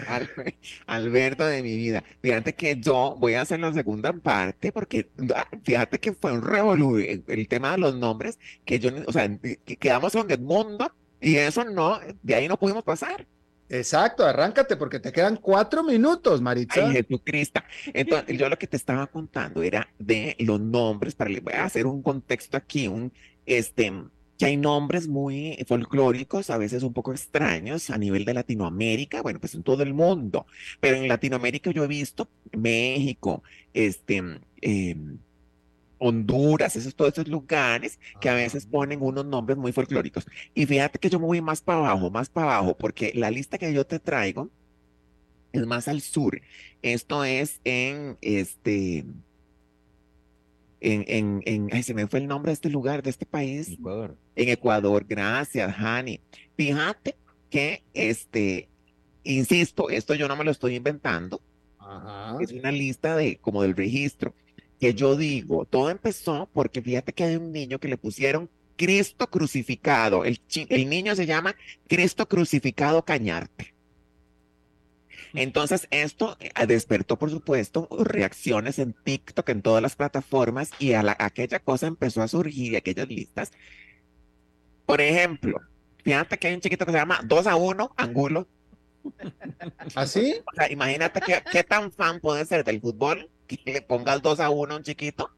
Al- 0.07 0.31
Alberto 0.87 1.45
de 1.45 1.63
mi 1.63 1.77
vida. 1.77 2.03
Fíjate 2.21 2.55
que 2.55 2.77
yo 2.81 3.17
voy 3.19 3.35
a 3.35 3.43
hacer 3.43 3.61
la 3.61 3.73
segunda 3.73 4.13
parte 4.13 4.73
porque 4.73 5.11
ah, 5.35 5.47
fíjate 5.65 5.99
que 6.01 6.13
fue 6.13 6.33
un 6.33 6.43
revolú 6.43 6.99
el, 6.99 7.25
el 7.27 7.49
tema 7.49 7.73
de 7.73 7.79
los 7.79 7.97
nombres 7.97 8.39
que 8.65 8.79
yo, 8.79 8.91
o 9.07 9.13
sea, 9.13 9.29
que 9.39 9.77
quedamos 9.77 10.13
con 10.13 10.31
Edmundo 10.31 10.93
y 11.21 11.37
eso 11.37 11.65
no, 11.65 12.01
de 12.23 12.35
ahí 12.35 12.49
no 12.49 12.59
pudimos 12.59 12.85
pasar. 12.85 13.27
Exacto, 13.69 14.27
arráncate 14.27 14.77
porque 14.77 15.01
te 15.01 15.13
quedan 15.13 15.37
cuatro 15.37 15.83
minutos, 15.83 16.43
Maritza. 16.43 16.85
Ay, 16.87 16.93
Jesucristo. 16.93 17.63
Entonces, 17.95 18.37
yo 18.37 18.49
lo 18.51 18.59
que 18.59 18.67
te 18.67 18.77
estaba 18.77 19.07
contando 19.07 19.63
era 19.63 19.89
de 19.99 20.37
los 20.41 20.61
nombres, 20.61 21.15
para 21.15 21.31
le 21.31 21.41
voy 21.41 21.55
a 21.55 21.65
hacer 21.65 21.87
un 21.87 22.03
contexto 22.03 22.59
aquí, 22.59 22.87
un, 22.87 23.11
este, 23.47 23.91
que 24.43 24.47
hay 24.47 24.57
nombres 24.57 25.07
muy 25.07 25.57
folclóricos, 25.69 26.51
a 26.51 26.59
veces 26.59 26.83
un 26.83 26.93
poco 26.93 27.13
extraños 27.13 27.91
a 27.91 27.97
nivel 27.97 28.25
de 28.25 28.35
Latinoamérica, 28.35 29.23
bueno, 29.23 29.39
pues 29.39 29.55
en 29.55 29.63
todo 29.63 29.85
el 29.85 29.95
mundo, 29.95 30.47
pero 30.81 30.97
en 30.97 31.07
Latinoamérica 31.07 31.71
yo 31.71 31.85
he 31.85 31.87
visto 31.87 32.29
México, 32.51 33.45
este, 33.73 34.21
em, 34.61 35.19
Honduras, 35.99 36.75
esos, 36.75 36.97
todos 36.97 37.13
esos 37.13 37.29
lugares 37.29 38.01
que 38.21 38.29
a 38.31 38.35
veces 38.35 38.67
ponen 38.67 39.01
unos 39.01 39.25
nombres 39.27 39.57
muy 39.57 39.71
folclóricos. 39.71 40.27
Y 40.55 40.67
fíjate 40.67 40.99
que 40.99 41.09
yo 41.09 41.21
me 41.21 41.27
voy 41.27 41.41
más 41.41 41.61
para 41.61 41.79
abajo, 41.79 42.11
más 42.11 42.29
para 42.29 42.57
abajo, 42.57 42.77
porque 42.77 43.13
la 43.15 43.31
lista 43.31 43.59
que 43.59 43.73
yo 43.73 43.87
te 43.87 44.01
traigo 44.01 44.51
es 45.53 45.65
más 45.69 45.87
al 45.87 46.01
sur. 46.01 46.43
Esto 46.83 47.25
es 47.25 47.61
en 47.63 48.19
este, 48.23 49.05
en, 50.83 51.05
en, 51.07 51.43
en, 51.47 51.69
ay, 51.73 51.83
se 51.83 51.95
me 51.95 52.07
fue 52.09 52.19
el 52.19 52.27
nombre 52.27 52.51
de 52.51 52.55
este 52.55 52.69
lugar, 52.69 53.03
de 53.03 53.11
este 53.11 53.25
país. 53.25 53.71
Ecuador. 53.71 54.17
En 54.35 54.49
Ecuador, 54.49 55.05
gracias, 55.09 55.75
Hani. 55.79 56.21
Fíjate 56.57 57.17
que, 57.49 57.83
este, 57.95 58.69
insisto, 59.23 59.91
esto 59.91 60.15
yo 60.15 60.27
no 60.27 60.37
me 60.37 60.45
lo 60.45 60.51
estoy 60.51 60.75
inventando. 60.75 61.41
Ajá. 61.79 62.37
Es 62.41 62.53
una 62.53 62.73
lista 62.73 63.17
de, 63.17 63.37
como 63.37 63.63
del 63.63 63.77
registro, 63.77 64.35
que 64.81 64.95
yo 64.95 65.17
digo, 65.17 65.65
todo 65.65 65.91
empezó 65.91 66.49
porque 66.53 66.83
fíjate 66.83 67.13
que 67.13 67.25
hay 67.25 67.37
un 67.37 67.53
niño 67.53 67.79
que 67.79 67.89
le 67.89 67.97
pusieron 67.97 68.51
Cristo 68.77 69.29
crucificado. 69.31 70.25
El, 70.25 70.41
el 70.69 70.89
niño 70.89 71.15
se 71.15 71.27
llama 71.27 71.55
Cristo 71.87 72.27
crucificado 72.27 73.05
Cañarte. 73.05 73.72
Entonces, 75.35 75.89
esto 75.91 76.37
eh, 76.41 76.51
despertó, 76.67 77.19
por 77.19 77.31
supuesto, 77.31 77.89
reacciones 78.05 78.79
en 78.79 78.93
TikTok, 78.93 79.49
en 79.49 79.63
todas 79.63 79.83
las 79.83 79.97
plataformas, 79.97 80.71
y 80.79 80.93
a 80.93 81.03
la- 81.03 81.17
aquella 81.19 81.59
cosa 81.61 81.87
empezó 81.87 82.23
a 82.23 82.29
surgir, 82.29 82.77
aquellas 82.77 83.09
listas. 83.09 83.53
Por 84.87 85.01
ejemplo, 85.01 85.61
fíjate 86.05 86.39
que 86.39 86.49
hay 86.49 86.55
un 86.55 86.61
chiquito 86.61 86.85
que 86.85 86.93
se 86.93 86.99
llama 86.99 87.21
2 87.25 87.47
a 87.47 87.57
1, 87.57 87.91
Angulo. 87.97 88.47
¿Así? 89.95 90.35
O 90.53 90.55
sea, 90.55 90.71
imagínate 90.71 91.21
qué, 91.21 91.43
qué 91.51 91.65
tan 91.65 91.91
fan 91.93 92.21
puede 92.21 92.45
ser 92.45 92.65
del 92.65 92.81
fútbol 92.81 93.31
que 93.47 93.59
le 93.65 93.83
pongas 93.83 94.23
2 94.23 94.39
a 94.41 94.51
1 94.51 94.75
a 94.75 94.77
un 94.77 94.83
chiquito. 94.83 95.31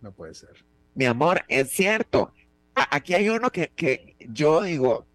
No 0.00 0.12
puede 0.12 0.34
ser. 0.34 0.64
Mi 0.94 1.06
amor, 1.06 1.42
es 1.48 1.70
cierto. 1.70 2.32
A- 2.74 2.96
Aquí 2.96 3.14
hay 3.14 3.28
uno 3.28 3.50
que, 3.50 3.68
que 3.74 4.16
yo 4.30 4.62
digo, 4.62 5.06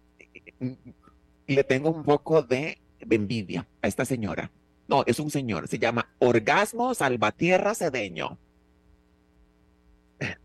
mm, 0.58 0.72
le 1.46 1.64
tengo 1.64 1.90
un 1.90 2.02
poco 2.04 2.42
de 2.42 2.78
envidia 3.08 3.66
a 3.82 3.88
esta 3.88 4.04
señora. 4.04 4.50
No, 4.88 5.04
es 5.06 5.20
un 5.20 5.30
señor, 5.30 5.68
se 5.68 5.78
llama 5.78 6.12
Orgasmo 6.18 6.94
Salvatierra 6.94 7.74
Cedeño. 7.74 8.38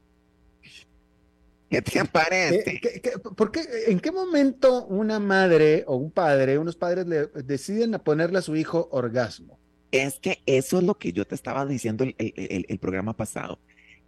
¿Qué 1.70 1.82
te 1.82 2.06
parece? 2.06 2.64
¿Qué- 2.64 2.80
qué- 2.80 3.02
qué- 3.02 3.20
por 3.20 3.52
qué- 3.52 3.66
¿En 3.88 4.00
qué 4.00 4.12
momento 4.12 4.86
una 4.86 5.20
madre 5.20 5.84
o 5.88 5.96
un 5.96 6.12
padre, 6.12 6.58
unos 6.60 6.76
padres 6.76 7.08
le 7.08 7.28
deciden 7.44 7.96
a 7.96 8.00
ponerle 8.04 8.38
a 8.38 8.42
su 8.44 8.56
hijo 8.56 8.88
orgasmo? 8.92 9.60
Es 9.92 10.20
que 10.20 10.40
eso 10.46 10.78
es 10.78 10.84
lo 10.84 10.96
que 10.98 11.12
yo 11.12 11.26
te 11.26 11.36
estaba 11.36 11.66
diciendo 11.66 12.04
el, 12.04 12.16
el- 12.18 12.34
el- 12.36 12.66
el 12.70 12.80
programa 12.80 13.14
pasado. 13.16 13.60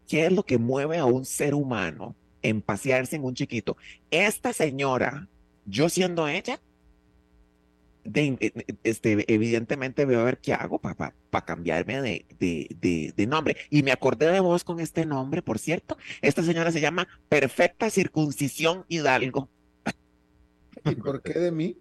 ¿Qué 0.08 0.26
es 0.28 0.32
lo 0.32 0.44
que 0.44 0.58
mueve 0.58 0.98
a 0.98 1.06
un 1.06 1.26
ser 1.26 1.54
humano 1.54 2.16
en 2.42 2.62
pasearse 2.62 3.16
en 3.16 3.24
un 3.26 3.34
chiquito? 3.34 3.76
Esta 4.12 4.54
señora, 4.54 5.28
yo 5.66 5.90
siendo 5.90 6.28
ella, 6.28 6.60
de- 8.08 8.38
eh, 8.40 8.76
este, 8.84 9.32
evidentemente 9.34 10.06
veo 10.06 10.22
a 10.22 10.24
ver 10.24 10.40
qué 10.40 10.54
hago 10.54 10.80
para 10.80 11.14
cambiarme 11.46 12.02
de, 12.02 12.26
de, 12.40 13.14
de- 13.16 13.28
nombre. 13.28 13.58
Y 13.70 13.84
me 13.84 13.92
acordé 13.92 14.32
de 14.32 14.40
vos 14.40 14.64
con 14.64 14.80
este 14.80 15.06
nombre, 15.06 15.42
por 15.42 15.60
cierto. 15.60 15.98
Esta 16.22 16.44
señora 16.44 16.72
se 16.72 16.82
llama 16.82 17.08
Perfecta 17.30 17.90
Circuncisión 17.90 18.86
Hidalgo. 18.88 19.50
¿Y 20.86 20.96
por 20.96 21.22
qué 21.22 21.38
de 21.38 21.52
mí? 21.52 21.78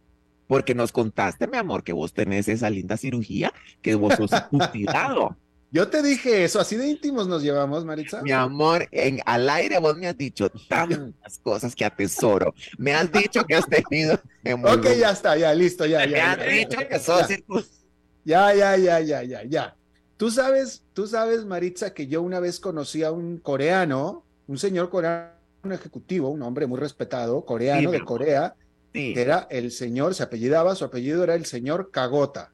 Porque 0.49 0.75
nos 0.75 0.93
contaste, 0.93 1.47
mi 1.49 1.57
amor, 1.57 1.83
que 1.83 1.93
vos 1.93 2.13
tenés 2.13 2.49
esa 2.49 2.71
linda 2.71 2.97
cirugía, 2.97 3.53
que 3.83 3.95
vos 3.95 4.15
sos 4.15 4.31
circuncidado. 4.51 5.37
Yo 5.73 5.89
te 5.89 6.03
dije 6.03 6.45
eso, 6.45 6.61
así 6.61 6.77
de 6.77 6.87
íntimos 6.89 7.27
nos 7.29 7.43
llevamos, 7.43 7.85
Maritza. 7.85 8.23
Mi 8.23 8.31
amor, 8.33 8.87
en, 8.93 9.21
al 9.27 9.49
aire 9.51 9.79
vos 9.79 9.97
me 9.97 10.07
has 10.07 10.17
dicho 10.17 10.49
tantas 10.69 11.39
cosas 11.43 11.75
que 11.75 11.85
atesoro. 11.85 12.55
Me 12.79 12.95
has 12.95 13.11
dicho 13.11 13.45
que 13.45 13.57
has 13.57 13.67
tenido 13.67 14.15
Ok, 14.65 14.87
ya 14.99 15.11
está, 15.11 15.37
ya, 15.37 15.53
listo, 15.53 15.85
ya, 15.85 16.01
Me 16.07 16.11
ya. 16.13 16.33
has 16.33 16.39
ya, 16.39 16.45
dicho 16.47 16.81
ya, 16.81 16.89
que 16.89 16.99
sos 16.99 17.29
ya. 17.29 17.37
Ya, 18.25 18.55
ya, 18.55 18.77
ya, 18.77 19.01
ya, 19.01 19.23
ya, 19.23 19.43
ya. 19.45 19.77
Tú 20.17 20.31
sabes, 20.31 20.83
tú 20.95 21.07
sabes, 21.07 21.45
Maritza, 21.45 21.93
que 21.93 22.07
yo 22.07 22.23
una 22.23 22.41
vez 22.41 22.59
conocí 22.61 23.03
a 23.03 23.11
un 23.13 23.39
coreano, 23.39 24.25
un 24.47 24.59
señor 24.59 24.89
coreano, 24.89 25.31
un 25.63 25.73
ejecutivo, 25.73 26.31
un 26.31 26.43
hombre 26.43 26.67
muy 26.67 26.79
respetado, 26.79 27.45
coreano 27.45 27.91
Sí, 27.91 27.99
de. 27.99 28.05
Corea, 28.05 28.55
Sí. 28.95 29.13
que 29.13 29.21
era 29.21 29.47
el 29.51 29.73
señor, 29.73 30.15
se 30.15 30.23
apellidaba, 30.23 30.75
su 30.75 30.85
apellido 30.85 31.23
era 31.23 31.35
el 31.35 31.45
señor 31.45 31.91
Cagota. 31.91 32.53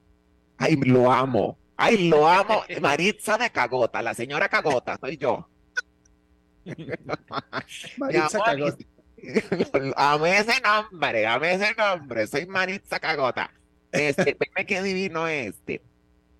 Ay, 0.57 0.77
lo 0.77 1.13
amo. 1.13 1.57
Ay, 1.83 2.09
lo 2.09 2.28
amo. 2.28 2.62
Maritza 2.80 3.37
de 3.37 3.51
Cagota, 3.51 4.01
la 4.03 4.14
señora 4.14 4.49
Cagota, 4.49 4.97
soy 4.99 5.16
yo. 5.16 5.49
Maritza 7.99 8.39
amor, 8.39 8.47
Cagota. 8.47 8.85
Ame 9.97 10.39
ese 10.39 10.61
nombre, 10.61 11.26
ame 11.26 11.55
ese 11.55 11.74
nombre. 11.74 12.26
Soy 12.28 12.47
Maritza 12.47 13.01
Cagota. 13.01 13.53
Este, 13.91 14.37
veme 14.39 14.66
qué 14.66 14.83
divino 14.83 15.26
este. 15.26 15.83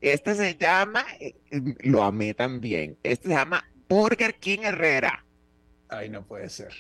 Este 0.01 0.35
se 0.35 0.57
llama, 0.57 1.05
eh, 1.19 1.35
lo 1.81 2.03
amé 2.03 2.35
también. 2.35 2.97
Este 3.03 3.29
se 3.29 3.35
llama 3.35 3.65
Burger 3.89 4.35
King 4.37 4.61
Herrera. 4.63 5.25
Ay, 5.89 6.09
no 6.09 6.23
puede 6.25 6.49
ser. 6.51 6.73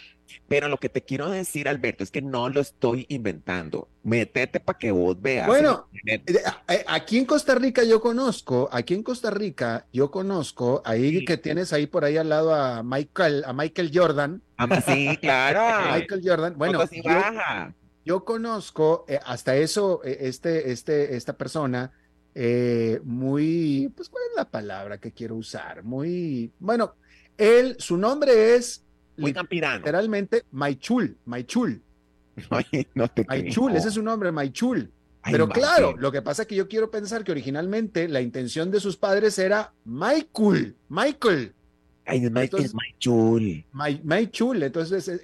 Pero 0.48 0.68
lo 0.68 0.78
que 0.78 0.88
te 0.88 1.02
quiero 1.02 1.30
decir, 1.30 1.68
Alberto, 1.68 2.04
es 2.04 2.10
que 2.10 2.22
no 2.22 2.48
lo 2.48 2.60
estoy 2.60 3.06
inventando. 3.08 3.88
Métete 4.02 4.60
para 4.60 4.78
que 4.78 4.90
vos 4.90 5.20
veas. 5.20 5.46
Bueno. 5.46 5.88
Eh, 6.06 6.22
eh, 6.68 6.84
Aquí 6.88 7.18
en 7.18 7.24
Costa 7.24 7.54
Rica 7.54 7.84
yo 7.84 8.00
conozco, 8.00 8.68
aquí 8.72 8.94
en 8.94 9.02
Costa 9.02 9.30
Rica 9.30 9.86
yo 9.92 10.10
conozco, 10.10 10.82
ahí 10.84 11.18
Sí. 11.20 11.24
que 11.24 11.36
tienes 11.36 11.72
ahí 11.72 11.86
por 11.86 12.04
ahí 12.04 12.16
al 12.16 12.28
lado 12.28 12.54
a 12.54 12.82
Michael, 12.82 13.44
a 13.46 13.52
Michael 13.52 13.90
Jordan. 13.94 14.42
Ah, 14.56 14.80
sí, 14.80 15.16
claro. 15.20 15.92
Michael 15.94 16.20
Jordan. 16.24 16.54
Bueno, 16.56 16.84
yo, 16.90 17.02
baja. 17.04 17.74
yo 18.04 18.24
conozco 18.24 19.04
eh, 19.08 19.18
hasta 19.24 19.56
eso, 19.56 20.00
eh, 20.04 20.18
este, 20.22 20.72
este, 20.72 21.16
esta 21.16 21.36
persona, 21.36 21.92
eh, 22.34 23.00
muy, 23.04 23.92
pues, 23.96 24.08
¿cuál 24.08 24.24
es 24.30 24.36
la 24.36 24.50
palabra 24.50 24.98
que 24.98 25.12
quiero 25.12 25.36
usar? 25.36 25.82
Muy, 25.84 26.52
bueno, 26.58 26.94
él, 27.36 27.76
su 27.78 27.96
nombre 27.96 28.54
es 28.54 28.84
Muy 29.22 29.32
campirano. 29.32 29.78
literalmente 29.78 30.42
Maichul, 30.52 31.16
Maichul, 31.24 31.80
Ay, 32.50 32.86
no 32.94 33.08
te 33.08 33.24
Maichul, 33.24 33.76
ese 33.76 33.88
es 33.88 33.94
su 33.94 34.02
nombre, 34.02 34.32
Maichul. 34.32 34.90
Ay, 35.24 35.32
Pero 35.32 35.48
claro, 35.48 35.94
lo 35.96 36.10
que 36.10 36.20
pasa 36.20 36.42
es 36.42 36.48
que 36.48 36.56
yo 36.56 36.66
quiero 36.68 36.90
pensar 36.90 37.22
que 37.22 37.30
originalmente 37.30 38.08
la 38.08 38.20
intención 38.20 38.70
de 38.72 38.80
sus 38.80 38.96
padres 38.96 39.38
era 39.38 39.72
Michael, 39.84 40.74
Michael, 40.88 41.54
Ay, 42.04 42.24
es 42.24 42.30
Mike, 42.32 42.44
Entonces- 42.56 42.74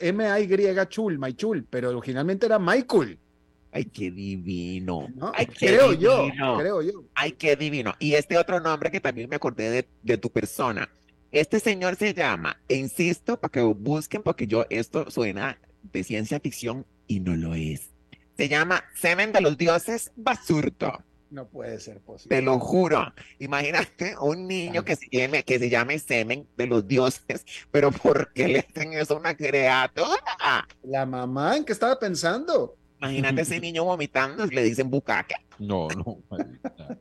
M-A-Y 0.01 0.87
Chul, 0.89 1.19
Maichul, 1.19 1.65
pero 1.69 1.91
originalmente 1.91 2.47
era 2.47 2.59
Michael, 2.59 3.19
Ay, 3.71 3.85
qué 3.85 4.11
divino. 4.11 5.09
¿no? 5.15 5.31
Ay, 5.35 5.47
qué 5.47 5.67
creo 5.67 5.93
yo, 5.93 6.23
divino. 6.25 6.59
creo 6.59 6.81
yo. 6.83 7.05
Ay, 7.15 7.33
qué 7.33 7.55
divino. 7.55 7.93
Y 7.99 8.15
este 8.15 8.39
otro 8.39 8.61
nombre 8.61 8.91
que 8.91 8.99
también 9.01 9.29
me 9.29 9.37
acordé 9.37 9.71
de, 9.71 9.89
de 10.03 10.17
tu 10.17 10.31
persona. 10.31 10.89
Este 11.31 11.61
señor 11.61 11.97
se 11.97 12.15
llama, 12.15 12.59
e 12.69 12.77
insisto, 12.77 13.39
para 13.39 13.53
que 13.53 13.61
busquen, 13.61 14.23
porque 14.23 14.47
yo, 14.47 14.65
esto 14.71 15.11
suena 15.11 15.61
de 15.83 16.03
ciencia 16.03 16.41
ficción 16.41 16.87
y 17.07 17.21
no 17.21 17.37
lo 17.37 17.55
es. 17.55 17.91
Se 18.37 18.49
llama 18.49 18.83
Semen 18.95 19.33
de 19.33 19.43
los 19.43 19.59
Dioses 19.59 20.11
Basurto. 20.17 21.05
No 21.31 21.47
puede 21.47 21.79
ser 21.81 22.01
posible. 22.01 22.35
Te 22.35 22.43
lo 22.43 22.59
juro. 22.59 23.13
Imagínate 23.39 24.17
un 24.19 24.47
niño 24.49 24.85
que 24.85 24.97
se 24.97 25.07
llame, 25.11 25.43
que 25.43 25.59
se 25.59 25.69
llame 25.69 25.99
Semen 25.99 26.49
de 26.57 26.67
los 26.67 26.89
Dioses, 26.89 27.45
pero 27.71 27.93
¿por 27.93 28.33
qué 28.33 28.49
le 28.49 28.59
hacen 28.61 28.95
eso 28.95 29.15
a 29.15 29.19
una 29.19 29.37
criatura? 29.37 30.67
La 30.83 31.05
mamá, 31.05 31.59
¿en 31.59 31.65
qué 31.65 31.73
estaba 31.73 31.99
pensando? 31.99 32.77
Imagínate 33.01 33.43
ese 33.43 33.61
niño 33.61 33.85
vomitando, 33.85 34.47
le 34.47 34.63
dicen 34.63 34.89
bucaque. 34.89 35.35
No, 35.59 35.89
no. 35.89 36.23
maldita. 36.31 36.98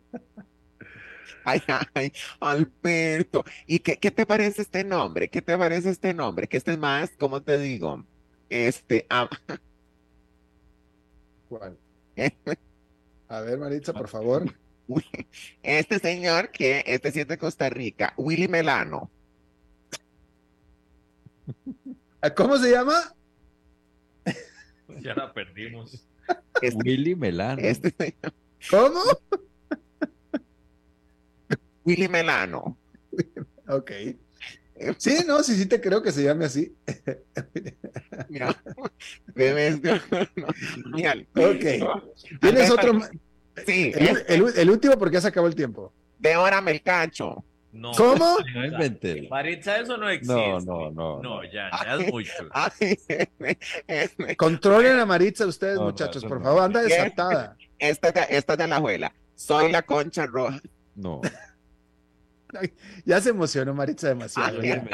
Ay, 1.43 1.61
ay, 1.93 2.11
Alberto. 2.39 3.43
¿Y 3.65 3.80
qué, 3.80 3.97
qué 3.97 4.11
te 4.11 4.25
parece 4.25 4.61
este 4.61 4.84
nombre? 4.84 5.30
¿Qué 5.30 5.41
te 5.41 5.57
parece 5.57 5.89
este 5.89 6.13
nombre? 6.13 6.47
Que 6.47 6.57
este 6.57 6.73
es 6.73 6.78
más, 6.78 7.11
¿cómo 7.17 7.41
te 7.41 7.57
digo? 7.57 8.03
Este, 8.49 9.05
ah, 9.09 9.30
¿Cuál? 11.49 11.78
A 13.30 13.41
ver, 13.41 13.57
Maritza, 13.57 13.93
por 13.93 14.07
favor. 14.07 14.45
este 15.63 15.99
señor 15.99 16.49
que, 16.51 16.84
este 16.86 17.11
sí 17.11 17.19
es 17.21 17.28
de 17.28 17.38
Costa 17.38 17.69
Rica, 17.69 18.13
Willy 18.17 18.47
Melano. 18.47 19.11
¿Cómo 22.36 22.57
se 22.57 22.71
llama? 22.71 23.13
Ya 25.01 25.13
la 25.13 25.34
perdimos. 25.34 26.07
Este, 26.61 26.78
Willy 26.78 27.15
Melano. 27.15 27.61
este 27.61 27.93
señor, 27.97 28.34
¿Cómo? 28.69 29.01
Willy 31.88 32.07
Melano. 32.09 32.77
Ok. 33.69 33.91
Sí, 34.97 35.17
no, 35.27 35.43
sí, 35.43 35.55
sí 35.57 35.65
te 35.65 35.81
creo 35.81 36.01
que 36.01 36.11
se 36.13 36.23
llame 36.23 36.45
así. 36.45 36.73
Mira, 38.29 38.55
bebés, 39.35 39.81
mira, 40.93 41.15
Ok. 41.35 41.99
¿Tienes 42.39 42.69
otro? 42.71 43.01
Sí, 43.65 43.91
El, 43.93 44.23
el- 44.27 44.53
el 44.57 44.69
último 44.69 44.97
porque 44.97 45.15
ya 45.15 45.21
se 45.21 45.27
acabó 45.29 45.47
el 45.47 45.55
tiempo. 45.55 45.91
Deórame 46.19 46.71
el 46.71 46.81
cacho. 46.81 47.43
No. 47.73 47.91
¿Cómo? 47.91 48.38
No. 48.55 49.29
Maritza, 49.29 49.79
eso 49.79 49.97
no 49.97 50.09
existe. 50.09 50.33
No, 50.33 50.59
no, 50.61 50.91
no. 50.91 51.21
No, 51.21 51.43
ya, 51.43 51.69
ya 51.83 51.95
es 51.95 52.11
mucho. 52.13 52.31
Ay, 52.51 52.97
este, 53.88 54.38
Controlen 54.38 54.97
a 54.99 55.05
Maritza 55.05 55.45
ustedes, 55.45 55.75
No, 55.77 55.85
muchachos, 55.85 56.23
por 56.23 56.38
no. 56.39 56.45
favor. 56.45 56.63
Anda 56.63 56.83
Bien. 56.83 57.03
desatada. 57.03 57.57
esta, 57.79 58.11
de- 58.13 58.27
esta 58.29 58.55
de 58.55 58.67
la 58.67 58.77
abuela. 58.77 59.13
Soy 59.35 59.71
la 59.71 59.81
concha 59.81 60.25
roja. 60.25 60.61
No. 60.95 61.19
Ya 63.05 63.19
se 63.21 63.29
emocionó 63.29 63.73
Maritza 63.73 64.09
demasiado. 64.09 64.59
Ay, 64.61 64.69
ya. 64.69 64.87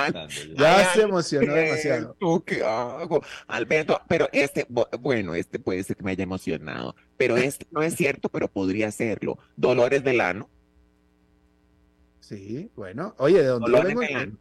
Ay, 0.57 0.85
se 0.93 1.01
emocionó 1.03 1.53
demasiado. 1.53 2.15
¿Tú 2.19 2.43
qué 2.45 2.63
hago? 2.63 3.21
Alberto, 3.47 4.01
pero 4.07 4.27
este, 4.31 4.67
bu- 4.67 4.87
bueno, 4.99 5.35
este 5.35 5.59
puede 5.59 5.83
ser 5.83 5.95
que 5.97 6.03
me 6.03 6.11
haya 6.11 6.23
emocionado, 6.23 6.95
pero 7.17 7.37
este 7.37 7.67
no 7.71 7.81
es 7.81 7.95
cierto, 7.95 8.29
pero 8.29 8.47
podría 8.47 8.91
serlo. 8.91 9.37
Dolores 9.55 10.03
del 10.03 10.21
ano. 10.21 10.49
Sí, 12.19 12.71
bueno. 12.75 13.13
Oye, 13.17 13.39
de 13.41 13.47
donde 13.47 13.67
yo 13.69 13.77
Dolores 13.77 13.95
vengo, 13.95 14.01
del 14.01 14.21
en, 14.29 14.39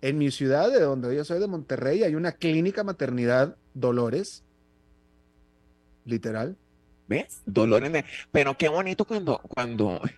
en 0.00 0.18
mi 0.18 0.30
ciudad, 0.30 0.70
de 0.70 0.80
donde 0.80 1.14
yo 1.14 1.24
soy 1.24 1.40
de 1.40 1.46
Monterrey, 1.48 2.02
hay 2.02 2.14
una 2.14 2.32
clínica 2.32 2.84
maternidad 2.84 3.56
Dolores. 3.74 4.44
Literal. 6.04 6.56
¿Ves? 7.08 7.42
Dolores. 7.44 8.04
Pero 8.32 8.56
qué 8.56 8.68
bonito 8.68 9.04
cuando, 9.04 9.38
cuando... 9.40 10.00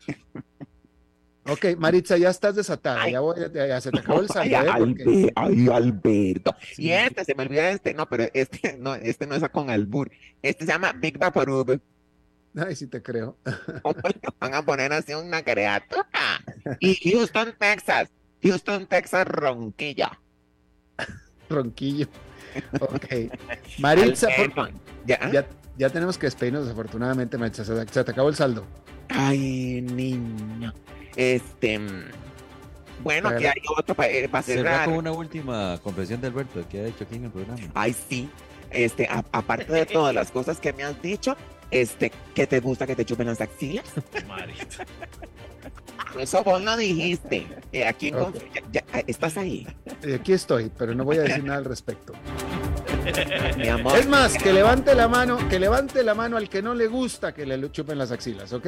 Ok, 1.49 1.77
Maritza, 1.79 2.17
ya 2.17 2.31
estás 2.31 2.57
desatada. 2.57 3.03
Ay. 3.03 3.13
Ya, 3.13 3.21
voy- 3.21 3.37
ya- 3.55 3.67
ya 3.67 3.81
se 3.81 3.91
te 3.91 4.01
acabó 4.01 4.21
el 4.21 4.27
Ay, 4.37 4.51
saldo. 4.51 4.79
Porque- 4.79 5.05
Albe- 5.05 5.33
ay, 5.37 5.69
Alberto. 5.69 6.57
Sí. 6.75 6.83
Y 6.85 6.93
este, 6.93 7.25
se 7.25 7.35
me 7.35 7.43
olvida 7.45 7.71
este, 7.71 7.95
no, 7.95 8.09
pero 8.09 8.25
este 8.35 8.77
no, 8.81 8.95
este 8.95 9.27
no 9.27 9.35
es 9.35 9.49
con 9.51 9.71
albur. 9.71 10.11
Este 10.43 10.65
se 10.67 10.73
llama 10.73 10.93
Big 10.93 11.19
Vaporub. 11.19 11.81
Ay, 12.57 12.75
sí 12.75 12.87
te 12.87 13.03
creo. 13.03 13.37
¿Cómo 13.83 14.01
le 14.05 14.21
van 14.41 14.55
a 14.55 14.63
poner 14.65 14.93
así 14.93 15.13
una 15.15 15.43
criatura? 15.43 16.07
Y 16.81 16.95
Houston, 17.11 17.55
Texas. 17.59 18.09
Houston, 18.43 18.87
Texas, 18.87 19.27
Ronquilla. 19.27 20.19
Ronquillo. 21.49 22.07
Ok. 22.81 23.07
Maritza, 23.79 24.29
por- 24.55 24.71
¿Ya? 25.07 25.31
ya, 25.31 25.47
ya 25.77 25.91
tenemos 25.91 26.17
que 26.19 26.27
despedirnos, 26.27 26.65
desafortunadamente, 26.65 27.37
Maritza. 27.39 27.65
Se, 27.65 27.77
se 27.89 28.05
te 28.05 28.11
acabó 28.11 28.29
el 28.31 28.35
saldo. 28.35 28.65
Ay, 29.09 29.83
niño. 29.83 30.73
Este. 31.17 31.81
Bueno, 33.03 33.29
Pero- 33.29 33.41
que 33.41 33.49
hay 33.49 33.63
otro 33.77 33.95
para 33.95 34.09
Cerrar 34.11 34.45
cerrar. 34.45 34.85
con 34.87 34.95
una 34.95 35.13
última 35.13 35.79
confesión 35.83 36.21
de 36.21 36.29
Alberto 36.29 36.65
que 36.69 36.81
ha 36.81 36.87
hecho 36.87 37.05
aquí 37.05 37.17
en 37.17 37.25
el 37.25 37.31
programa. 37.31 37.59
Ay, 37.75 37.95
sí. 38.09 38.29
Este, 38.71 39.07
a- 39.07 39.25
aparte 39.33 39.71
de 39.73 39.87
todas 39.87 40.15
las 40.15 40.31
cosas 40.31 40.59
que 40.59 40.73
me 40.73 40.83
has 40.83 41.01
dicho, 41.03 41.37
este, 41.71 42.11
que 42.35 42.47
te 42.47 42.61
gusta 42.61 42.87
que 42.87 42.97
te 42.97 43.05
chupen 43.05 43.27
las 43.27 43.41
axilas. 43.41 43.85
Eso 46.19 46.43
vos 46.43 46.63
lo 46.63 46.77
dijiste. 46.77 47.47
Eh, 47.73 47.85
aquí 47.87 48.11
ya- 48.11 48.63
ya, 48.73 48.85
estás 49.07 49.37
ahí. 49.37 49.67
Y 50.03 50.15
aquí 50.15 50.33
estoy, 50.33 50.71
pero 50.77 50.95
no 50.95 51.05
voy 51.05 51.19
a 51.19 51.23
decir 51.23 51.45
nada 51.45 51.59
al 51.59 51.65
respecto. 51.67 52.15
Mi 53.57 53.69
amor. 53.69 53.97
Es 53.99 54.07
más, 54.09 54.35
que 54.35 54.53
levante 54.53 54.95
la 54.95 55.09
mano, 55.09 55.39
que 55.49 55.59
levante 55.59 56.03
la 56.03 56.15
mano 56.15 56.37
al 56.37 56.49
que 56.49 56.63
no 56.63 56.75
le 56.75 56.87
gusta 56.87 57.33
que 57.33 57.47
le 57.47 57.71
chupen 57.71 57.99
las 57.99 58.11
axilas, 58.11 58.53
¿ok? 58.53 58.67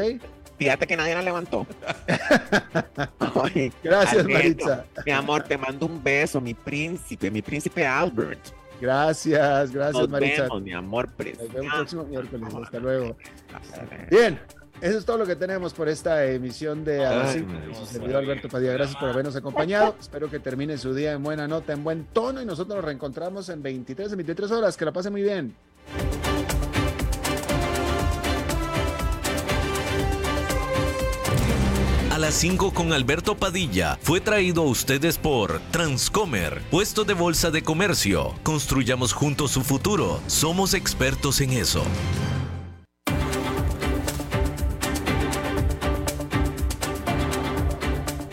Fíjate 0.59 0.87
que 0.87 0.97
nadie 0.97 1.15
la 1.15 1.23
levantó. 1.23 1.67
Ay, 3.45 3.73
Gracias, 3.83 4.25
Alberto, 4.25 4.33
Maritza. 4.33 4.85
Mi 5.07 5.13
amor, 5.13 5.43
te 5.45 5.57
mando 5.57 5.87
un 5.87 6.03
beso, 6.03 6.41
mi 6.41 6.55
príncipe, 6.55 7.31
mi 7.31 7.43
príncipe 7.43 7.87
Albert. 7.87 8.41
Gracias, 8.81 9.73
gracias, 9.73 10.03
Nos 10.03 10.09
Maritza. 10.09 10.43
vemos, 10.43 10.63
mi 10.63 10.73
amor 10.73 11.09
Nos 11.09 11.17
vemos 11.19 11.41
el 11.41 11.49
precioso. 11.49 11.77
próximo 11.77 12.05
miércoles. 12.05 12.55
Hasta 12.55 12.79
luego. 12.79 13.17
Bien, 14.11 14.41
eso 14.81 14.99
es 14.99 15.05
todo 15.05 15.19
lo 15.19 15.27
que 15.27 15.37
tenemos 15.37 15.75
por 15.75 15.89
esta 15.89 16.25
emisión 16.27 16.85
de 16.85 17.05
A 17.05 17.15
las 17.15 17.29
Ay, 17.35 17.41
cinco. 17.41 17.53
Maritza. 17.53 17.81
Su 17.81 17.87
servidor 17.87 18.17
Alberto 18.17 18.49
Padilla, 18.49 18.73
gracias 18.73 18.97
por 18.99 19.09
habernos 19.09 19.37
acompañado. 19.37 19.97
Espero 20.01 20.31
que 20.31 20.39
termine 20.39 20.79
su 20.79 20.95
día 20.95 21.13
en 21.13 21.23
buena 21.23 21.49
nota, 21.49 21.73
en 21.73 21.83
buen 21.85 22.05
tono 22.13 22.41
y 22.41 22.45
nosotros 22.45 22.77
nos 22.77 22.85
reencontramos 22.85 23.49
en 23.49 23.63
23, 23.63 24.13
en 24.13 24.17
23 24.19 24.51
horas. 24.51 24.77
Que 24.77 24.85
la 24.85 24.93
pasen 24.93 25.13
muy 25.13 25.23
bien. 25.23 25.55
A 32.11 32.19
las 32.19 32.35
5 32.35 32.73
con 32.75 32.93
Alberto 32.93 33.37
Padilla 33.37 33.97
fue 34.03 34.21
traído 34.21 34.63
a 34.63 34.67
ustedes 34.67 35.19
por 35.19 35.61
Transcomer, 35.71 36.63
puesto 36.71 37.05
de 37.05 37.15
bolsa 37.15 37.51
de 37.51 37.63
comercio. 37.63 38.35
Construyamos 38.43 39.13
juntos 39.13 39.53
su 39.53 39.63
futuro. 39.63 40.21
Somos 40.27 40.75
expertos 40.75 41.41
en 41.41 41.53
eso. 41.53 41.85